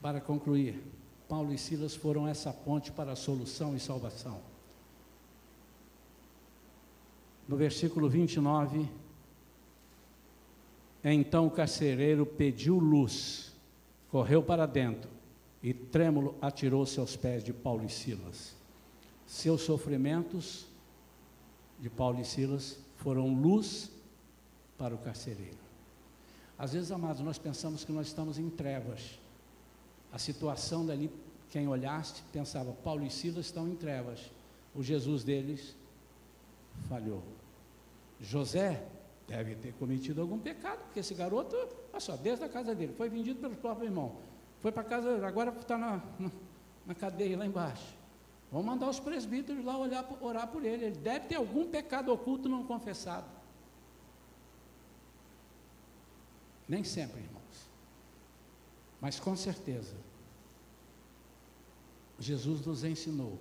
Para 0.00 0.20
concluir, 0.20 0.82
Paulo 1.28 1.52
e 1.52 1.58
Silas 1.58 1.94
foram 1.94 2.26
essa 2.28 2.52
ponte 2.52 2.92
para 2.92 3.12
a 3.12 3.16
solução 3.16 3.74
e 3.74 3.80
salvação. 3.80 4.40
No 7.48 7.56
versículo 7.56 8.08
29, 8.08 8.88
então 11.10 11.46
o 11.46 11.50
carcereiro 11.50 12.24
pediu 12.24 12.78
luz, 12.78 13.52
correu 14.10 14.42
para 14.42 14.66
dentro 14.66 15.10
e 15.62 15.72
trêmulo 15.72 16.36
atirou-se 16.40 16.98
aos 17.00 17.16
pés 17.16 17.42
de 17.42 17.52
Paulo 17.52 17.84
e 17.84 17.88
Silas. 17.88 18.54
Seus 19.26 19.62
sofrimentos 19.62 20.66
de 21.80 21.88
Paulo 21.88 22.20
e 22.20 22.24
Silas 22.24 22.78
foram 22.96 23.34
luz 23.34 23.90
para 24.78 24.94
o 24.94 24.98
carcereiro. 24.98 25.62
Às 26.58 26.72
vezes, 26.72 26.92
amados, 26.92 27.22
nós 27.22 27.38
pensamos 27.38 27.84
que 27.84 27.90
nós 27.92 28.06
estamos 28.06 28.38
em 28.38 28.48
trevas. 28.48 29.18
A 30.12 30.18
situação 30.18 30.84
dali, 30.86 31.10
quem 31.50 31.66
olhaste, 31.66 32.22
pensava, 32.32 32.72
Paulo 32.72 33.04
e 33.04 33.10
Silas 33.10 33.46
estão 33.46 33.68
em 33.68 33.74
trevas. 33.74 34.30
O 34.74 34.82
Jesus 34.82 35.24
deles 35.24 35.74
falhou. 36.88 37.22
José 38.20 38.86
deve 39.32 39.54
ter 39.54 39.72
cometido 39.72 40.20
algum 40.20 40.38
pecado, 40.38 40.80
porque 40.84 41.00
esse 41.00 41.14
garoto, 41.14 41.56
olha 41.90 42.00
só, 42.00 42.16
desde 42.16 42.44
a 42.44 42.48
casa 42.50 42.74
dele, 42.74 42.92
foi 42.92 43.08
vendido 43.08 43.40
pelo 43.40 43.56
próprio 43.56 43.86
irmão, 43.86 44.16
foi 44.60 44.70
para 44.70 44.84
casa, 44.84 45.26
agora 45.26 45.50
está 45.58 45.78
na, 45.78 46.02
na, 46.86 46.94
cadeia 46.94 47.38
lá 47.38 47.46
embaixo. 47.46 47.96
Vamos 48.50 48.66
mandar 48.66 48.90
os 48.90 49.00
presbíteros 49.00 49.64
lá 49.64 49.78
olhar, 49.78 50.06
orar 50.20 50.46
por 50.48 50.62
ele. 50.62 50.84
Ele 50.84 50.96
deve 50.98 51.28
ter 51.28 51.36
algum 51.36 51.66
pecado 51.66 52.12
oculto 52.12 52.46
não 52.46 52.66
confessado. 52.66 53.26
Nem 56.68 56.84
sempre, 56.84 57.22
irmãos. 57.22 57.70
Mas 59.00 59.18
com 59.18 59.34
certeza, 59.34 59.96
Jesus 62.18 62.60
nos 62.66 62.84
ensinou 62.84 63.38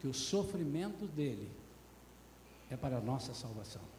que 0.00 0.06
o 0.06 0.14
sofrimento 0.14 1.08
dele 1.08 1.50
é 2.70 2.76
para 2.76 2.98
a 2.98 3.00
nossa 3.00 3.34
salvação. 3.34 3.93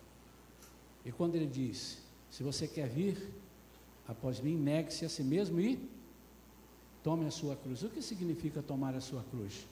E 1.05 1.11
quando 1.11 1.35
ele 1.35 1.45
diz: 1.45 1.99
Se 2.29 2.43
você 2.43 2.67
quer 2.67 2.89
vir 2.89 3.31
após 4.07 4.39
mim, 4.39 4.57
negue-se 4.57 5.05
a 5.05 5.09
si 5.09 5.23
mesmo 5.23 5.59
e 5.59 5.79
tome 7.03 7.25
a 7.25 7.31
sua 7.31 7.55
cruz. 7.55 7.83
O 7.83 7.89
que 7.89 8.01
significa 8.01 8.63
tomar 8.63 8.95
a 8.95 8.99
sua 8.99 9.23
cruz? 9.23 9.67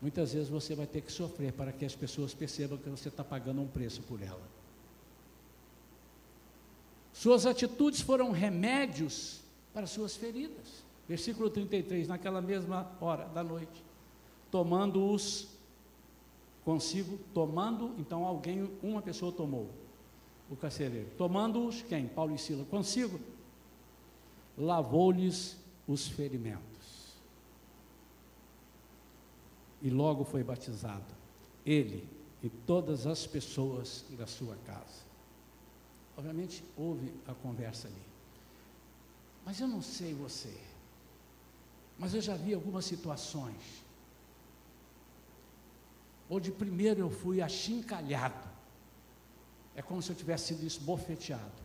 Muitas 0.00 0.32
vezes 0.32 0.48
você 0.48 0.74
vai 0.74 0.86
ter 0.86 1.02
que 1.02 1.12
sofrer 1.12 1.52
para 1.52 1.72
que 1.72 1.84
as 1.84 1.94
pessoas 1.94 2.32
percebam 2.32 2.78
que 2.78 2.88
você 2.88 3.08
está 3.08 3.22
pagando 3.22 3.60
um 3.60 3.66
preço 3.66 4.00
por 4.02 4.22
ela. 4.22 4.48
Suas 7.12 7.44
atitudes 7.44 8.00
foram 8.00 8.30
remédios 8.30 9.40
para 9.74 9.86
suas 9.86 10.16
feridas. 10.16 10.84
Versículo 11.08 11.50
33, 11.50 12.08
naquela 12.08 12.40
mesma 12.40 12.90
hora 13.00 13.26
da 13.26 13.42
noite, 13.42 13.84
tomando-os 14.50 15.48
consigo, 16.64 17.18
tomando, 17.34 17.94
então 17.98 18.24
alguém, 18.24 18.70
uma 18.82 19.02
pessoa 19.02 19.32
tomou, 19.32 19.70
o 20.50 20.56
carcereiro. 20.56 21.08
Tomando-os, 21.16 21.82
quem? 21.82 22.08
Paulo 22.08 22.34
e 22.34 22.38
Sila, 22.38 22.64
consigo, 22.64 23.20
lavou-lhes 24.58 25.56
os 25.86 26.08
ferimentos. 26.08 27.14
E 29.80 29.88
logo 29.88 30.24
foi 30.24 30.42
batizado, 30.42 31.14
ele 31.64 32.06
e 32.42 32.50
todas 32.50 33.06
as 33.06 33.26
pessoas 33.26 34.04
da 34.10 34.26
sua 34.26 34.56
casa. 34.66 35.08
Obviamente 36.16 36.64
houve 36.76 37.14
a 37.26 37.32
conversa 37.32 37.88
ali. 37.88 38.02
Mas 39.46 39.60
eu 39.60 39.68
não 39.68 39.80
sei 39.80 40.12
você, 40.12 40.54
mas 41.98 42.14
eu 42.14 42.20
já 42.20 42.34
vi 42.34 42.52
algumas 42.52 42.84
situações 42.84 43.84
onde 46.28 46.52
primeiro 46.52 47.00
eu 47.00 47.10
fui 47.10 47.40
achincalhado 47.40 48.49
é 49.80 49.82
como 49.82 50.02
se 50.02 50.10
eu 50.10 50.14
tivesse 50.14 50.48
sido 50.48 50.66
esbofeteado. 50.66 51.62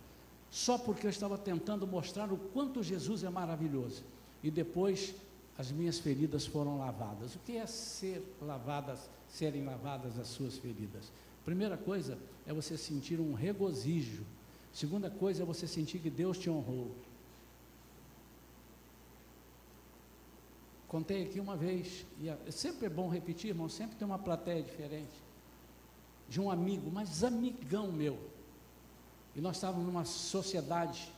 Só 0.49 0.78
porque 0.78 1.05
eu 1.05 1.09
estava 1.11 1.38
tentando 1.38 1.86
mostrar 1.86 2.32
o 2.32 2.38
quanto 2.38 2.82
Jesus 2.82 3.26
é 3.26 3.30
maravilhoso. 3.30 4.03
E 4.41 4.49
depois 4.49 5.13
as 5.57 5.70
minhas 5.70 5.99
feridas 5.99 6.45
foram 6.45 6.78
lavadas. 6.78 7.36
O 7.36 7.39
que 7.39 7.57
é 7.57 7.66
ser 7.66 8.24
lavadas, 8.41 9.09
serem 9.28 9.66
lavadas 9.66 10.18
as 10.18 10.30
suas 10.30 10.57
feridas? 10.57 11.11
Primeira 11.43 11.76
coisa 11.76 12.18
é 12.47 12.53
você 12.53 12.78
sentir 12.78 13.20
um 13.20 13.34
regozijo. 13.34 14.24
Segunda 14.72 15.09
coisa 15.09 15.43
é 15.43 15.45
você 15.45 15.68
sentir 15.68 15.99
que 15.99 16.09
Deus 16.09 16.38
te 16.38 16.49
honrou. 16.49 16.95
Contei 20.88 21.24
aqui 21.24 21.41
uma 21.41 21.57
vez, 21.57 22.05
e 22.22 22.30
é 22.30 22.38
sempre 22.49 22.86
é 22.86 22.89
bom 22.89 23.09
repetir, 23.09 23.49
irmão, 23.49 23.68
sempre 23.68 23.97
tem 23.97 24.07
uma 24.07 24.20
plateia 24.20 24.63
diferente 24.63 25.24
de 26.28 26.41
um 26.41 26.49
amigo, 26.49 26.89
mas 26.91 27.23
amigão 27.23 27.91
meu. 27.91 28.17
E 29.36 29.41
nós 29.41 29.57
estávamos 29.57 29.86
numa 29.86 30.05
sociedade 30.05 31.11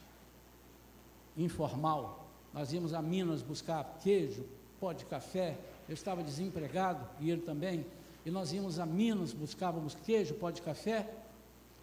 informal. 1.38 2.28
Nós 2.53 2.74
íamos 2.74 2.93
a 2.93 3.01
Minas 3.01 3.41
buscar 3.41 3.99
queijo, 4.01 4.45
pó 4.80 4.91
de 4.91 5.05
café. 5.05 5.58
Eu 5.88 5.93
estava 5.93 6.24
desempregado 6.24 7.08
e 7.20 7.30
ele 7.30 7.41
também. 7.41 7.86
E 8.26 8.32
nós 8.32 8.51
íamos 8.51 8.80
a 8.80 8.86
Minas, 8.86 9.34
buscávamos 9.34 9.95
queijo, 9.95 10.34
pó 10.34 10.49
de 10.49 10.62
café 10.62 11.08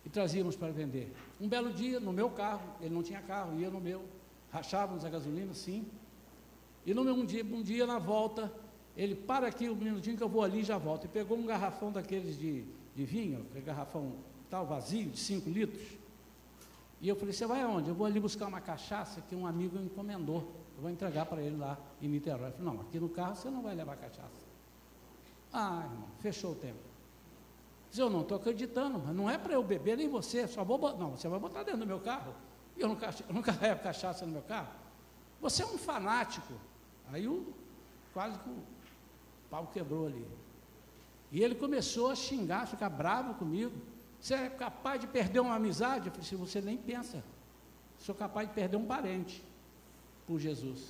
e 0.04 0.10
trazíamos 0.10 0.56
para 0.56 0.70
vender. 0.70 1.14
Um 1.40 1.48
belo 1.48 1.72
dia, 1.72 1.98
no 1.98 2.12
meu 2.12 2.28
carro, 2.28 2.68
ele 2.80 2.94
não 2.94 3.02
tinha 3.02 3.22
carro, 3.22 3.58
ia 3.58 3.70
no 3.70 3.80
meu, 3.80 4.04
rachávamos 4.52 5.04
a 5.04 5.08
gasolina, 5.08 5.54
sim. 5.54 5.86
E 6.84 6.92
no 6.92 7.02
meu, 7.02 7.14
um, 7.14 7.24
dia, 7.24 7.42
um 7.44 7.62
dia, 7.62 7.86
na 7.86 7.98
volta, 7.98 8.52
ele 8.96 9.14
para 9.14 9.46
aqui 9.46 9.70
um 9.70 9.74
minutinho 9.74 10.16
que 10.16 10.22
eu 10.22 10.28
vou 10.28 10.42
ali 10.42 10.60
e 10.60 10.64
já 10.64 10.76
volto. 10.76 11.06
E 11.06 11.08
pegou 11.08 11.38
um 11.38 11.46
garrafão 11.46 11.90
daqueles 11.90 12.38
de 12.38 12.64
de 12.94 13.04
vinho, 13.04 13.46
aquele 13.50 13.64
garrafão 13.64 14.12
tal, 14.48 14.66
vazio, 14.66 15.10
de 15.10 15.18
5 15.18 15.50
litros. 15.50 15.82
E 17.00 17.08
eu 17.08 17.16
falei, 17.16 17.32
você 17.32 17.46
vai 17.46 17.60
aonde? 17.62 17.88
Eu 17.88 17.94
vou 17.94 18.06
ali 18.06 18.20
buscar 18.20 18.46
uma 18.46 18.60
cachaça 18.60 19.20
que 19.22 19.34
um 19.34 19.46
amigo 19.46 19.78
encomendou. 19.78 20.40
Eu 20.76 20.82
vou 20.82 20.90
entregar 20.90 21.26
para 21.26 21.42
ele 21.42 21.56
lá 21.56 21.78
em 22.00 22.08
Niterói. 22.08 22.48
Eu 22.48 22.52
falei, 22.52 22.72
não, 22.72 22.80
aqui 22.80 22.98
no 22.98 23.08
carro 23.08 23.36
você 23.36 23.50
não 23.50 23.62
vai 23.62 23.74
levar 23.74 23.96
cachaça. 23.96 24.44
Ah, 25.52 25.82
irmão, 25.84 26.08
fechou 26.20 26.52
o 26.52 26.54
tempo. 26.54 26.78
Eu 27.96 28.10
não 28.10 28.22
estou 28.22 28.38
acreditando, 28.38 28.98
não 29.12 29.30
é 29.30 29.38
para 29.38 29.52
eu 29.52 29.62
beber 29.62 29.96
nem 29.96 30.08
você, 30.08 30.48
só 30.48 30.64
vou 30.64 30.78
botar. 30.78 30.98
Não, 30.98 31.10
você 31.12 31.28
vai 31.28 31.38
botar 31.38 31.62
dentro 31.62 31.80
do 31.80 31.86
meu 31.86 32.00
carro. 32.00 32.34
E 32.76 32.80
eu 32.80 32.88
não, 32.88 32.96
eu 32.96 33.34
não 33.34 33.42
carrego 33.42 33.82
cachaça 33.82 34.26
no 34.26 34.32
meu 34.32 34.42
carro. 34.42 34.72
Você 35.40 35.62
é 35.62 35.66
um 35.66 35.78
fanático. 35.78 36.54
Aí 37.12 37.28
o, 37.28 37.52
quase 38.12 38.38
que 38.38 38.48
o 38.48 38.62
pau 39.48 39.68
quebrou 39.72 40.06
ali. 40.06 40.26
E 41.34 41.42
ele 41.42 41.56
começou 41.56 42.12
a 42.12 42.14
xingar, 42.14 42.62
a 42.62 42.66
ficar 42.66 42.88
bravo 42.88 43.34
comigo. 43.34 43.74
Você 44.20 44.34
é 44.34 44.48
capaz 44.48 45.00
de 45.00 45.08
perder 45.08 45.40
uma 45.40 45.56
amizade? 45.56 46.06
Eu 46.06 46.12
falei, 46.12 46.28
se 46.28 46.36
você 46.36 46.60
nem 46.60 46.76
pensa, 46.76 47.24
sou 47.98 48.14
capaz 48.14 48.48
de 48.48 48.54
perder 48.54 48.76
um 48.76 48.86
parente 48.86 49.42
por 50.28 50.38
Jesus. 50.38 50.80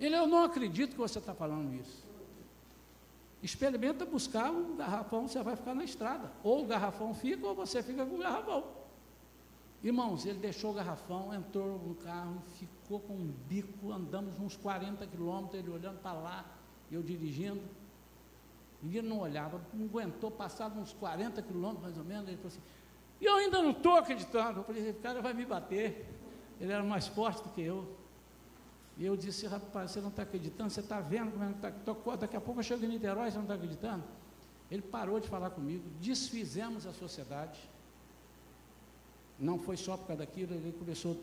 Ele, 0.00 0.16
eu 0.16 0.26
não 0.26 0.42
acredito 0.42 0.92
que 0.92 0.96
você 0.96 1.18
está 1.18 1.34
falando 1.34 1.74
isso. 1.74 2.02
Experimenta 3.42 4.06
buscar 4.06 4.50
um 4.50 4.74
garrafão, 4.74 5.28
você 5.28 5.42
vai 5.42 5.54
ficar 5.54 5.74
na 5.74 5.84
estrada. 5.84 6.32
Ou 6.42 6.64
o 6.64 6.66
garrafão 6.66 7.12
fica, 7.12 7.46
ou 7.46 7.54
você 7.54 7.82
fica 7.82 8.06
com 8.06 8.14
o 8.14 8.18
garrafão. 8.20 8.64
Irmãos, 9.84 10.24
ele 10.24 10.38
deixou 10.38 10.70
o 10.70 10.74
garrafão, 10.74 11.34
entrou 11.34 11.78
no 11.78 11.94
carro 11.96 12.42
ficou 12.58 13.00
com 13.00 13.12
um 13.12 13.34
bico, 13.46 13.92
andamos 13.92 14.40
uns 14.40 14.56
40 14.56 15.06
quilômetros, 15.08 15.60
ele 15.60 15.68
olhando 15.68 15.98
para 16.00 16.14
lá, 16.14 16.61
eu 16.94 17.02
dirigindo. 17.02 17.62
E 18.82 18.98
ele 18.98 19.08
não 19.08 19.20
olhava, 19.20 19.60
não 19.72 19.86
aguentou, 19.86 20.30
passava 20.30 20.78
uns 20.78 20.92
40 20.92 21.40
quilômetros 21.42 21.82
mais 21.82 21.98
ou 21.98 22.04
menos, 22.04 22.26
ele 22.26 22.36
falou 22.36 22.48
assim, 22.48 22.60
e 23.20 23.24
eu 23.24 23.36
ainda 23.36 23.62
não 23.62 23.70
estou 23.70 23.94
acreditando. 23.94 24.60
Eu 24.60 24.64
falei, 24.64 24.88
esse 24.88 24.98
cara 24.98 25.22
vai 25.22 25.32
me 25.32 25.46
bater. 25.46 26.04
Ele 26.60 26.72
era 26.72 26.82
mais 26.82 27.06
forte 27.06 27.40
do 27.44 27.50
que 27.50 27.62
eu. 27.62 27.96
E 28.98 29.06
eu 29.06 29.16
disse, 29.16 29.46
rapaz, 29.46 29.92
você 29.92 30.00
não 30.00 30.08
está 30.08 30.22
acreditando, 30.22 30.70
você 30.70 30.80
está 30.80 31.00
vendo 31.00 31.30
como 31.30 31.44
é 31.44 31.52
que 31.52 31.68
está. 31.68 32.16
Daqui 32.16 32.36
a 32.36 32.40
pouco 32.40 32.58
eu 32.58 32.64
chego 32.64 32.84
em 32.84 32.88
Niterói, 32.88 33.30
você 33.30 33.36
não 33.36 33.44
está 33.44 33.54
acreditando? 33.54 34.02
Ele 34.68 34.82
parou 34.82 35.20
de 35.20 35.28
falar 35.28 35.50
comigo, 35.50 35.84
desfizemos 36.00 36.84
a 36.84 36.92
sociedade. 36.92 37.60
Não 39.38 39.56
foi 39.56 39.76
só 39.76 39.96
por 39.96 40.08
causa 40.08 40.24
daquilo, 40.24 40.54
ele 40.54 40.72
começou. 40.72 41.16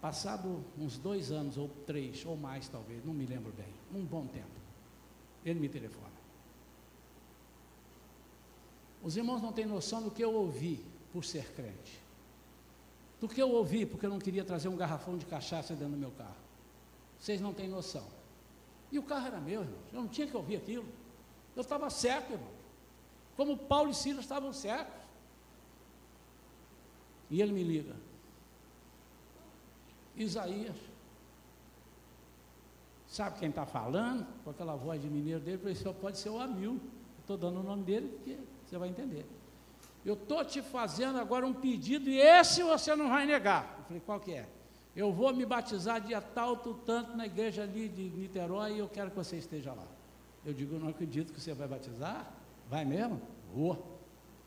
Passado 0.00 0.64
uns 0.78 0.98
dois 0.98 1.32
anos, 1.32 1.56
ou 1.56 1.68
três, 1.86 2.24
ou 2.24 2.36
mais 2.36 2.68
talvez, 2.68 3.04
não 3.04 3.14
me 3.14 3.26
lembro 3.26 3.52
bem, 3.52 3.72
um 3.94 4.04
bom 4.04 4.26
tempo, 4.26 4.46
ele 5.44 5.58
me 5.58 5.68
telefona. 5.68 6.16
Os 9.02 9.16
irmãos 9.16 9.40
não 9.40 9.52
têm 9.52 9.66
noção 9.66 10.02
do 10.02 10.10
que 10.10 10.22
eu 10.22 10.34
ouvi 10.34 10.84
por 11.12 11.24
ser 11.24 11.52
crente. 11.52 12.00
Do 13.20 13.28
que 13.28 13.40
eu 13.40 13.50
ouvi 13.50 13.86
porque 13.86 14.04
eu 14.04 14.10
não 14.10 14.18
queria 14.18 14.44
trazer 14.44 14.68
um 14.68 14.76
garrafão 14.76 15.16
de 15.16 15.24
cachaça 15.24 15.74
dentro 15.74 15.94
do 15.94 15.98
meu 15.98 16.10
carro. 16.10 16.36
Vocês 17.18 17.40
não 17.40 17.54
têm 17.54 17.68
noção. 17.68 18.04
E 18.90 18.98
o 18.98 19.02
carro 19.02 19.26
era 19.28 19.40
meu. 19.40 19.62
Eu 19.62 20.00
não 20.00 20.08
tinha 20.08 20.26
que 20.26 20.36
ouvir 20.36 20.56
aquilo. 20.56 20.86
Eu 21.54 21.62
estava 21.62 21.88
certo, 21.88 22.32
irmão. 22.32 22.50
Como 23.36 23.56
Paulo 23.56 23.90
e 23.90 23.94
Silas 23.94 24.24
estavam 24.24 24.52
certos. 24.52 25.06
E 27.30 27.40
ele 27.40 27.52
me 27.52 27.62
liga. 27.62 27.94
Isaías. 30.16 30.76
Sabe 33.08 33.38
quem 33.38 33.48
está 33.48 33.64
falando? 33.64 34.26
Com 34.44 34.50
aquela 34.50 34.74
voz 34.74 35.00
de 35.00 35.08
mineiro 35.08 35.40
dele, 35.40 35.58
falei, 35.58 35.74
só 35.74 35.92
pode 35.92 36.18
ser 36.18 36.30
o 36.30 36.40
Amil. 36.40 36.80
Estou 37.20 37.36
dando 37.36 37.60
o 37.60 37.62
nome 37.62 37.82
dele 37.82 38.08
porque 38.08 38.36
você 38.64 38.78
vai 38.78 38.88
entender. 38.88 39.26
Eu 40.04 40.14
estou 40.14 40.44
te 40.44 40.62
fazendo 40.62 41.18
agora 41.18 41.46
um 41.46 41.52
pedido 41.52 42.08
e 42.08 42.18
esse 42.18 42.62
você 42.62 42.94
não 42.94 43.08
vai 43.08 43.26
negar. 43.26 43.76
Eu 43.78 43.84
falei, 43.84 44.02
qual 44.04 44.20
que 44.20 44.32
é? 44.32 44.48
Eu 44.94 45.12
vou 45.12 45.34
me 45.34 45.44
batizar 45.44 46.00
dia 46.00 46.20
tal, 46.20 46.56
tanto 46.56 47.16
na 47.16 47.26
igreja 47.26 47.62
ali 47.62 47.88
de 47.88 48.08
Niterói 48.10 48.74
e 48.74 48.78
eu 48.78 48.88
quero 48.88 49.10
que 49.10 49.16
você 49.16 49.36
esteja 49.36 49.72
lá. 49.72 49.86
Eu 50.44 50.54
digo, 50.54 50.76
eu 50.76 50.80
não 50.80 50.88
acredito 50.88 51.32
que 51.32 51.40
você 51.40 51.52
vai 51.52 51.66
batizar. 51.68 52.32
Vai 52.70 52.84
mesmo? 52.84 53.20
Vou. 53.52 53.98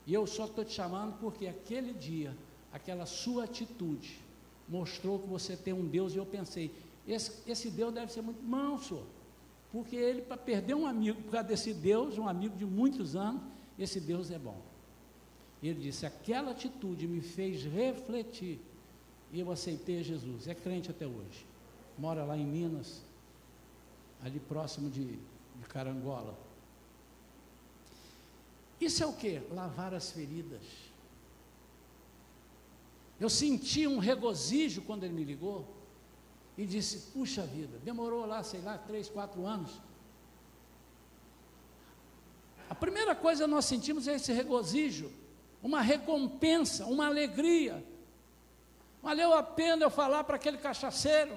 E 0.06 0.14
eu 0.14 0.26
só 0.26 0.46
estou 0.46 0.64
te 0.64 0.72
chamando 0.72 1.18
porque 1.20 1.46
aquele 1.46 1.92
dia, 1.92 2.36
aquela 2.72 3.06
sua 3.06 3.44
atitude, 3.44 4.18
mostrou 4.70 5.18
que 5.18 5.26
você 5.26 5.56
tem 5.56 5.74
um 5.74 5.84
Deus. 5.84 6.14
E 6.14 6.16
eu 6.16 6.24
pensei, 6.24 6.72
esse, 7.06 7.32
esse 7.46 7.68
Deus 7.68 7.92
deve 7.92 8.12
ser 8.12 8.22
muito 8.22 8.42
manso. 8.42 9.02
Porque 9.72 9.96
ele, 9.96 10.22
para 10.22 10.36
perder 10.36 10.74
um 10.74 10.86
amigo, 10.86 11.20
por 11.22 11.32
causa 11.32 11.48
desse 11.48 11.74
Deus, 11.74 12.16
um 12.16 12.28
amigo 12.28 12.56
de 12.56 12.64
muitos 12.64 13.14
anos, 13.16 13.42
esse 13.78 14.00
Deus 14.00 14.30
é 14.30 14.38
bom. 14.38 14.60
Ele 15.62 15.80
disse: 15.80 16.06
aquela 16.06 16.52
atitude 16.52 17.06
me 17.06 17.20
fez 17.20 17.64
refletir. 17.64 18.60
E 19.32 19.40
eu 19.40 19.50
aceitei 19.50 20.02
Jesus. 20.02 20.48
É 20.48 20.54
crente 20.54 20.90
até 20.90 21.06
hoje. 21.06 21.46
Mora 21.98 22.24
lá 22.24 22.36
em 22.36 22.46
Minas, 22.46 23.02
ali 24.22 24.40
próximo 24.40 24.88
de, 24.88 25.04
de 25.04 25.68
Carangola. 25.68 26.36
Isso 28.80 29.02
é 29.02 29.06
o 29.06 29.12
que? 29.12 29.40
Lavar 29.52 29.92
as 29.94 30.10
feridas. 30.10 30.62
Eu 33.20 33.28
senti 33.28 33.86
um 33.86 33.98
regozijo 33.98 34.82
quando 34.82 35.04
ele 35.04 35.12
me 35.12 35.22
ligou 35.22 35.68
e 36.56 36.66
disse: 36.66 37.10
Puxa 37.12 37.42
vida, 37.42 37.78
demorou 37.84 38.26
lá, 38.26 38.42
sei 38.42 38.60
lá, 38.62 38.78
três, 38.78 39.08
quatro 39.08 39.46
anos. 39.46 39.80
A 42.68 42.74
primeira 42.74 43.14
coisa 43.14 43.44
que 43.44 43.50
nós 43.50 43.66
sentimos 43.66 44.08
é 44.08 44.14
esse 44.14 44.32
regozijo 44.32 45.10
uma 45.62 45.80
recompensa, 45.80 46.86
uma 46.86 47.06
alegria. 47.06 47.84
Valeu 49.02 49.32
a 49.32 49.42
pena 49.42 49.84
eu 49.84 49.90
falar 49.90 50.24
para 50.24 50.36
aquele 50.36 50.58
cachaceiro, 50.58 51.36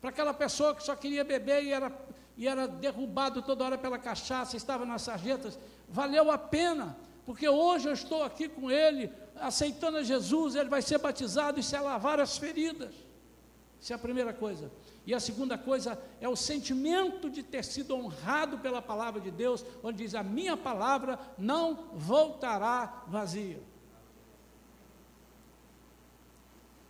para 0.00 0.10
aquela 0.10 0.34
pessoa 0.34 0.74
que 0.74 0.82
só 0.82 0.94
queria 0.94 1.24
beber 1.24 1.64
e 1.64 1.72
era, 1.72 1.92
e 2.36 2.46
era 2.46 2.66
derrubado 2.66 3.42
toda 3.42 3.64
hora 3.64 3.78
pela 3.78 3.98
cachaça, 3.98 4.56
estava 4.56 4.84
nas 4.84 5.02
sarjetas. 5.02 5.58
Valeu 5.88 6.30
a 6.30 6.38
pena, 6.38 6.96
porque 7.24 7.48
hoje 7.48 7.88
eu 7.88 7.92
estou 7.92 8.22
aqui 8.22 8.48
com 8.48 8.70
ele, 8.70 9.10
aceitando 9.36 9.98
a 9.98 10.02
Jesus, 10.02 10.54
ele 10.54 10.68
vai 10.68 10.82
ser 10.82 10.98
batizado 10.98 11.58
e 11.58 11.62
se 11.62 11.78
lavar 11.78 12.20
as 12.20 12.36
feridas. 12.36 12.94
Isso 13.80 13.92
é 13.92 13.96
a 13.96 13.98
primeira 13.98 14.32
coisa. 14.32 14.70
E 15.06 15.14
a 15.14 15.20
segunda 15.20 15.58
coisa 15.58 16.00
é 16.20 16.28
o 16.28 16.36
sentimento 16.36 17.28
de 17.28 17.42
ter 17.42 17.64
sido 17.64 17.94
honrado 17.94 18.58
pela 18.58 18.80
palavra 18.80 19.20
de 19.20 19.30
Deus, 19.30 19.64
onde 19.82 19.98
diz: 19.98 20.14
A 20.14 20.22
minha 20.22 20.56
palavra 20.56 21.18
não 21.36 21.90
voltará 21.92 23.04
vazia. 23.06 23.60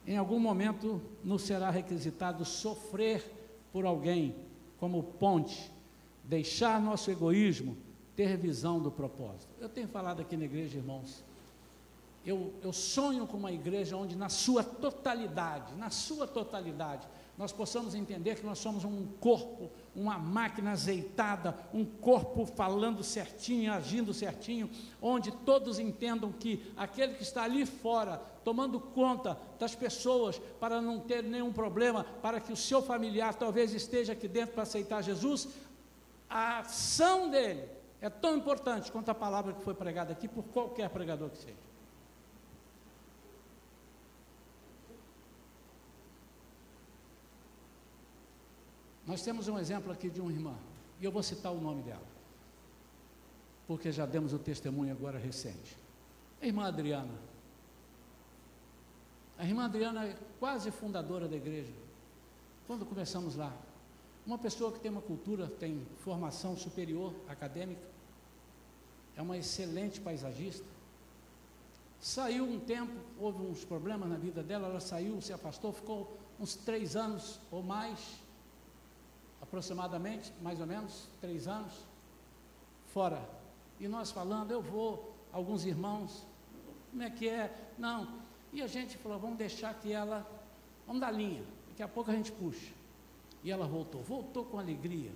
Em 0.07 0.16
algum 0.16 0.39
momento 0.39 1.03
nos 1.24 1.43
será 1.43 1.70
requisitado 1.70 2.45
sofrer 2.45 3.24
por 3.72 3.85
alguém, 3.85 4.37
como 4.78 5.03
ponte, 5.03 5.72
deixar 6.22 6.80
nosso 6.80 7.11
egoísmo, 7.11 7.76
ter 8.17 8.37
visão 8.37 8.81
do 8.81 8.91
propósito. 8.91 9.49
Eu 9.61 9.69
tenho 9.69 9.89
falado 9.89 10.21
aqui 10.21 10.37
na 10.37 10.45
igreja, 10.45 10.79
irmãos, 10.79 11.23
eu, 12.25 12.55
eu 12.62 12.73
sonho 12.73 13.27
com 13.27 13.37
uma 13.37 13.53
igreja 13.53 13.97
onde, 13.97 14.17
na 14.17 14.29
sua 14.29 14.65
totalidade, 14.65 15.75
na 15.75 15.91
sua 15.91 16.27
totalidade, 16.27 17.07
nós 17.37 17.51
possamos 17.51 17.95
entender 17.97 18.37
que 18.37 18.47
nós 18.47 18.61
somos 18.61 18.85
um 18.85 19.07
corpo, 19.21 19.69
uma 19.95 20.17
máquina 20.17 20.71
azeitada, 20.71 21.59
um 21.73 21.85
corpo 21.85 22.47
falando 22.47 23.03
certinho, 23.03 23.73
agindo 23.73 24.15
certinho, 24.15 24.71
onde 25.03 25.33
todos 25.33 25.81
entendam 25.81 26.31
que 26.31 26.73
aquele 26.77 27.15
que 27.15 27.25
está 27.25 27.43
ali 27.43 27.67
fora, 27.67 28.23
tomando 28.45 28.79
conta 28.79 29.37
das 29.59 29.75
pessoas 29.75 30.41
para 30.61 30.81
não 30.81 31.01
ter 31.01 31.25
nenhum 31.25 31.53
problema, 31.53 32.05
para 32.23 32.41
que 32.41 32.53
o 32.53 32.57
seu 32.57 32.81
familiar 32.81 33.35
talvez 33.35 33.75
esteja 33.75 34.12
aqui 34.12 34.29
dentro 34.29 34.55
para 34.55 34.62
aceitar 34.62 35.03
Jesus, 35.03 35.49
a 36.31 36.61
ação 36.61 37.29
dele 37.29 37.74
é 38.05 38.11
tão 38.11 38.37
importante 38.37 38.93
quanto 38.93 39.09
a 39.09 39.15
palavra 39.15 39.55
que 39.55 39.63
foi 39.63 39.73
pregada 39.73 40.13
aqui 40.13 40.29
por 40.29 40.45
qualquer 40.45 40.91
pregador 40.91 41.31
que 41.31 41.39
seja. 41.39 41.57
Nós 49.07 49.23
temos 49.23 49.49
um 49.49 49.59
exemplo 49.59 49.91
aqui 49.91 50.11
de 50.11 50.21
uma 50.21 50.31
irmã, 50.31 50.55
e 51.01 51.05
eu 51.07 51.11
vou 51.11 51.23
citar 51.23 51.51
o 51.51 51.59
nome 51.59 51.83
dela, 51.83 52.07
porque 53.67 53.91
já 53.91 54.05
demos 54.05 54.35
o 54.35 54.39
testemunho 54.39 54.93
agora 54.93 55.19
recente. 55.19 55.75
A 56.43 56.47
irmã 56.47 56.67
Adriana. 56.67 57.19
A 59.39 59.47
irmã 59.47 59.65
Adriana 59.65 60.05
é 60.07 60.19
quase 60.39 60.71
fundadora 60.71 61.27
da 61.27 61.37
igreja. 61.37 61.73
Quando 62.67 62.85
começamos 62.85 63.35
lá, 63.35 63.51
uma 64.27 64.37
pessoa 64.37 64.73
que 64.73 64.81
tem 64.81 64.91
uma 64.91 65.01
cultura, 65.01 65.47
tem 65.47 65.87
formação 66.01 66.55
superior 66.55 67.15
acadêmica, 67.27 67.93
é 69.17 69.23
uma 69.23 69.37
excelente 69.37 70.01
paisagista. 70.01 70.67
Saiu 72.01 72.45
um 72.45 72.61
tempo, 72.61 72.93
houve 73.19 73.43
uns 73.43 73.65
problemas 73.65 74.09
na 74.09 74.17
vida 74.17 74.43
dela, 74.43 74.69
ela 74.69 74.81
saiu, 74.81 75.21
se 75.21 75.33
afastou, 75.33 75.73
ficou 75.73 76.19
uns 76.39 76.55
três 76.55 76.97
anos 76.97 77.41
ou 77.51 77.62
mais 77.62 77.99
aproximadamente, 79.41 80.33
mais 80.43 80.61
ou 80.61 80.67
menos, 80.67 81.07
três 81.21 81.47
anos, 81.47 81.73
fora. 82.93 83.23
E 83.79 83.87
nós 83.87 84.11
falando, 84.11 84.51
eu 84.51 84.61
vou, 84.61 85.15
alguns 85.33 85.65
irmãos, 85.65 86.27
como 86.91 87.03
é 87.03 87.11
que 87.11 87.29
é? 87.29 87.53
Não. 87.79 88.09
E 88.53 88.62
a 88.62 88.67
gente 88.67 88.97
falou, 88.97 89.19
vamos 89.19 89.39
deixar 89.39 89.75
que 89.75 89.93
ela, 89.93 90.27
vamos 90.87 91.01
dar 91.01 91.11
linha, 91.11 91.45
daqui 91.69 91.83
a 91.83 91.89
pouco 91.89 92.11
a 92.11 92.15
gente 92.15 92.33
puxa. 92.33 92.73
E 93.43 93.51
ela 93.51 93.67
voltou, 93.67 94.03
voltou 94.03 94.45
com 94.45 94.59
alegria. 94.59 95.12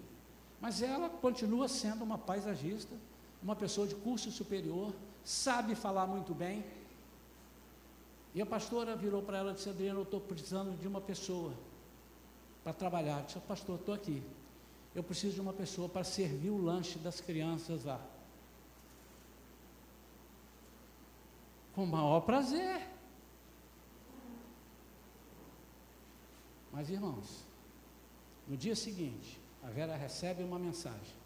Mas 0.60 0.82
ela 0.82 1.08
continua 1.08 1.68
sendo 1.68 2.02
uma 2.02 2.18
paisagista, 2.18 2.94
uma 3.42 3.54
pessoa 3.54 3.86
de 3.86 3.94
curso 3.94 4.30
superior, 4.30 4.92
sabe 5.24 5.74
falar 5.74 6.06
muito 6.06 6.34
bem. 6.34 6.64
E 8.34 8.42
a 8.42 8.46
pastora 8.46 8.96
virou 8.96 9.22
para 9.22 9.38
ela 9.38 9.52
e 9.52 9.54
disse, 9.54 9.68
Adriana, 9.68 9.98
eu 9.98 10.04
estou 10.04 10.20
precisando 10.20 10.76
de 10.78 10.86
uma 10.86 11.00
pessoa 11.00 11.52
para 12.62 12.72
trabalhar. 12.72 13.22
Disse, 13.22 13.38
pastor, 13.40 13.78
estou 13.78 13.94
aqui. 13.94 14.22
Eu 14.94 15.02
preciso 15.02 15.34
de 15.34 15.40
uma 15.40 15.52
pessoa 15.52 15.88
para 15.88 16.04
servir 16.04 16.50
o 16.50 16.62
lanche 16.62 16.98
das 16.98 17.20
crianças 17.20 17.84
lá. 17.84 18.00
Com 21.74 21.84
o 21.84 21.86
maior 21.86 22.20
prazer. 22.20 22.88
Mas, 26.72 26.90
irmãos, 26.90 27.44
no 28.46 28.56
dia 28.56 28.74
seguinte, 28.74 29.40
a 29.62 29.68
Vera 29.68 29.96
recebe 29.96 30.42
uma 30.42 30.58
mensagem 30.58 31.16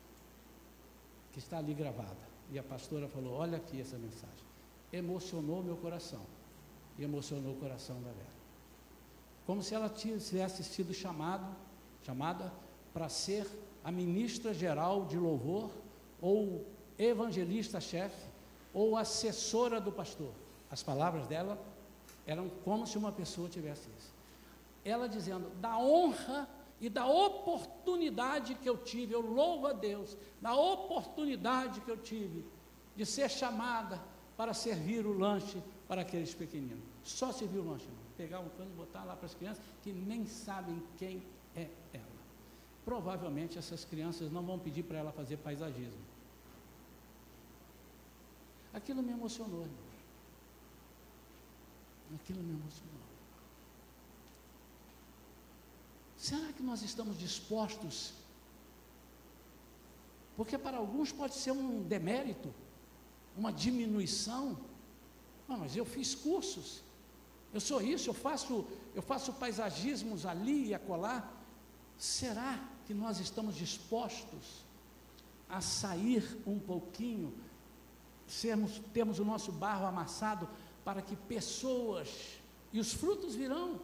que 1.33 1.39
está 1.39 1.59
ali 1.59 1.75
gravada. 1.75 2.33
E 2.51 2.59
a 2.59 2.63
pastora 2.63 3.09
falou: 3.09 3.35
Olha 3.35 3.57
aqui 3.57 3.81
essa 3.81 3.97
mensagem. 3.97 4.45
Emocionou 4.93 5.63
meu 5.63 5.77
coração. 5.77 6.21
e 6.99 7.05
emocionou 7.05 7.55
o 7.55 7.57
coração 7.57 7.97
da 8.03 8.11
Vera. 8.11 8.33
Como 9.47 9.63
se 9.63 9.75
ela 9.75 9.89
tivesse 9.89 10.63
sido 10.63 10.93
chamado, 10.93 11.47
chamada 12.03 12.53
para 12.93 13.09
ser 13.09 13.47
a 13.83 13.91
ministra 13.91 14.53
geral 14.53 15.07
de 15.07 15.17
louvor, 15.17 15.71
ou 16.21 16.67
evangelista-chefe, 16.99 18.27
ou 18.73 18.97
assessora 18.97 19.81
do 19.81 19.91
pastor. 19.91 20.33
As 20.71 20.83
palavras 20.83 21.27
dela 21.27 21.59
eram 22.27 22.49
como 22.65 22.87
se 22.87 22.97
uma 22.97 23.11
pessoa 23.11 23.49
tivesse 23.49 23.89
isso. 23.99 24.13
Ela 24.85 25.09
dizendo, 25.09 25.51
da 25.61 25.79
honra 25.79 26.49
e 26.83 26.91
da 26.91 27.07
oportunidade 27.07 28.57
que 28.57 28.69
eu 28.69 28.77
tive, 28.77 29.15
eu 29.15 29.21
louvo 29.21 29.69
a 29.69 29.73
Deus, 29.73 30.17
da 30.41 30.53
oportunidade 30.53 31.81
que 31.81 31.89
eu 31.89 31.97
tive 31.97 32.45
de 32.97 33.07
ser 33.07 33.31
chamada 33.31 34.03
para 34.37 34.53
servir 34.53 35.07
o 35.07 35.17
lanche 35.17 35.63
para 35.87 36.03
aqueles 36.03 36.35
pequeninos. 36.35 36.83
Só 37.05 37.31
servir 37.31 37.61
o 37.61 37.71
lanche, 37.71 37.87
não. 37.87 38.03
pegar 38.17 38.41
um 38.41 38.49
cano 38.49 38.69
e 38.73 38.77
botar 38.77 39.05
lá 39.05 39.15
para 39.15 39.27
as 39.27 39.35
crianças 39.35 39.63
que 39.81 39.93
nem 39.93 40.27
sabem 40.27 40.83
quem 40.99 41.23
é 41.55 41.71
ela. 41.95 42.05
Provavelmente 42.85 43.57
essas 43.57 43.85
crianças 43.85 44.33
não 44.33 44.43
vão 44.43 44.59
pedir 44.59 44.83
para 44.83 44.99
ela 44.99 45.13
fazer 45.13 45.37
paisagismo. 45.37 46.03
Aquilo 48.75 49.05
me 49.05 49.13
emocionou, 49.13 49.61
irmão. 49.61 49.93
Aquilo 52.17 52.43
me 52.43 52.55
emocionou. 52.55 53.12
Será 56.23 56.53
que 56.53 56.63
nós 56.63 56.83
estamos 56.83 57.19
dispostos? 57.19 58.13
Porque 60.37 60.57
para 60.57 60.77
alguns 60.77 61.11
pode 61.11 61.35
ser 61.35 61.51
um 61.51 61.83
demérito, 61.83 62.55
uma 63.37 63.53
diminuição. 63.53 64.57
Ah, 65.49 65.57
mas 65.57 65.75
eu 65.75 65.85
fiz 65.85 66.15
cursos, 66.15 66.81
eu 67.53 67.61
sou 67.61 67.83
isso, 67.83 68.09
eu 68.09 68.15
faço, 68.15 68.65
eu 68.95 69.03
faço 69.03 69.33
paisagismos 69.33 70.25
ali 70.25 70.69
e 70.69 70.75
acolá. 70.75 71.29
Será 71.99 72.69
que 72.87 72.95
nós 72.95 73.19
estamos 73.19 73.57
dispostos 73.57 74.65
a 75.49 75.61
sair 75.61 76.41
um 76.47 76.57
pouquinho, 76.57 77.35
sermos, 78.29 78.81
temos 78.95 79.19
o 79.19 79.25
nosso 79.25 79.51
barro 79.51 79.87
amassado 79.87 80.49
para 80.85 81.03
que 81.03 81.17
pessoas, 81.17 82.09
e 82.73 82.79
os 82.79 82.93
frutos 82.93 83.35
virão, 83.35 83.81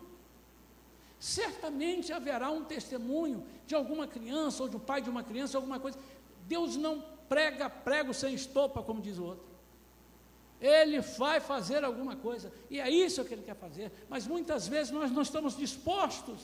certamente 1.19 2.13
haverá 2.13 2.51
um 2.51 2.65
testemunho 2.65 3.45
de 3.67 3.75
alguma 3.75 4.07
criança 4.07 4.63
ou 4.63 4.69
do 4.69 4.79
pai 4.79 5.01
de 5.01 5.11
uma 5.11 5.23
criança, 5.23 5.59
alguma 5.59 5.81
coisa. 5.81 5.99
Deus 6.47 6.77
não 6.77 7.05
prega 7.29 7.69
prego 7.69 8.15
sem 8.15 8.35
estopa, 8.35 8.83
como 8.83 9.01
diz 9.01 9.19
o 9.19 9.25
outro. 9.25 9.47
Ele 10.61 11.01
vai 11.01 11.41
fazer 11.41 11.85
alguma 11.85 12.17
coisa, 12.17 12.53
e 12.69 12.81
é 12.81 12.91
isso 12.91 13.25
que 13.25 13.33
ele 13.33 13.43
quer 13.43 13.55
fazer, 13.55 13.93
mas 14.09 14.27
muitas 14.27 14.67
vezes 14.67 14.93
nós 14.93 15.11
não 15.11 15.23
estamos 15.23 15.57
dispostos. 15.57 16.41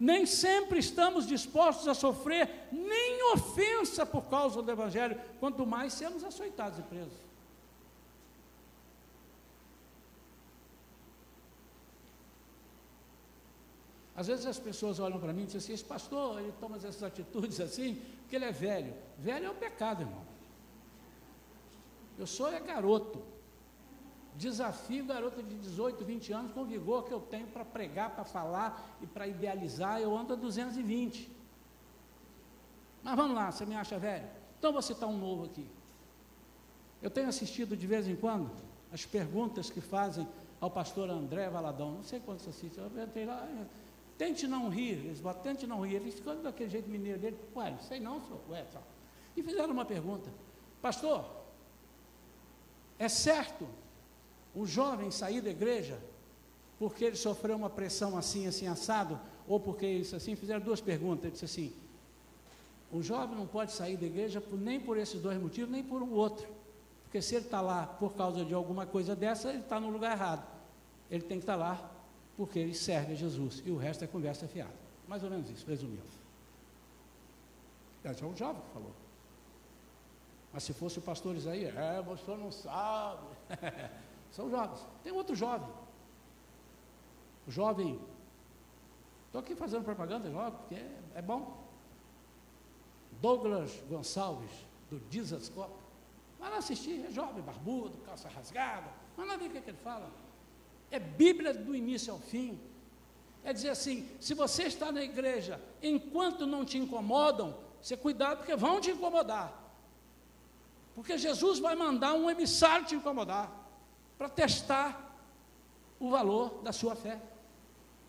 Nem 0.00 0.24
sempre 0.26 0.78
estamos 0.78 1.26
dispostos 1.26 1.86
a 1.86 1.94
sofrer 1.94 2.68
nem 2.72 3.22
ofensa 3.32 4.06
por 4.06 4.28
causa 4.28 4.62
do 4.62 4.70
Evangelho, 4.70 5.20
quanto 5.38 5.66
mais 5.66 5.92
sermos 5.92 6.24
açoitados 6.24 6.78
e 6.78 6.82
presos. 6.82 7.18
Às 14.16 14.28
vezes 14.28 14.46
as 14.46 14.58
pessoas 14.58 15.00
olham 15.00 15.18
para 15.18 15.32
mim 15.32 15.42
e 15.42 15.46
dizem 15.46 15.58
assim: 15.58 15.72
esse 15.72 15.84
pastor, 15.84 16.40
ele 16.40 16.52
toma 16.60 16.76
essas 16.76 17.02
atitudes 17.02 17.60
assim, 17.60 18.00
porque 18.20 18.36
ele 18.36 18.44
é 18.44 18.52
velho. 18.52 18.94
Velho 19.18 19.46
é 19.46 19.50
o 19.50 19.54
pecado, 19.54 20.02
irmão. 20.02 20.22
Eu 22.18 22.26
sou 22.26 22.48
é 22.48 22.60
garoto. 22.60 23.22
Desafio 24.36 25.04
garoto 25.04 25.42
de 25.42 25.54
18, 25.54 26.04
20 26.04 26.32
anos 26.32 26.52
com 26.52 26.62
o 26.62 26.64
vigor 26.64 27.04
que 27.04 27.12
eu 27.12 27.20
tenho 27.20 27.46
para 27.46 27.64
pregar, 27.64 28.10
para 28.10 28.24
falar 28.24 28.96
e 29.00 29.06
para 29.06 29.26
idealizar. 29.28 30.00
Eu 30.00 30.16
ando 30.16 30.32
a 30.32 30.36
220. 30.36 31.30
Mas 33.02 33.16
vamos 33.16 33.36
lá, 33.36 33.52
você 33.52 33.64
me 33.64 33.76
acha 33.76 33.98
velho? 33.98 34.26
Então 34.58 34.72
vou 34.72 34.82
citar 34.82 35.08
um 35.08 35.16
novo 35.16 35.44
aqui. 35.44 35.66
Eu 37.02 37.10
tenho 37.10 37.28
assistido 37.28 37.76
de 37.76 37.86
vez 37.86 38.08
em 38.08 38.16
quando 38.16 38.50
as 38.92 39.04
perguntas 39.04 39.70
que 39.70 39.80
fazem 39.80 40.26
ao 40.60 40.70
pastor 40.70 41.10
André 41.10 41.48
Valadão. 41.50 41.92
Não 41.92 42.02
sei 42.02 42.18
quantos 42.18 42.48
assistem. 42.48 42.82
Eu 42.82 43.04
entrei 43.04 43.26
lá. 43.26 43.46
Tente 44.16 44.46
não 44.46 44.68
rir, 44.68 44.92
eles 45.04 45.20
botam, 45.20 45.42
tente 45.42 45.66
não 45.66 45.80
rir. 45.80 45.96
Ele 45.96 46.10
ficou 46.10 46.36
daquele 46.36 46.70
jeito 46.70 46.88
mineiro 46.88 47.18
dele, 47.18 47.38
ué, 47.56 47.70
não 47.70 47.80
sei 47.80 47.98
não, 48.00 48.20
senhor. 48.22 48.40
Ué, 48.50 48.64
só. 48.72 48.82
E 49.36 49.42
fizeram 49.42 49.72
uma 49.72 49.84
pergunta, 49.84 50.30
pastor, 50.80 51.24
é 52.98 53.08
certo 53.08 53.66
o 54.54 54.64
jovem 54.64 55.10
sair 55.10 55.40
da 55.40 55.50
igreja 55.50 55.98
porque 56.78 57.04
ele 57.04 57.16
sofreu 57.16 57.56
uma 57.56 57.70
pressão 57.70 58.16
assim, 58.16 58.46
assim, 58.46 58.66
assado, 58.66 59.18
ou 59.46 59.58
porque 59.58 59.86
isso 59.86 60.16
assim? 60.16 60.36
Fizeram 60.36 60.60
duas 60.60 60.80
perguntas. 60.80 61.24
Ele 61.24 61.32
disse 61.32 61.44
assim: 61.44 61.72
o 62.92 63.02
jovem 63.02 63.36
não 63.36 63.46
pode 63.46 63.72
sair 63.72 63.96
da 63.96 64.06
igreja 64.06 64.40
por, 64.40 64.58
nem 64.58 64.80
por 64.80 64.96
esses 64.96 65.20
dois 65.20 65.40
motivos, 65.40 65.70
nem 65.70 65.82
por 65.82 66.02
um 66.02 66.12
outro. 66.12 66.46
Porque 67.04 67.22
se 67.22 67.34
ele 67.34 67.44
está 67.44 67.60
lá 67.60 67.86
por 67.86 68.14
causa 68.14 68.44
de 68.44 68.54
alguma 68.54 68.86
coisa 68.86 69.14
dessa, 69.14 69.50
ele 69.50 69.60
está 69.60 69.78
no 69.80 69.90
lugar 69.90 70.12
errado. 70.12 70.46
Ele 71.10 71.22
tem 71.22 71.38
que 71.38 71.42
estar 71.42 71.54
tá 71.54 71.58
lá 71.58 71.90
porque 72.36 72.58
ele 72.58 72.74
serve 72.74 73.12
a 73.12 73.16
Jesus, 73.16 73.62
e 73.64 73.70
o 73.70 73.76
resto 73.76 74.04
é 74.04 74.06
conversa 74.06 74.48
fiada. 74.48 74.74
Mais 75.06 75.22
ou 75.22 75.30
menos 75.30 75.48
isso, 75.50 75.66
resumindo. 75.66 76.02
É 78.02 78.10
um 78.10 78.36
jovem 78.36 78.60
que 78.62 78.70
falou. 78.70 78.92
Mas 80.52 80.62
se 80.62 80.72
fosse 80.72 80.98
o 80.98 81.02
pastor 81.02 81.34
é, 81.36 82.02
pastor 82.02 82.38
não 82.38 82.52
sabe. 82.52 83.26
São 84.30 84.50
jovens. 84.50 84.86
Tem 85.02 85.12
outro 85.12 85.34
jovem. 85.34 85.68
O 87.46 87.50
jovem, 87.50 88.00
estou 89.26 89.40
aqui 89.40 89.54
fazendo 89.54 89.84
propaganda 89.84 90.28
logo, 90.28 90.58
porque 90.58 90.74
é, 90.74 91.00
é 91.14 91.22
bom. 91.22 91.64
Douglas 93.20 93.82
Gonçalves, 93.88 94.50
do 94.90 95.00
Dizascope. 95.08 95.82
Vai 96.38 96.50
lá 96.50 96.58
assistir, 96.58 97.04
é 97.06 97.10
jovem, 97.10 97.42
barbudo, 97.42 97.96
calça 97.98 98.28
rasgada. 98.28 98.90
Vai 99.16 99.26
lá 99.26 99.36
ver 99.36 99.46
o 99.46 99.50
que, 99.50 99.58
é 99.58 99.60
que 99.60 99.70
ele 99.70 99.78
fala. 99.78 100.10
É 100.94 100.98
Bíblia 101.00 101.52
do 101.52 101.74
início 101.74 102.12
ao 102.12 102.20
fim. 102.20 102.60
É 103.42 103.52
dizer 103.52 103.70
assim: 103.70 104.08
se 104.20 104.32
você 104.32 104.62
está 104.62 104.92
na 104.92 105.02
igreja, 105.02 105.60
enquanto 105.82 106.46
não 106.46 106.64
te 106.64 106.78
incomodam, 106.78 107.58
você 107.82 107.96
cuidado, 107.96 108.38
porque 108.38 108.54
vão 108.54 108.80
te 108.80 108.92
incomodar. 108.92 109.52
Porque 110.94 111.18
Jesus 111.18 111.58
vai 111.58 111.74
mandar 111.74 112.12
um 112.14 112.30
emissário 112.30 112.86
te 112.86 112.94
incomodar, 112.94 113.50
para 114.16 114.28
testar 114.28 115.18
o 115.98 116.10
valor 116.10 116.62
da 116.62 116.72
sua 116.72 116.94
fé, 116.94 117.20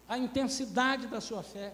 a 0.07 0.15
intensidade 0.15 1.07
da 1.07 1.19
sua 1.19 1.41
fé. 1.41 1.73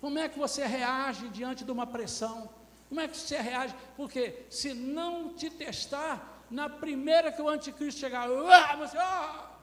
Como 0.00 0.18
é 0.18 0.30
que 0.30 0.38
você 0.38 0.64
reage 0.64 1.28
diante 1.28 1.62
de 1.62 1.70
uma 1.70 1.86
pressão? 1.86 2.48
Como 2.88 3.02
é 3.02 3.06
que 3.06 3.18
você 3.18 3.38
reage? 3.38 3.74
Porque 3.98 4.46
se 4.48 4.72
não 4.72 5.34
te 5.34 5.50
testar, 5.50 6.42
na 6.50 6.70
primeira 6.70 7.30
que 7.30 7.42
o 7.42 7.50
anticristo 7.50 8.00
chegar, 8.00 8.30
ah, 8.30 8.76
você, 8.76 8.96
ah, 8.96 9.53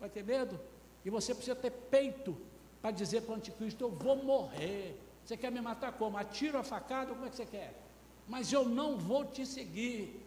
Vai 0.00 0.08
ter 0.08 0.24
medo? 0.24 0.58
E 1.04 1.10
você 1.10 1.34
precisa 1.34 1.56
ter 1.56 1.70
peito 1.70 2.36
para 2.80 2.90
dizer 2.90 3.22
para 3.22 3.32
o 3.32 3.36
anticristo: 3.36 3.84
Eu 3.84 3.90
vou 3.90 4.16
morrer. 4.16 5.00
Você 5.24 5.36
quer 5.36 5.50
me 5.50 5.60
matar 5.60 5.92
como? 5.92 6.18
Atiro 6.18 6.58
a 6.58 6.62
facada? 6.62 7.12
Como 7.12 7.24
é 7.24 7.30
que 7.30 7.36
você 7.36 7.46
quer? 7.46 7.80
Mas 8.28 8.52
eu 8.52 8.68
não 8.68 8.98
vou 8.98 9.24
te 9.24 9.46
seguir. 9.46 10.20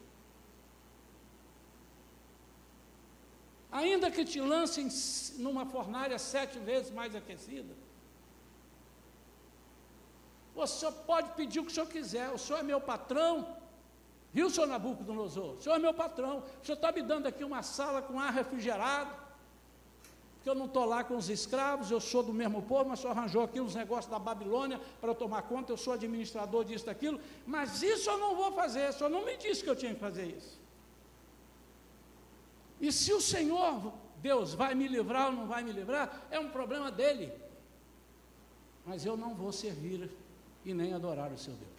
Ainda 3.70 4.10
que 4.10 4.24
te 4.24 4.40
lancem 4.40 4.88
numa 5.36 5.66
fornalha 5.66 6.18
sete 6.18 6.58
vezes 6.58 6.90
mais 6.90 7.14
aquecida, 7.14 7.74
senhor 10.66 10.92
pode 10.92 11.30
pedir 11.32 11.60
o 11.60 11.64
que 11.64 11.70
o 11.70 11.74
senhor 11.74 11.88
quiser, 11.88 12.30
o 12.30 12.38
senhor 12.38 12.60
é 12.60 12.62
meu 12.62 12.80
patrão, 12.80 13.56
viu, 14.32 14.50
senhor 14.50 14.66
Nabucodonosor? 14.66 15.56
O 15.56 15.60
senhor 15.60 15.76
é 15.76 15.78
meu 15.78 15.94
patrão, 15.94 16.42
o 16.62 16.64
senhor 16.64 16.76
está 16.76 16.90
me 16.90 17.02
dando 17.02 17.26
aqui 17.26 17.44
uma 17.44 17.62
sala 17.62 18.00
com 18.02 18.18
ar 18.18 18.32
refrigerado, 18.32 19.14
porque 20.38 20.48
eu 20.48 20.54
não 20.54 20.66
estou 20.66 20.84
lá 20.84 21.02
com 21.02 21.16
os 21.16 21.28
escravos, 21.28 21.90
eu 21.90 22.00
sou 22.00 22.22
do 22.22 22.32
mesmo 22.32 22.62
povo, 22.62 22.90
mas 22.90 23.00
só 23.00 23.10
arranjou 23.10 23.42
aqui 23.42 23.60
uns 23.60 23.74
negócios 23.74 24.10
da 24.10 24.18
Babilônia 24.18 24.80
para 25.00 25.10
eu 25.10 25.14
tomar 25.14 25.42
conta, 25.42 25.72
eu 25.72 25.76
sou 25.76 25.92
administrador 25.92 26.64
disso, 26.64 26.86
daquilo, 26.86 27.20
mas 27.44 27.82
isso 27.82 28.08
eu 28.08 28.18
não 28.18 28.36
vou 28.36 28.52
fazer, 28.52 28.88
o 28.88 28.92
senhor 28.92 29.10
não 29.10 29.24
me 29.24 29.36
disse 29.36 29.64
que 29.64 29.68
eu 29.68 29.76
tinha 29.76 29.92
que 29.92 30.00
fazer 30.00 30.26
isso. 30.26 30.58
E 32.80 32.92
se 32.92 33.12
o 33.12 33.20
Senhor, 33.20 33.92
Deus, 34.22 34.54
vai 34.54 34.74
me 34.74 34.86
livrar 34.86 35.26
ou 35.26 35.32
não 35.32 35.48
vai 35.48 35.64
me 35.64 35.72
livrar, 35.72 36.26
é 36.30 36.38
um 36.38 36.48
problema 36.48 36.92
dele. 36.92 37.32
Mas 38.86 39.04
eu 39.04 39.16
não 39.16 39.34
vou 39.34 39.52
servir 39.52 40.08
e 40.64 40.72
nem 40.72 40.94
adorar 40.94 41.32
o 41.32 41.38
seu 41.38 41.54
Deus. 41.54 41.78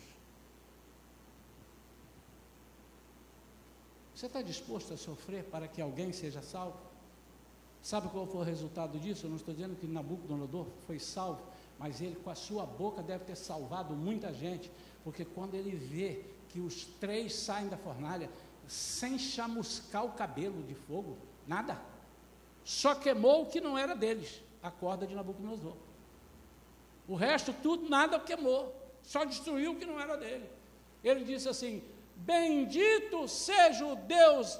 Você 4.13 4.25
está 4.25 4.41
disposto 4.41 4.93
a 4.93 4.97
sofrer 4.97 5.45
para 5.45 5.65
que 5.69 5.81
alguém 5.81 6.11
seja 6.11 6.41
salvo? 6.41 6.88
Sabe 7.81 8.09
qual 8.09 8.27
foi 8.27 8.41
o 8.41 8.43
resultado 8.43 8.99
disso? 8.99 9.25
Eu 9.25 9.29
não 9.29 9.37
estou 9.37 9.53
dizendo 9.53 9.75
que 9.75 9.87
Nabucodonosor 9.87 10.67
foi 10.85 10.99
salvo, 10.99 11.41
mas 11.77 12.01
ele 12.01 12.15
com 12.15 12.29
a 12.29 12.35
sua 12.35 12.65
boca 12.65 13.01
deve 13.01 13.23
ter 13.23 13.35
salvado 13.35 13.93
muita 13.93 14.33
gente, 14.33 14.69
porque 15.03 15.23
quando 15.23 15.55
ele 15.55 15.75
vê 15.75 16.25
que 16.49 16.59
os 16.59 16.83
três 16.99 17.33
saem 17.33 17.69
da 17.69 17.77
fornalha, 17.77 18.29
sem 18.67 19.17
chamuscar 19.17 20.05
o 20.05 20.11
cabelo 20.11 20.61
de 20.63 20.75
fogo, 20.75 21.17
nada. 21.47 21.79
Só 22.63 22.93
queimou 22.93 23.43
o 23.43 23.45
que 23.47 23.61
não 23.61 23.77
era 23.77 23.95
deles, 23.95 24.41
a 24.61 24.69
corda 24.69 25.07
de 25.07 25.15
Nabucodonosor. 25.15 25.75
O 27.07 27.15
resto 27.15 27.53
tudo, 27.63 27.89
nada 27.89 28.19
queimou, 28.19 28.75
só 29.01 29.23
destruiu 29.23 29.71
o 29.71 29.75
que 29.75 29.85
não 29.85 29.99
era 29.99 30.15
dele. 30.15 30.47
Ele 31.03 31.23
disse 31.23 31.49
assim: 31.49 31.81
Bendito 32.15 33.27
seja 33.27 33.85
o 33.85 33.95
Deus 33.95 34.59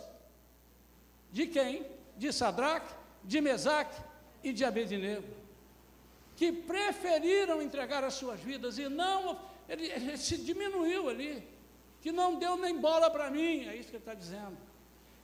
de 1.32 1.46
quem? 1.46 1.86
De 2.18 2.34
Sadraque, 2.34 2.94
de 3.24 3.42
Mesaque 3.42 4.02
e 4.44 4.54
de 4.54 4.64
Abednego, 4.64 5.28
que 6.36 6.52
preferiram 6.52 7.62
entregar 7.62 8.04
as 8.04 8.14
suas 8.14 8.40
vidas 8.40 8.78
e 8.78 8.88
não, 8.88 9.40
ele, 9.68 9.88
ele 9.88 10.18
se 10.18 10.38
diminuiu 10.38 11.10
ali, 11.10 11.46
que 12.02 12.12
não 12.12 12.36
deu 12.36 12.56
nem 12.56 12.80
bola 12.80 13.10
para 13.10 13.30
mim, 13.30 13.68
é 13.68 13.76
isso 13.76 13.90
que 13.90 13.98
ele 13.98 14.04
está 14.04 14.14
dizendo. 14.14 14.58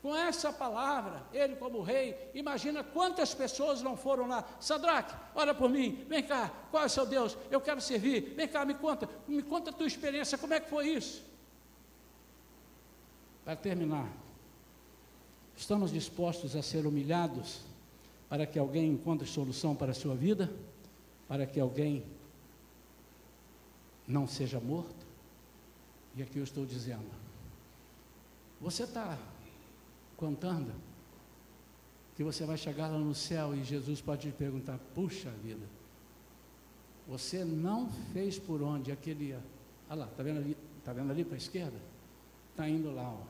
Com 0.01 0.15
essa 0.15 0.53
palavra, 0.53 1.23
ele 1.33 1.55
como 1.55 1.81
rei, 1.81 2.29
imagina 2.35 2.83
quantas 2.83 3.33
pessoas 3.33 3.81
não 3.81 3.97
foram 3.97 4.27
lá. 4.27 4.47
Sadraque, 4.59 5.15
olha 5.33 5.53
por 5.53 5.67
mim, 5.67 6.05
vem 6.07 6.21
cá, 6.21 6.51
qual 6.69 6.83
é 6.83 6.85
o 6.85 6.89
seu 6.89 7.05
Deus? 7.05 7.35
Eu 7.49 7.59
quero 7.59 7.81
servir, 7.81 8.33
vem 8.35 8.47
cá, 8.47 8.63
me 8.65 8.75
conta, 8.75 9.09
me 9.27 9.41
conta 9.41 9.71
a 9.71 9.73
tua 9.73 9.87
experiência, 9.87 10.37
como 10.37 10.53
é 10.53 10.59
que 10.59 10.69
foi 10.69 10.89
isso? 10.89 11.23
Para 13.43 13.55
terminar, 13.55 14.07
estamos 15.55 15.91
dispostos 15.91 16.55
a 16.55 16.61
ser 16.61 16.85
humilhados 16.85 17.61
para 18.29 18.45
que 18.45 18.57
alguém 18.57 18.91
encontre 18.91 19.27
solução 19.27 19.75
para 19.75 19.91
a 19.91 19.95
sua 19.95 20.15
vida? 20.15 20.51
Para 21.27 21.45
que 21.45 21.59
alguém 21.59 22.03
não 24.07 24.27
seja 24.27 24.59
morto? 24.59 25.05
E 26.15 26.21
aqui 26.21 26.37
eu 26.37 26.43
estou 26.43 26.65
dizendo, 26.65 27.09
você 28.61 28.83
está 28.83 29.17
contando 30.15 30.71
que 32.15 32.23
você 32.23 32.45
vai 32.45 32.57
chegar 32.57 32.87
lá 32.87 32.97
no 32.97 33.13
céu 33.13 33.53
e 33.53 33.63
Jesus 33.63 34.01
pode 34.01 34.31
te 34.31 34.33
perguntar: 34.35 34.79
puxa 34.93 35.29
vida, 35.43 35.65
você 37.07 37.43
não 37.43 37.89
fez 38.13 38.39
por 38.39 38.61
onde 38.61 38.91
aquele. 38.91 39.33
Olha 39.89 39.99
lá, 39.99 40.05
está 40.07 40.23
vendo 40.23 40.37
ali, 40.37 40.57
tá 40.83 40.93
vendo 40.93 41.11
ali 41.11 41.23
para 41.25 41.35
a 41.35 41.37
esquerda? 41.37 41.77
Está 42.51 42.67
indo 42.69 42.93
lá, 42.93 43.09
ó, 43.09 43.21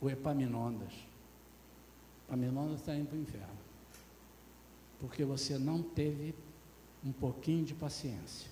o 0.00 0.10
Epaminondas. 0.10 1.07
Epaminondas 2.28 2.80
está 2.80 2.94
indo 2.94 3.08
para 3.08 3.16
o 3.16 3.22
inferno. 3.22 3.58
Porque 5.00 5.24
você 5.24 5.56
não 5.56 5.82
teve 5.82 6.34
um 7.02 7.10
pouquinho 7.10 7.64
de 7.64 7.74
paciência, 7.74 8.50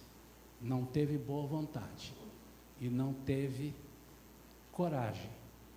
não 0.62 0.86
teve 0.86 1.18
boa 1.18 1.46
vontade 1.46 2.14
e 2.80 2.88
não 2.88 3.12
teve 3.12 3.74
coragem 4.72 5.30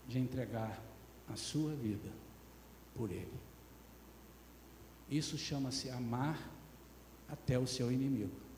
de 0.07 0.17
entregar 0.17 0.81
a 1.27 1.35
sua 1.35 1.75
vida 1.75 2.09
por 2.95 3.11
Ele. 3.11 3.39
Isso 5.09 5.37
chama-se 5.37 5.89
amar 5.89 6.49
até 7.27 7.59
o 7.59 7.67
seu 7.67 7.91
inimigo. 7.91 8.48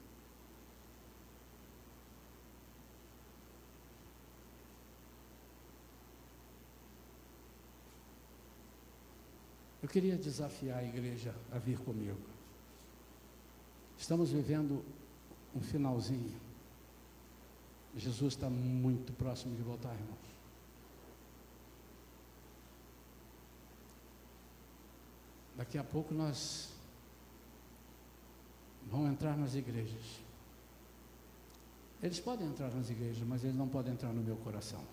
Eu 9.81 9.89
queria 9.89 10.15
desafiar 10.15 10.79
a 10.79 10.83
igreja 10.83 11.33
a 11.51 11.57
vir 11.57 11.79
comigo. 11.79 12.19
Estamos 13.97 14.31
vivendo 14.31 14.83
um 15.55 15.61
finalzinho. 15.61 16.39
Jesus 17.95 18.33
está 18.33 18.49
muito 18.49 19.11
próximo 19.13 19.55
de 19.55 19.61
voltar, 19.61 19.93
irmãos. 19.93 20.31
Daqui 25.57 25.77
a 25.77 25.83
pouco 25.83 26.13
nós 26.13 26.69
vamos 28.89 29.11
entrar 29.11 29.37
nas 29.37 29.55
igrejas. 29.55 30.21
Eles 32.01 32.19
podem 32.19 32.47
entrar 32.47 32.71
nas 32.71 32.89
igrejas, 32.89 33.23
mas 33.27 33.43
eles 33.43 33.55
não 33.55 33.67
podem 33.67 33.93
entrar 33.93 34.13
no 34.13 34.21
meu 34.21 34.37
coração. 34.37 34.83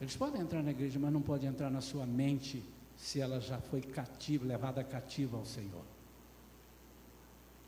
Eles 0.00 0.16
podem 0.16 0.40
entrar 0.40 0.62
na 0.62 0.70
igreja, 0.70 0.98
mas 0.98 1.12
não 1.12 1.22
podem 1.22 1.48
entrar 1.48 1.70
na 1.70 1.80
sua 1.80 2.04
mente 2.04 2.64
se 3.02 3.20
ela 3.20 3.40
já 3.40 3.58
foi 3.58 3.80
cativa, 3.80 4.46
levada 4.46 4.84
cativa 4.84 5.36
ao 5.36 5.44
Senhor. 5.44 5.82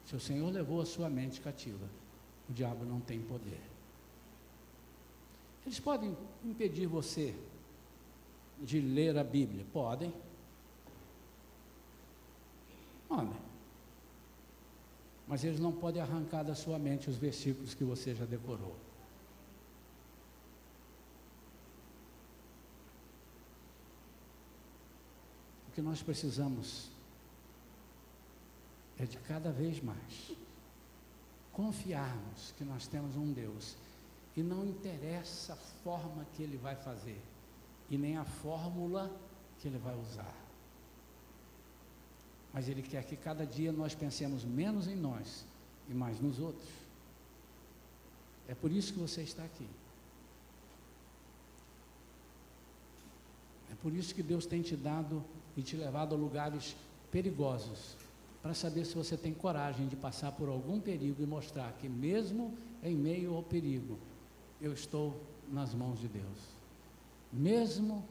Se 0.07 0.15
o 0.15 0.21
Senhor 0.21 0.49
levou 0.49 0.81
a 0.81 0.87
sua 0.87 1.11
mente 1.11 1.41
cativa, 1.41 1.85
o 2.49 2.53
diabo 2.53 2.85
não 2.85 3.01
tem 3.01 3.21
poder. 3.21 3.61
Eles 5.67 5.81
podem 5.81 6.17
impedir 6.45 6.87
você 6.87 7.35
de 8.63 8.81
ler 8.81 9.19
a 9.19 9.25
Bíblia? 9.25 9.67
Podem. 9.73 10.15
Homem. 13.11 13.41
Mas 15.27 15.43
eles 15.43 15.59
não 15.59 15.73
podem 15.73 16.01
arrancar 16.01 16.45
da 16.45 16.55
sua 16.55 16.79
mente 16.79 17.11
os 17.11 17.17
versículos 17.17 17.75
que 17.75 17.83
você 17.83 18.15
já 18.15 18.25
decorou. 18.25 18.77
Que 25.75 25.83
nós 25.83 26.03
precisamos 26.03 26.89
é 28.99 29.05
de 29.05 29.19
cada 29.19 29.51
vez 29.51 29.83
mais 29.83 30.33
confiarmos 31.53 32.53
que 32.57 32.65
nós 32.65 32.87
temos 32.87 33.17
um 33.17 33.33
Deus 33.33 33.77
e 34.37 34.43
não 34.43 34.65
interessa 34.65 35.55
a 35.55 35.57
forma 35.57 36.25
que 36.35 36.43
ele 36.43 36.57
vai 36.57 36.77
fazer 36.77 37.21
e 37.91 37.99
nem 37.99 38.17
a 38.17 38.25
fórmula 38.25 39.11
que 39.59 39.69
ele 39.69 39.79
vai 39.79 39.95
usar 39.97 40.45
mas 42.55 42.69
Ele 42.69 42.83
quer 42.83 43.03
que 43.03 43.17
cada 43.17 43.45
dia 43.45 43.73
nós 43.73 43.97
pensemos 43.97 44.45
menos 44.45 44.87
em 44.87 44.95
nós 44.95 45.45
e 45.89 45.93
mais 45.93 46.21
nos 46.21 46.39
outros. 46.39 46.69
É 48.47 48.55
por 48.55 48.71
isso 48.71 48.93
que 48.93 49.01
você 49.01 49.23
está 49.23 49.43
aqui. 49.43 49.67
É 53.73 53.75
por 53.83 53.93
isso 53.93 54.15
que 54.15 54.23
Deus 54.23 54.47
tem 54.47 54.63
te 54.63 54.77
dado 54.77 55.25
e 55.57 55.63
te 55.63 55.77
levado 55.77 56.15
a 56.15 56.19
lugares 56.19 56.77
perigosos, 57.11 57.97
para 58.43 58.55
saber 58.55 58.85
se 58.85 58.95
você 58.95 59.17
tem 59.17 59.33
coragem 59.33 59.87
de 59.87 59.97
passar 59.97 60.33
por 60.33 60.49
algum 60.49 60.81
perigo 60.81 61.23
e 61.23 61.27
mostrar 61.27 61.73
que, 61.75 61.89
mesmo 61.89 62.57
em 62.83 62.95
meio 62.95 63.35
ao 63.35 63.43
perigo, 63.43 63.99
eu 64.61 64.73
estou 64.73 65.19
nas 65.51 65.73
mãos 65.73 65.99
de 65.99 66.09
Deus. 66.09 66.39
Mesmo 67.33 68.05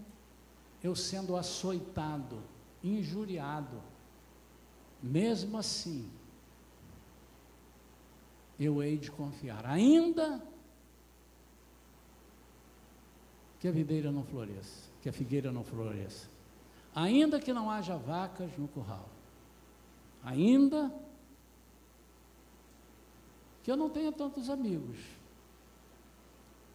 eu 0.82 0.96
sendo 0.96 1.36
açoitado, 1.36 2.42
injuriado, 2.84 3.82
mesmo 5.02 5.58
assim, 5.58 6.10
eu 8.60 8.82
hei 8.82 8.98
de 8.98 9.12
confiar, 9.12 9.66
ainda 9.66 10.42
que 13.60 13.68
a 13.68 13.72
videira 13.72 14.12
não 14.12 14.24
floresça, 14.24 14.90
que 15.02 15.10
a 15.10 15.14
figueira 15.14 15.52
não 15.52 15.64
floresça, 15.64 16.28
ainda 16.96 17.40
que 17.40 17.54
não 17.54 17.70
haja 17.70 17.98
vacas 17.98 18.58
no 18.58 18.68
curral, 18.68 19.10
ainda 20.24 20.94
que 23.64 23.72
eu 23.72 23.78
não 23.78 23.90
tenha 23.90 24.12
tantos 24.12 24.50
amigos, 24.50 24.98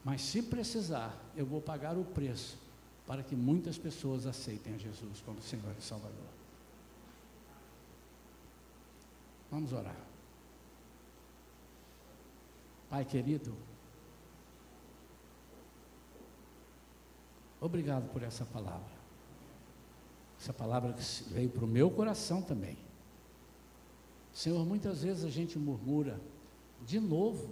mas 0.05 0.23
se 0.23 0.43
precisar, 0.43 1.15
eu 1.37 1.45
vou 1.45 1.61
pagar 1.61 1.97
o 1.99 2.05
preço 2.05 2.57
para 3.07 3.23
que 3.23 3.37
muitas 3.37 3.77
pessoas 3.79 4.27
aceitem 4.27 4.75
a 4.75 4.79
Jesus 4.79 5.21
como 5.21 5.41
Senhor 5.41 5.75
e 5.79 5.83
Salvador. 5.83 6.29
Vamos 9.51 9.73
orar. 9.73 9.97
Pai 12.91 13.05
querido, 13.05 13.55
obrigado 17.61 18.11
por 18.13 18.23
essa 18.23 18.47
palavra. 18.47 18.98
Essa 20.49 20.55
palavra 20.55 20.95
que 20.95 21.03
veio 21.25 21.51
para 21.51 21.63
o 21.63 21.69
meu 21.69 21.91
coração 21.91 22.41
também. 22.41 22.79
Senhor, 24.33 24.65
muitas 24.65 25.03
vezes 25.03 25.23
a 25.23 25.29
gente 25.29 25.59
murmura, 25.59 26.19
de 26.87 26.99
novo, 26.99 27.51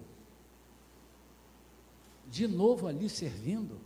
de 2.27 2.49
novo 2.49 2.87
ali 2.87 3.11
servindo, 3.11 3.79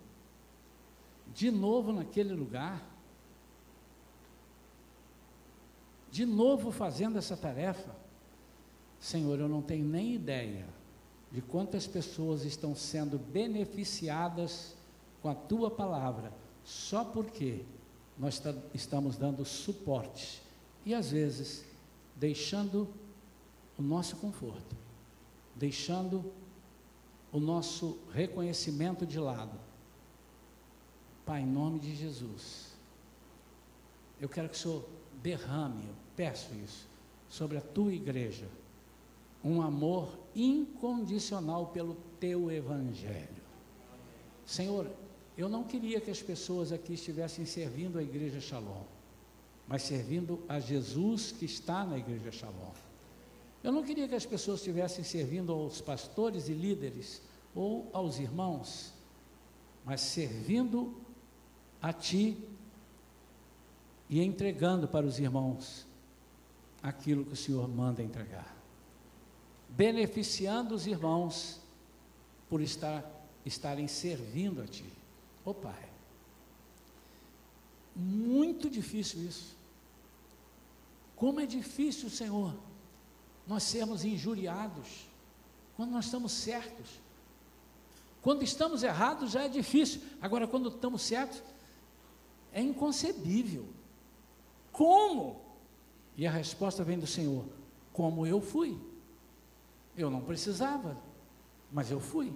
de 1.35 1.51
novo 1.51 1.93
naquele 1.93 2.33
lugar, 2.35 2.89
de 6.09 6.25
novo 6.25 6.71
fazendo 6.71 7.19
essa 7.19 7.37
tarefa. 7.37 7.97
Senhor, 9.01 9.41
eu 9.41 9.49
não 9.49 9.61
tenho 9.61 9.87
nem 9.87 10.15
ideia 10.15 10.69
de 11.33 11.43
quantas 11.43 11.85
pessoas 11.85 12.45
estão 12.45 12.77
sendo 12.77 13.19
beneficiadas 13.19 14.77
com 15.21 15.29
a 15.29 15.35
tua 15.35 15.69
palavra, 15.69 16.33
só 16.63 17.05
porque 17.05 17.65
nós 18.21 18.41
estamos 18.73 19.17
dando 19.17 19.45
suporte 19.45 20.41
e 20.87 20.95
às 20.95 21.11
vezes 21.11 21.65
deixando 22.15 22.89
o 23.77 23.83
nosso 23.83 24.15
conforto, 24.17 24.77
deixando 25.57 26.33
o 27.33 27.41
nosso 27.41 27.99
reconhecimento 28.13 29.05
de 29.05 29.19
lado 29.19 29.59
Pai, 31.31 31.43
em 31.43 31.47
nome 31.47 31.79
de 31.79 31.95
Jesus, 31.95 32.73
eu 34.21 34.29
quero 34.29 34.49
que 34.49 34.57
o 34.57 34.59
Senhor 34.59 34.85
derrame, 35.23 35.85
eu 35.87 35.95
peço 36.17 36.53
isso, 36.57 36.89
sobre 37.29 37.57
a 37.57 37.61
tua 37.61 37.93
igreja, 37.93 38.49
um 39.45 39.63
amor 39.63 40.19
incondicional 40.35 41.69
pelo 41.69 41.97
teu 42.19 42.51
evangelho. 42.51 43.45
Senhor, 44.45 44.91
eu 45.41 45.49
não 45.49 45.65
queria 45.65 46.01
que 46.01 46.11
as 46.11 46.21
pessoas 46.21 46.71
aqui 46.71 46.93
estivessem 46.93 47.47
servindo 47.47 47.99
a 47.99 48.03
igreja 48.03 48.41
Shalom, 48.41 48.85
mas 49.67 49.83
servindo 49.83 50.45
a 50.47 50.61
Jesus 50.61 51.33
que 51.33 51.47
está 51.47 51.83
na 51.83 51.97
igreja 51.97 52.31
Shalom. 52.31 52.73
Eu 53.65 53.73
não 53.73 53.83
queria 53.83 54.07
que 54.07 54.15
as 54.15 54.27
pessoas 54.27 54.61
estivessem 54.61 55.03
servindo 55.03 55.51
aos 55.51 55.81
pastores 55.81 56.49
e 56.49 56.53
líderes 56.53 57.23
ou 57.55 57.89
aos 57.93 58.19
irmãos, 58.19 58.93
mas 59.83 60.03
servindo 60.03 61.01
a 61.81 61.91
Ti 61.91 62.37
e 64.11 64.23
entregando 64.23 64.87
para 64.87 65.07
os 65.07 65.19
irmãos 65.19 65.87
aquilo 66.83 67.25
que 67.25 67.33
o 67.33 67.37
Senhor 67.37 67.67
manda 67.67 68.03
entregar, 68.03 68.55
beneficiando 69.71 70.75
os 70.75 70.87
irmãos 70.87 71.61
por 72.47 72.61
estar, 72.61 73.11
estarem 73.47 73.89
servindo 73.89 74.61
a 74.61 74.67
Ti. 74.67 75.00
Ô 75.45 75.55
Pai, 75.55 75.89
muito 77.97 78.69
difícil 78.69 79.21
isso. 79.21 79.57
Como 81.17 81.41
é 81.41 81.47
difícil, 81.47 82.09
Senhor, 82.09 82.55
nós 83.47 83.63
sermos 83.63 84.05
injuriados 84.05 85.07
quando 85.77 85.91
nós 85.91 86.07
estamos 86.07 86.33
certos. 86.33 86.89
Quando 88.23 88.43
estamos 88.43 88.83
errados 88.83 89.31
já 89.31 89.45
é 89.45 89.49
difícil. 89.49 90.01
Agora, 90.21 90.47
quando 90.47 90.69
estamos 90.69 91.03
certos, 91.03 91.43
é 92.53 92.61
inconcebível. 92.61 93.67
Como? 94.73 95.41
E 96.17 96.27
a 96.27 96.31
resposta 96.31 96.85
vem 96.85 96.99
do 96.99 97.07
Senhor: 97.07 97.45
Como 97.93 98.27
eu 98.27 98.41
fui. 98.41 98.79
Eu 99.97 100.11
não 100.11 100.21
precisava, 100.21 100.97
mas 101.73 101.91
eu 101.91 102.01
fui. 102.01 102.33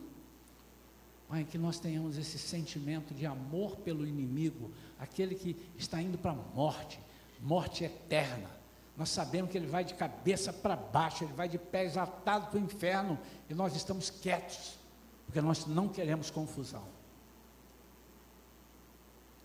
Pai, 1.29 1.45
que 1.45 1.57
nós 1.59 1.79
tenhamos 1.79 2.19
esse 2.19 2.39
sentimento 2.39 3.15
de 3.15 3.27
amor 3.27 3.77
pelo 3.77 4.07
inimigo, 4.07 4.71
aquele 4.99 5.35
que 5.35 5.57
está 5.77 6.01
indo 6.01 6.19
para 6.19 6.33
a 6.33 6.35
morte, 6.35 7.01
morte 7.41 7.85
eterna. 7.85 8.51
Nós 8.97 9.09
sabemos 9.09 9.51
que 9.51 9.59
ele 9.59 9.67
vai 9.67 9.85
de 9.85 9.95
cabeça 9.95 10.53
para 10.53 10.77
baixo, 10.77 11.25
ele 11.25 11.33
vai 11.33 11.49
de 11.49 11.59
pés 11.59 11.97
atados 11.97 12.49
para 12.49 12.59
o 12.59 12.63
inferno, 12.63 13.19
e 13.49 13.55
nós 13.55 13.75
estamos 13.75 14.11
quietos, 14.11 14.79
porque 15.27 15.41
nós 15.41 15.67
não 15.67 15.89
queremos 15.89 16.31
confusão. 16.31 16.85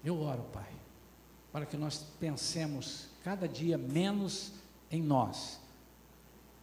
Eu 0.04 0.22
oro, 0.22 0.44
Pai, 0.54 0.72
para 1.52 1.66
que 1.66 1.76
nós 1.76 2.06
pensemos 2.20 3.08
cada 3.24 3.48
dia 3.48 3.78
menos 3.78 4.54
em 4.92 5.02
nós, 5.02 5.60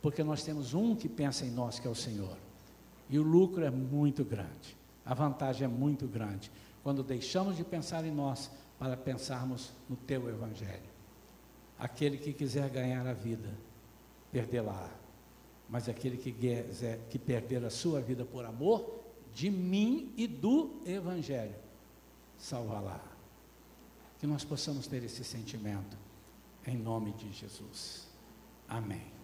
porque 0.01 0.23
nós 0.23 0.45
temos 0.45 0.73
um 0.75 0.95
que 0.95 1.09
pensa 1.09 1.45
em 1.45 1.51
nós, 1.51 1.79
que 1.79 1.89
é 1.89 1.91
o 1.91 1.95
Senhor, 1.95 2.37
e 3.11 3.19
o 3.19 3.23
lucro 3.23 3.65
é 3.65 3.71
muito 3.71 4.25
grande, 4.25 4.77
a 5.07 5.15
vantagem 5.15 5.65
é 5.65 5.69
muito 5.69 6.09
grande, 6.09 6.51
quando 6.83 7.03
deixamos 7.03 7.57
de 7.57 7.63
pensar 7.63 8.05
em 8.05 8.11
nós 8.11 8.51
para 8.79 8.97
pensarmos 8.97 9.73
no 9.89 9.97
Teu 9.97 10.29
Evangelho. 10.29 10.91
Aquele 11.79 12.19
que 12.19 12.33
quiser 12.33 12.69
ganhar 12.69 13.07
a 13.07 13.13
vida, 13.13 13.49
perdê-la. 14.33 14.91
Mas 15.69 15.89
aquele 15.89 16.17
que 16.17 16.33
quiser 16.33 17.01
que 17.09 17.19
perder 17.19 17.65
a 17.65 17.71
sua 17.71 18.01
vida 18.01 18.25
por 18.25 18.45
amor 18.45 19.05
de 19.33 19.51
mim 19.51 20.13
e 20.17 20.27
do 20.27 20.81
Evangelho, 20.85 21.55
salva-la. 22.39 23.01
Que 24.19 24.27
nós 24.27 24.45
possamos 24.45 24.87
ter 24.87 25.03
esse 25.05 25.23
sentimento, 25.23 25.97
em 26.67 26.77
nome 26.77 27.13
de 27.13 27.33
Jesus. 27.33 28.09
Amém. 28.69 29.16